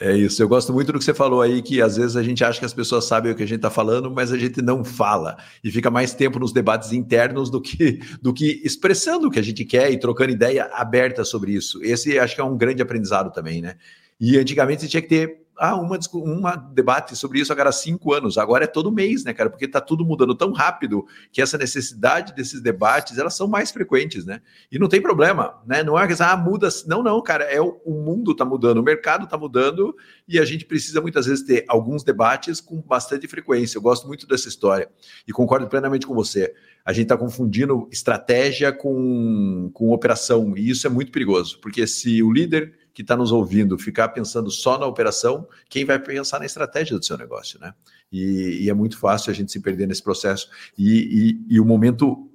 É 0.00 0.12
isso, 0.16 0.42
eu 0.42 0.48
gosto 0.48 0.72
muito 0.72 0.90
do 0.90 0.98
que 0.98 1.04
você 1.04 1.14
falou 1.14 1.40
aí, 1.40 1.62
que 1.62 1.80
às 1.80 1.96
vezes 1.96 2.16
a 2.16 2.22
gente 2.24 2.42
acha 2.42 2.58
que 2.58 2.64
as 2.64 2.74
pessoas 2.74 3.04
sabem 3.04 3.30
o 3.30 3.36
que 3.36 3.44
a 3.44 3.46
gente 3.46 3.58
está 3.58 3.70
falando, 3.70 4.10
mas 4.10 4.32
a 4.32 4.36
gente 4.36 4.60
não 4.60 4.84
fala. 4.84 5.36
E 5.62 5.70
fica 5.70 5.88
mais 5.88 6.12
tempo 6.12 6.40
nos 6.40 6.52
debates 6.52 6.92
internos 6.92 7.48
do 7.48 7.60
que, 7.60 8.00
do 8.20 8.34
que 8.34 8.60
expressando 8.64 9.28
o 9.28 9.30
que 9.30 9.38
a 9.38 9.42
gente 9.42 9.64
quer 9.64 9.92
e 9.92 10.00
trocando 10.00 10.32
ideia 10.32 10.64
aberta 10.72 11.24
sobre 11.24 11.52
isso. 11.52 11.80
Esse 11.84 12.18
acho 12.18 12.34
que 12.34 12.40
é 12.40 12.44
um 12.44 12.56
grande 12.56 12.82
aprendizado 12.82 13.32
também, 13.32 13.62
né? 13.62 13.76
E 14.18 14.36
antigamente 14.36 14.82
você 14.82 14.88
tinha 14.88 15.02
que 15.02 15.08
ter 15.08 15.46
ah, 15.64 15.76
uma, 15.76 15.96
uma 16.14 16.56
debate 16.56 17.14
sobre 17.14 17.38
isso 17.38 17.52
a 17.52 17.56
cada 17.56 17.70
cinco 17.70 18.12
anos. 18.12 18.36
Agora 18.36 18.64
é 18.64 18.66
todo 18.66 18.90
mês, 18.90 19.22
né, 19.22 19.32
cara? 19.32 19.48
Porque 19.48 19.66
está 19.66 19.80
tudo 19.80 20.04
mudando 20.04 20.34
tão 20.34 20.50
rápido 20.50 21.06
que 21.30 21.40
essa 21.40 21.56
necessidade 21.56 22.34
desses 22.34 22.60
debates 22.60 23.16
elas 23.16 23.36
são 23.36 23.46
mais 23.46 23.70
frequentes, 23.70 24.24
né? 24.26 24.40
E 24.72 24.76
não 24.76 24.88
tem 24.88 25.00
problema, 25.00 25.62
né? 25.64 25.84
Não 25.84 25.96
é 25.96 26.04
que 26.08 26.20
ah, 26.20 26.36
muda. 26.36 26.68
Não, 26.84 27.00
não, 27.00 27.22
cara. 27.22 27.44
É 27.44 27.60
o, 27.60 27.80
o 27.84 27.92
mundo 27.92 28.32
está 28.32 28.44
mudando, 28.44 28.78
o 28.78 28.82
mercado 28.82 29.22
está 29.22 29.38
mudando 29.38 29.94
e 30.26 30.36
a 30.36 30.44
gente 30.44 30.64
precisa 30.64 31.00
muitas 31.00 31.26
vezes 31.26 31.44
ter 31.44 31.64
alguns 31.68 32.02
debates 32.02 32.60
com 32.60 32.80
bastante 32.80 33.28
frequência. 33.28 33.78
Eu 33.78 33.82
gosto 33.82 34.08
muito 34.08 34.26
dessa 34.26 34.48
história 34.48 34.90
e 35.28 35.30
concordo 35.30 35.68
plenamente 35.68 36.08
com 36.08 36.14
você. 36.14 36.52
A 36.84 36.92
gente 36.92 37.04
está 37.04 37.16
confundindo 37.16 37.88
estratégia 37.92 38.72
com, 38.72 39.70
com 39.72 39.92
operação 39.92 40.56
e 40.56 40.70
isso 40.70 40.88
é 40.88 40.90
muito 40.90 41.12
perigoso, 41.12 41.60
porque 41.60 41.86
se 41.86 42.20
o 42.20 42.32
líder 42.32 42.81
que 42.94 43.02
está 43.02 43.16
nos 43.16 43.32
ouvindo 43.32 43.78
ficar 43.78 44.08
pensando 44.08 44.50
só 44.50 44.78
na 44.78 44.86
operação, 44.86 45.48
quem 45.68 45.84
vai 45.84 45.98
pensar 45.98 46.38
na 46.38 46.46
estratégia 46.46 46.98
do 46.98 47.04
seu 47.04 47.16
negócio, 47.16 47.58
né? 47.60 47.74
E, 48.10 48.64
e 48.64 48.70
é 48.70 48.74
muito 48.74 48.98
fácil 48.98 49.30
a 49.30 49.34
gente 49.34 49.50
se 49.50 49.60
perder 49.60 49.86
nesse 49.86 50.02
processo. 50.02 50.50
E, 50.76 51.38
e, 51.48 51.54
e, 51.54 51.60
o 51.60 51.64
momento 51.64 52.30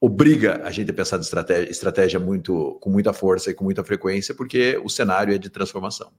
obriga 0.00 0.60
a 0.62 0.70
gente 0.70 0.90
a 0.90 0.94
pensar 0.94 1.16
de 1.16 1.24
estratégia, 1.24 1.70
estratégia 1.70 2.20
muito, 2.20 2.78
com 2.80 2.90
muita 2.90 3.12
força 3.12 3.50
e 3.50 3.54
com 3.54 3.64
muita 3.64 3.82
frequência, 3.82 4.34
porque 4.34 4.78
o 4.84 4.90
cenário 4.90 5.34
é 5.34 5.38
de 5.38 5.48
transformação. 5.48 6.12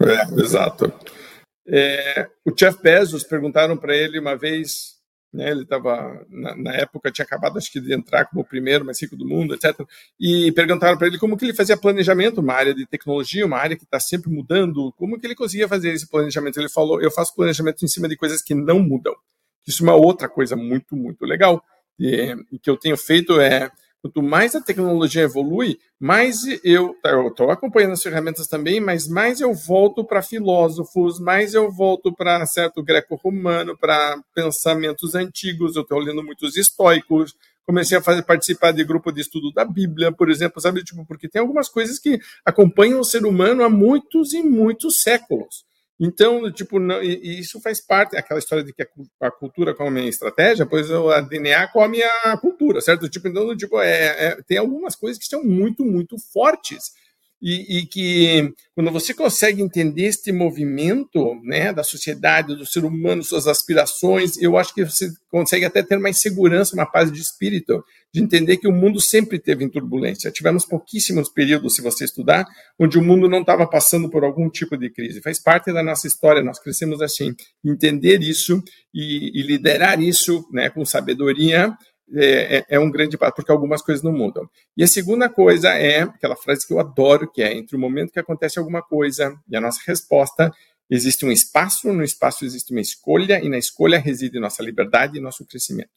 É, 0.00 0.40
exato. 0.40 0.92
É, 1.66 2.28
o 2.44 2.50
Jeff 2.50 2.82
Bezos 2.82 3.24
perguntaram 3.24 3.76
para 3.76 3.96
ele 3.96 4.18
uma 4.18 4.36
vez, 4.36 4.96
né, 5.32 5.50
ele 5.50 5.62
estava 5.62 6.24
na, 6.28 6.54
na, 6.56 6.74
época 6.74 7.10
tinha 7.10 7.24
acabado 7.24 7.56
acho 7.56 7.72
que 7.72 7.80
de 7.80 7.94
entrar 7.94 8.26
como 8.26 8.42
o 8.42 8.44
primeiro 8.44 8.84
mais 8.84 9.00
rico 9.00 9.16
do 9.16 9.26
mundo, 9.26 9.54
etc. 9.54 9.80
E 10.20 10.52
perguntaram 10.52 10.98
para 10.98 11.06
ele 11.06 11.18
como 11.18 11.36
que 11.36 11.44
ele 11.44 11.54
fazia 11.54 11.76
planejamento, 11.76 12.40
uma 12.40 12.52
área 12.52 12.74
de 12.74 12.86
tecnologia, 12.86 13.46
uma 13.46 13.56
área 13.56 13.76
que 13.76 13.84
está 13.84 13.98
sempre 13.98 14.30
mudando, 14.30 14.92
como 14.96 15.18
que 15.18 15.26
ele 15.26 15.34
conseguia 15.34 15.66
fazer 15.66 15.92
esse 15.92 16.08
planejamento? 16.08 16.58
Ele 16.60 16.68
falou: 16.68 17.00
eu 17.00 17.10
faço 17.10 17.34
planejamento 17.34 17.84
em 17.84 17.88
cima 17.88 18.08
de 18.08 18.16
coisas 18.16 18.42
que 18.42 18.54
não 18.54 18.80
mudam. 18.80 19.14
Isso 19.66 19.82
é 19.82 19.86
uma 19.86 19.94
outra 19.94 20.28
coisa 20.28 20.54
muito 20.56 20.96
muito 20.96 21.24
legal 21.24 21.64
e, 21.98 22.36
e 22.50 22.58
que 22.58 22.68
eu 22.68 22.76
tenho 22.76 22.96
feito 22.96 23.40
é 23.40 23.70
Quanto 24.02 24.20
mais 24.20 24.56
a 24.56 24.60
tecnologia 24.60 25.22
evolui, 25.22 25.78
mais 25.98 26.40
eu 26.64 26.96
estou 27.28 27.52
acompanhando 27.52 27.92
as 27.92 28.02
ferramentas 28.02 28.48
também, 28.48 28.80
mas 28.80 29.06
mais 29.06 29.40
eu 29.40 29.54
volto 29.54 30.04
para 30.04 30.20
filósofos, 30.20 31.20
mais 31.20 31.54
eu 31.54 31.70
volto 31.70 32.12
para 32.12 32.44
certo 32.44 32.82
greco-romano, 32.82 33.78
para 33.78 34.20
pensamentos 34.34 35.14
antigos. 35.14 35.76
Eu 35.76 35.82
estou 35.82 36.00
lendo 36.00 36.20
muitos 36.20 36.56
estoicos, 36.56 37.36
comecei 37.64 37.96
a 37.96 38.02
fazer, 38.02 38.24
participar 38.24 38.72
de 38.72 38.82
grupo 38.82 39.12
de 39.12 39.20
estudo 39.20 39.52
da 39.52 39.64
Bíblia, 39.64 40.10
por 40.10 40.28
exemplo, 40.28 40.60
sabe, 40.60 40.82
tipo, 40.82 41.06
porque 41.06 41.28
tem 41.28 41.40
algumas 41.40 41.68
coisas 41.68 42.00
que 42.00 42.18
acompanham 42.44 42.98
o 42.98 43.04
ser 43.04 43.24
humano 43.24 43.62
há 43.62 43.70
muitos 43.70 44.32
e 44.32 44.42
muitos 44.42 45.00
séculos. 45.00 45.64
Então, 46.04 46.50
tipo, 46.50 46.80
não, 46.80 47.00
e, 47.00 47.38
isso 47.38 47.60
faz 47.60 47.80
parte, 47.80 48.16
aquela 48.16 48.40
história 48.40 48.64
de 48.64 48.72
que 48.72 48.82
a, 48.82 48.86
a, 49.20 49.30
cultura 49.30 49.72
come 49.72 50.00
a 50.00 50.04
estratégia, 50.04 50.66
pois 50.66 50.90
a 50.90 51.20
DNA 51.20 51.68
come 51.68 52.02
a 52.02 52.36
cultura, 52.36 52.80
certo? 52.80 53.08
Tipo, 53.08 53.28
então, 53.28 53.56
tipo, 53.56 53.80
é, 53.80 54.26
é, 54.26 54.42
tem 54.42 54.58
algumas 54.58 54.96
coisas 54.96 55.16
que 55.16 55.28
são 55.28 55.44
muito, 55.44 55.84
muito 55.84 56.16
fortes 56.32 56.90
e, 57.42 57.78
e, 57.78 57.86
que 57.86 58.54
quando 58.72 58.92
você 58.92 59.12
consegue 59.12 59.60
entender 59.60 60.04
este 60.04 60.30
movimento 60.30 61.34
né, 61.42 61.72
da 61.72 61.82
sociedade, 61.82 62.54
do 62.54 62.64
ser 62.64 62.84
humano, 62.84 63.24
suas 63.24 63.48
aspirações, 63.48 64.40
eu 64.40 64.56
acho 64.56 64.72
que 64.72 64.84
você 64.84 65.10
consegue 65.28 65.64
até 65.64 65.82
ter 65.82 65.98
mais 65.98 66.20
segurança, 66.20 66.76
uma 66.76 66.86
paz 66.86 67.10
de 67.10 67.20
espírito, 67.20 67.84
de 68.14 68.22
entender 68.22 68.58
que 68.58 68.68
o 68.68 68.72
mundo 68.72 69.00
sempre 69.00 69.40
teve 69.40 69.64
em 69.64 69.68
turbulência. 69.68 70.30
Tivemos 70.30 70.64
pouquíssimos 70.64 71.28
períodos, 71.28 71.74
se 71.74 71.82
você 71.82 72.04
estudar, 72.04 72.46
onde 72.78 72.96
o 72.96 73.02
mundo 73.02 73.28
não 73.28 73.40
estava 73.40 73.66
passando 73.66 74.08
por 74.08 74.22
algum 74.22 74.48
tipo 74.48 74.76
de 74.76 74.88
crise. 74.88 75.20
Faz 75.20 75.40
parte 75.40 75.72
da 75.72 75.82
nossa 75.82 76.06
história, 76.06 76.44
nós 76.44 76.60
crescemos 76.60 77.02
assim. 77.02 77.34
Entender 77.64 78.22
isso 78.22 78.62
e, 78.94 79.40
e 79.40 79.42
liderar 79.42 80.00
isso 80.00 80.46
né, 80.52 80.70
com 80.70 80.84
sabedoria 80.84 81.76
é, 82.14 82.58
é, 82.58 82.66
é, 82.70 82.78
um 82.78 82.90
grande 82.90 83.16
passo, 83.16 83.34
porque 83.34 83.50
algumas 83.50 83.82
coisas 83.82 84.02
não 84.02 84.12
mudam. 84.12 84.48
E 84.76 84.82
a 84.82 84.86
segunda 84.86 85.28
coisa 85.28 85.70
é 85.70 86.02
aquela 86.02 86.36
frase 86.36 86.66
que 86.66 86.72
eu 86.72 86.80
adoro, 86.80 87.30
que 87.30 87.42
é 87.42 87.52
entre 87.54 87.76
o 87.76 87.78
momento 87.78 88.12
que 88.12 88.20
acontece 88.20 88.58
alguma 88.58 88.82
coisa 88.82 89.34
e 89.48 89.56
a 89.56 89.60
nossa 89.60 89.80
resposta, 89.86 90.52
existe 90.90 91.24
um 91.24 91.32
espaço, 91.32 91.92
no 91.92 92.04
espaço 92.04 92.44
existe 92.44 92.70
uma 92.72 92.80
escolha, 92.80 93.42
e 93.42 93.48
na 93.48 93.56
escolha 93.56 93.98
reside 93.98 94.38
nossa 94.38 94.62
liberdade 94.62 95.16
e 95.16 95.20
nosso 95.20 95.44
crescimento. 95.46 95.90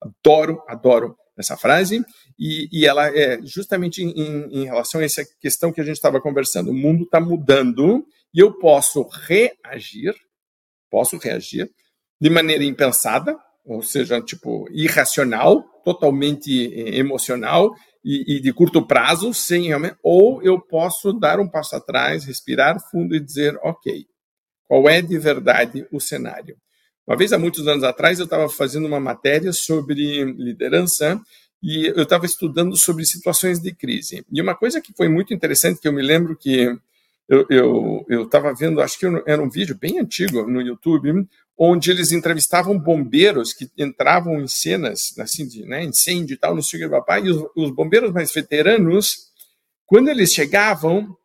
Adoro, 0.00 0.62
adoro 0.66 1.16
essa 1.36 1.56
frase, 1.56 2.04
e, 2.38 2.68
e 2.72 2.86
ela 2.86 3.08
é 3.14 3.40
justamente 3.42 4.02
em, 4.02 4.12
em, 4.50 4.64
relação 4.64 5.00
a 5.00 5.04
essa 5.04 5.24
questão 5.40 5.72
que 5.72 5.80
a 5.80 5.84
gente 5.84 5.96
estava 5.96 6.20
conversando. 6.20 6.70
O 6.70 6.74
mundo 6.74 7.04
está 7.04 7.20
mudando 7.20 8.06
e 8.34 8.40
eu 8.40 8.52
posso 8.52 9.02
reagir, 9.02 10.14
posso 10.90 11.16
reagir 11.18 11.70
de 12.20 12.30
maneira 12.30 12.64
impensada, 12.64 13.38
ou 13.68 13.82
seja, 13.82 14.20
tipo, 14.20 14.66
irracional, 14.72 15.62
totalmente 15.84 16.72
eh, 16.72 16.96
emocional 16.96 17.70
e, 18.02 18.36
e, 18.36 18.40
de 18.40 18.52
curto 18.52 18.86
prazo, 18.86 19.34
sem 19.34 19.68
ou 20.02 20.42
eu 20.42 20.58
posso 20.58 21.12
dar 21.12 21.38
um 21.38 21.48
passo 21.48 21.76
atrás, 21.76 22.24
respirar 22.24 22.78
fundo 22.90 23.14
e 23.14 23.20
dizer, 23.20 23.58
ok, 23.62 24.06
qual 24.66 24.88
é 24.88 25.02
de 25.02 25.18
verdade 25.18 25.86
o 25.92 26.00
cenário? 26.00 26.56
Uma 27.06 27.16
vez, 27.16 27.32
há 27.32 27.38
muitos 27.38 27.66
anos 27.68 27.84
atrás, 27.84 28.18
eu 28.18 28.24
estava 28.24 28.48
fazendo 28.48 28.86
uma 28.86 29.00
matéria 29.00 29.52
sobre 29.52 30.24
liderança 30.24 31.20
e 31.62 31.86
eu 31.86 32.02
estava 32.02 32.24
estudando 32.24 32.76
sobre 32.76 33.04
situações 33.04 33.60
de 33.60 33.74
crise. 33.74 34.24
E 34.30 34.40
uma 34.40 34.54
coisa 34.54 34.80
que 34.80 34.92
foi 34.96 35.08
muito 35.08 35.34
interessante, 35.34 35.80
que 35.80 35.88
eu 35.88 35.92
me 35.92 36.02
lembro 36.02 36.36
que 36.36 36.74
eu 37.28 38.06
estava 38.22 38.54
vendo, 38.54 38.80
acho 38.80 38.98
que 38.98 39.06
era 39.26 39.42
um 39.42 39.50
vídeo 39.50 39.76
bem 39.78 39.98
antigo 39.98 40.46
no 40.46 40.62
YouTube, 40.62 41.26
onde 41.58 41.90
eles 41.90 42.12
entrevistavam 42.12 42.78
bombeiros 42.78 43.52
que 43.52 43.68
entravam 43.76 44.40
em 44.40 44.46
cenas 44.46 45.12
assim 45.18 45.46
de 45.46 45.64
né, 45.66 45.82
incêndio 45.82 46.34
e 46.34 46.36
tal, 46.36 46.54
no 46.54 46.62
sei 46.62 46.88
papai, 46.88 47.24
e 47.24 47.30
os, 47.30 47.44
os, 47.56 47.70
bombeiros 47.72 48.12
mais 48.12 48.32
veteranos, 48.32 49.28
quando 49.84 50.08
eles 50.08 50.32
chegavam, 50.32 51.16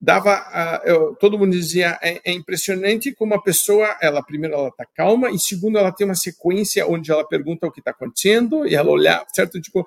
dava, 0.00 0.38
uh, 0.38 0.88
eu, 0.88 1.16
todo 1.16 1.38
mundo 1.38 1.52
dizia 1.52 1.98
é, 2.02 2.20
é, 2.24 2.32
impressionante 2.32 3.12
como 3.12 3.34
a 3.34 3.42
pessoa, 3.42 3.94
ela 4.00 4.22
primeiro 4.22 4.54
ela 4.54 4.68
está 4.68 4.86
calma 4.94 5.30
e 5.30 5.38
segundo 5.38 5.76
ela 5.76 5.92
tem 5.92 6.06
uma 6.06 6.14
sequência 6.14 6.86
onde 6.86 7.12
ela 7.12 7.26
pergunta 7.26 7.66
o 7.66 7.72
que 7.72 7.80
está 7.80 7.90
acontecendo 7.90 8.66
e 8.66 8.74
ela 8.74 8.90
olhar, 8.90 9.26
certo? 9.34 9.60
Tipo, 9.60 9.86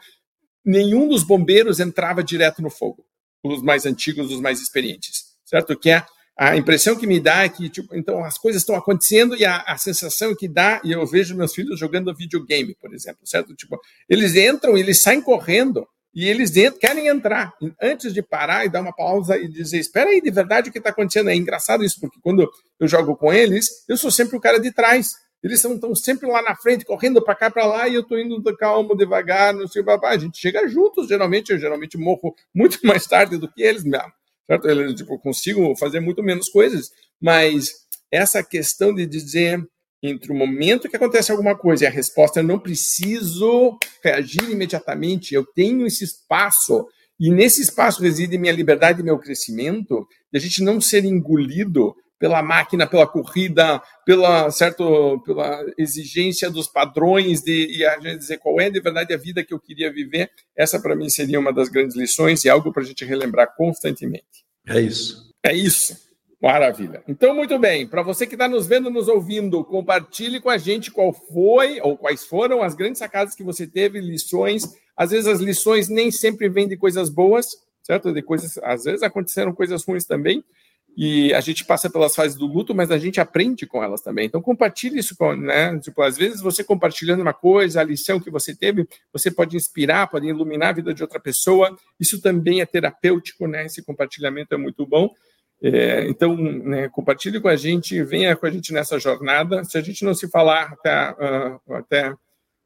nenhum 0.64 1.08
dos 1.08 1.24
bombeiros 1.24 1.80
entrava 1.80 2.24
direto 2.24 2.62
no 2.62 2.70
fogo, 2.70 3.04
os 3.44 3.64
mais 3.64 3.88
antigos, 3.88 4.32
os 4.32 4.40
mais 4.40 4.62
experientes, 4.62 5.24
certo? 5.46 5.76
Que 5.76 5.90
é 5.90 6.06
a 6.42 6.56
impressão 6.56 6.96
que 6.96 7.06
me 7.06 7.20
dá 7.20 7.44
é 7.44 7.50
que, 7.50 7.68
tipo, 7.68 7.94
então 7.94 8.24
as 8.24 8.38
coisas 8.38 8.62
estão 8.62 8.74
acontecendo 8.74 9.36
e 9.36 9.44
a, 9.44 9.58
a, 9.58 9.78
sensação 9.78 10.34
que 10.34 10.48
dá, 10.48 10.80
e 10.86 10.94
eu 10.94 11.06
vejo 11.06 11.36
meus 11.36 11.54
filhos 11.54 11.78
jogando 11.78 12.16
videogame, 12.16 12.74
por 12.80 12.94
exemplo, 12.94 13.20
certo? 13.26 13.54
Tipo, 13.54 13.78
eles 14.08 14.34
entram 14.36 14.78
e 14.78 14.80
eles 14.80 15.02
saem 15.02 15.22
correndo 15.22 15.86
e 16.16 16.26
eles 16.30 16.54
querem 16.80 17.08
entrar. 17.08 17.52
Antes 17.82 18.14
de 18.14 18.22
parar 18.22 18.66
e 18.66 18.70
dar 18.70 18.80
uma 18.80 18.96
pausa 18.96 19.38
e 19.38 19.50
dizer, 19.50 19.80
espera 19.80 20.10
aí, 20.10 20.22
de 20.22 20.32
verdade 20.32 20.70
o 20.70 20.72
que 20.72 20.78
está 20.78 20.92
acontecendo? 20.92 21.30
É 21.30 21.36
engraçado 21.36 21.84
isso, 21.84 22.00
porque 22.00 22.20
quando 22.24 22.50
eu 22.80 22.88
jogo 22.88 23.18
com 23.18 23.34
eles, 23.34 23.68
eu 23.90 23.98
sou 23.98 24.10
sempre 24.10 24.38
o 24.38 24.40
cara 24.40 24.62
de 24.62 24.72
trás. 24.72 25.10
Eles 25.44 25.62
estão 25.62 25.94
sempre 25.94 26.26
lá 26.26 26.42
na 26.42 26.56
frente, 26.56 26.86
correndo 26.86 27.22
para 27.22 27.36
cá, 27.36 27.52
para 27.52 27.66
lá, 27.66 27.90
e 27.90 27.96
eu 27.96 28.02
estou 28.02 28.18
indo 28.18 28.42
calmo, 28.56 28.96
devagar, 28.96 29.54
não 29.54 29.68
sei, 29.68 29.84
a 30.04 30.18
gente 30.18 30.38
chega 30.38 30.66
juntos, 30.70 31.10
geralmente, 31.10 31.52
eu 31.52 31.60
geralmente 31.60 31.98
morro 31.98 32.34
muito 32.56 32.80
mais 32.88 33.06
tarde 33.06 33.38
do 33.38 33.52
que 33.52 33.62
eles 33.62 33.84
mesmo 33.84 34.10
certo? 34.50 34.68
Eu, 34.68 34.96
tipo, 34.96 35.20
consigo 35.20 35.76
fazer 35.76 36.00
muito 36.00 36.24
menos 36.24 36.50
coisas, 36.50 36.90
mas 37.22 37.70
essa 38.12 38.44
questão 38.44 38.94
de 38.94 39.06
dizer 39.06 39.64
entre 40.02 40.32
o 40.32 40.36
momento 40.36 40.90
que 40.90 40.96
acontece 40.96 41.32
alguma 41.32 41.56
coisa 41.58 41.84
e 41.84 41.88
a 41.88 41.92
resposta, 41.92 42.40
eu 42.40 42.44
não 42.44 42.58
preciso 42.58 43.78
reagir 44.04 44.50
imediatamente, 44.50 45.36
eu 45.36 45.46
tenho 45.46 45.86
esse 45.86 46.06
espaço, 46.06 46.88
e 47.20 47.30
nesse 47.30 47.62
espaço 47.62 48.02
reside 48.02 48.38
minha 48.38 48.54
liberdade 48.54 49.02
e 49.02 49.04
meu 49.04 49.20
crescimento, 49.20 50.08
de 50.32 50.40
a 50.40 50.42
gente 50.42 50.64
não 50.64 50.80
ser 50.80 51.04
engolido 51.04 51.94
pela 52.20 52.44
máquina, 52.44 52.86
pela 52.86 53.08
corrida, 53.08 53.82
pela 54.06 54.52
certo, 54.52 55.22
pela 55.26 55.66
exigência 55.78 56.52
dos 56.52 56.68
padrões 56.68 57.42
de 57.42 57.78
e 57.78 57.86
a 57.86 57.98
gente 58.00 58.18
dizer 58.18 58.38
qual 58.38 58.60
é 58.60 58.70
de 58.70 58.82
verdade 58.82 59.14
a 59.14 59.18
vida 59.18 59.44
que 59.44 59.54
eu 59.54 59.60
queria 59.60 59.92
viver. 59.92 60.30
Essa 60.56 60.80
para 60.80 60.96
mim 60.96 61.10
seria 61.10 61.40
uma 61.40 61.54
das 61.54 61.70
grandes 61.70 61.96
lições 61.96 62.44
e 62.44 62.50
algo 62.50 62.74
para 62.74 62.84
a 62.84 62.86
gente 62.86 63.06
relembrar 63.06 63.56
constantemente. 63.56 64.46
É 64.68 64.80
isso. 64.82 65.34
É 65.44 65.56
isso. 65.56 65.98
Maravilha. 66.42 67.04
Então, 67.08 67.34
muito 67.36 67.58
bem. 67.60 67.86
Para 67.88 68.02
você 68.02 68.26
que 68.26 68.36
está 68.36 68.48
nos 68.48 68.66
vendo, 68.66 68.90
nos 68.90 69.10
ouvindo, 69.10 69.64
compartilhe 69.64 70.40
com 70.40 70.50
a 70.50 70.58
gente 70.58 70.90
qual 70.90 71.12
foi 71.12 71.82
ou 71.82 71.98
quais 71.98 72.26
foram 72.26 72.62
as 72.62 72.76
grandes 72.76 73.00
sacadas 73.00 73.36
que 73.36 73.44
você 73.44 73.68
teve, 73.68 74.00
lições. 74.00 74.64
Às 74.96 75.12
vezes 75.12 75.28
as 75.28 75.40
lições 75.40 75.90
nem 75.90 76.12
sempre 76.12 76.48
vêm 76.48 76.68
de 76.68 76.78
coisas 76.78 77.10
boas, 77.10 77.48
certo? 77.84 78.14
De 78.14 78.22
coisas, 78.22 78.58
às 78.60 78.84
vezes 78.84 79.04
aconteceram 79.04 79.54
coisas 79.54 79.84
ruins 79.84 80.06
também 80.06 80.44
e 80.98 81.34
a 81.34 81.40
gente 81.40 81.64
passa 81.64 81.90
pelas 81.90 82.16
fases 82.16 82.38
do 82.38 82.46
luto, 82.46 82.76
mas 82.76 82.92
a 82.92 82.98
gente 82.98 83.22
aprende 83.22 83.66
com 83.66 83.84
elas 83.84 84.02
também. 84.02 84.26
Então 84.26 84.42
compartilhe 84.42 85.00
isso 85.00 85.16
com, 85.16 85.36
né? 85.36 85.78
Tipo, 85.80 86.02
às 86.02 86.18
vezes 86.18 86.42
você 86.42 86.64
compartilhando 86.64 87.22
uma 87.22 87.34
coisa, 87.34 87.80
a 87.80 87.84
lição 87.84 88.20
que 88.20 88.30
você 88.30 88.56
teve, 88.56 88.88
você 89.12 89.32
pode 89.32 89.56
inspirar, 89.56 90.08
pode 90.08 90.28
iluminar 90.28 90.70
a 90.70 90.74
vida 90.74 90.94
de 90.94 91.02
outra 91.02 91.20
pessoa. 91.20 91.78
Isso 92.00 92.22
também 92.22 92.62
é 92.62 92.66
terapêutico, 92.66 93.48
né? 93.48 93.66
Esse 93.66 93.82
compartilhamento 93.82 94.54
é 94.54 94.58
muito 94.58 94.86
bom. 94.86 95.10
É, 95.62 96.08
então, 96.08 96.38
né, 96.38 96.88
compartilhe 96.90 97.40
com 97.40 97.50
a 97.50 97.56
gente, 97.56 98.02
venha 98.04 98.36
com 98.36 98.46
a 98.46 98.50
gente 98.50 98.74
nessa 98.74 99.00
jornada. 99.00 99.64
Se 99.64 99.78
a 99.78 99.82
gente 99.82 100.04
não 100.04 100.14
se 100.14 100.30
falar 100.30 100.74
até, 100.74 101.12
uh, 101.12 101.74
até 101.76 102.14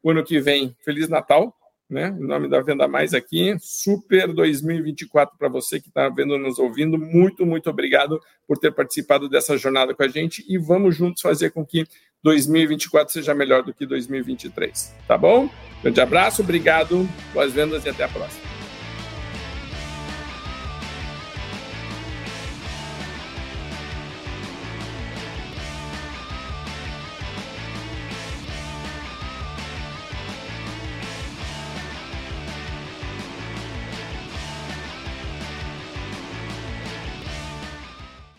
o 0.02 0.12
ano 0.12 0.24
que 0.24 0.40
vem, 0.40 0.76
Feliz 0.84 1.10
Natal 1.10 1.56
né? 1.94 2.16
Em 2.20 2.28
nome 2.28 2.50
da 2.50 2.62
Venda 2.62 2.88
Mais 2.88 3.14
aqui, 3.14 3.56
super 3.62 4.34
2024 4.34 5.38
para 5.38 5.48
você 5.48 5.80
que 5.80 5.88
está 5.88 6.10
vendo 6.10 6.38
nos 6.38 6.60
ouvindo. 6.60 6.98
Muito, 6.98 7.46
muito 7.46 7.70
obrigado 7.70 8.20
por 8.48 8.58
ter 8.58 8.74
participado 8.74 9.30
dessa 9.30 9.58
jornada 9.58 9.94
com 9.94 10.04
a 10.04 10.08
gente 10.08 10.44
e 10.50 10.58
vamos 10.58 10.96
juntos 10.96 11.22
fazer 11.22 11.52
com 11.52 11.66
que 11.66 11.86
2024 12.24 13.14
seja 13.14 13.34
melhor 13.34 13.64
do 13.64 13.74
que 13.74 13.86
2023, 13.86 14.96
tá 15.08 15.18
bom? 15.18 15.50
Grande 15.82 16.02
abraço, 16.02 16.42
obrigado, 16.42 17.08
boas 17.34 17.52
vendas 17.54 17.86
e 17.86 17.90
até 17.90 18.06
a 18.06 18.10
próxima. 18.10 18.63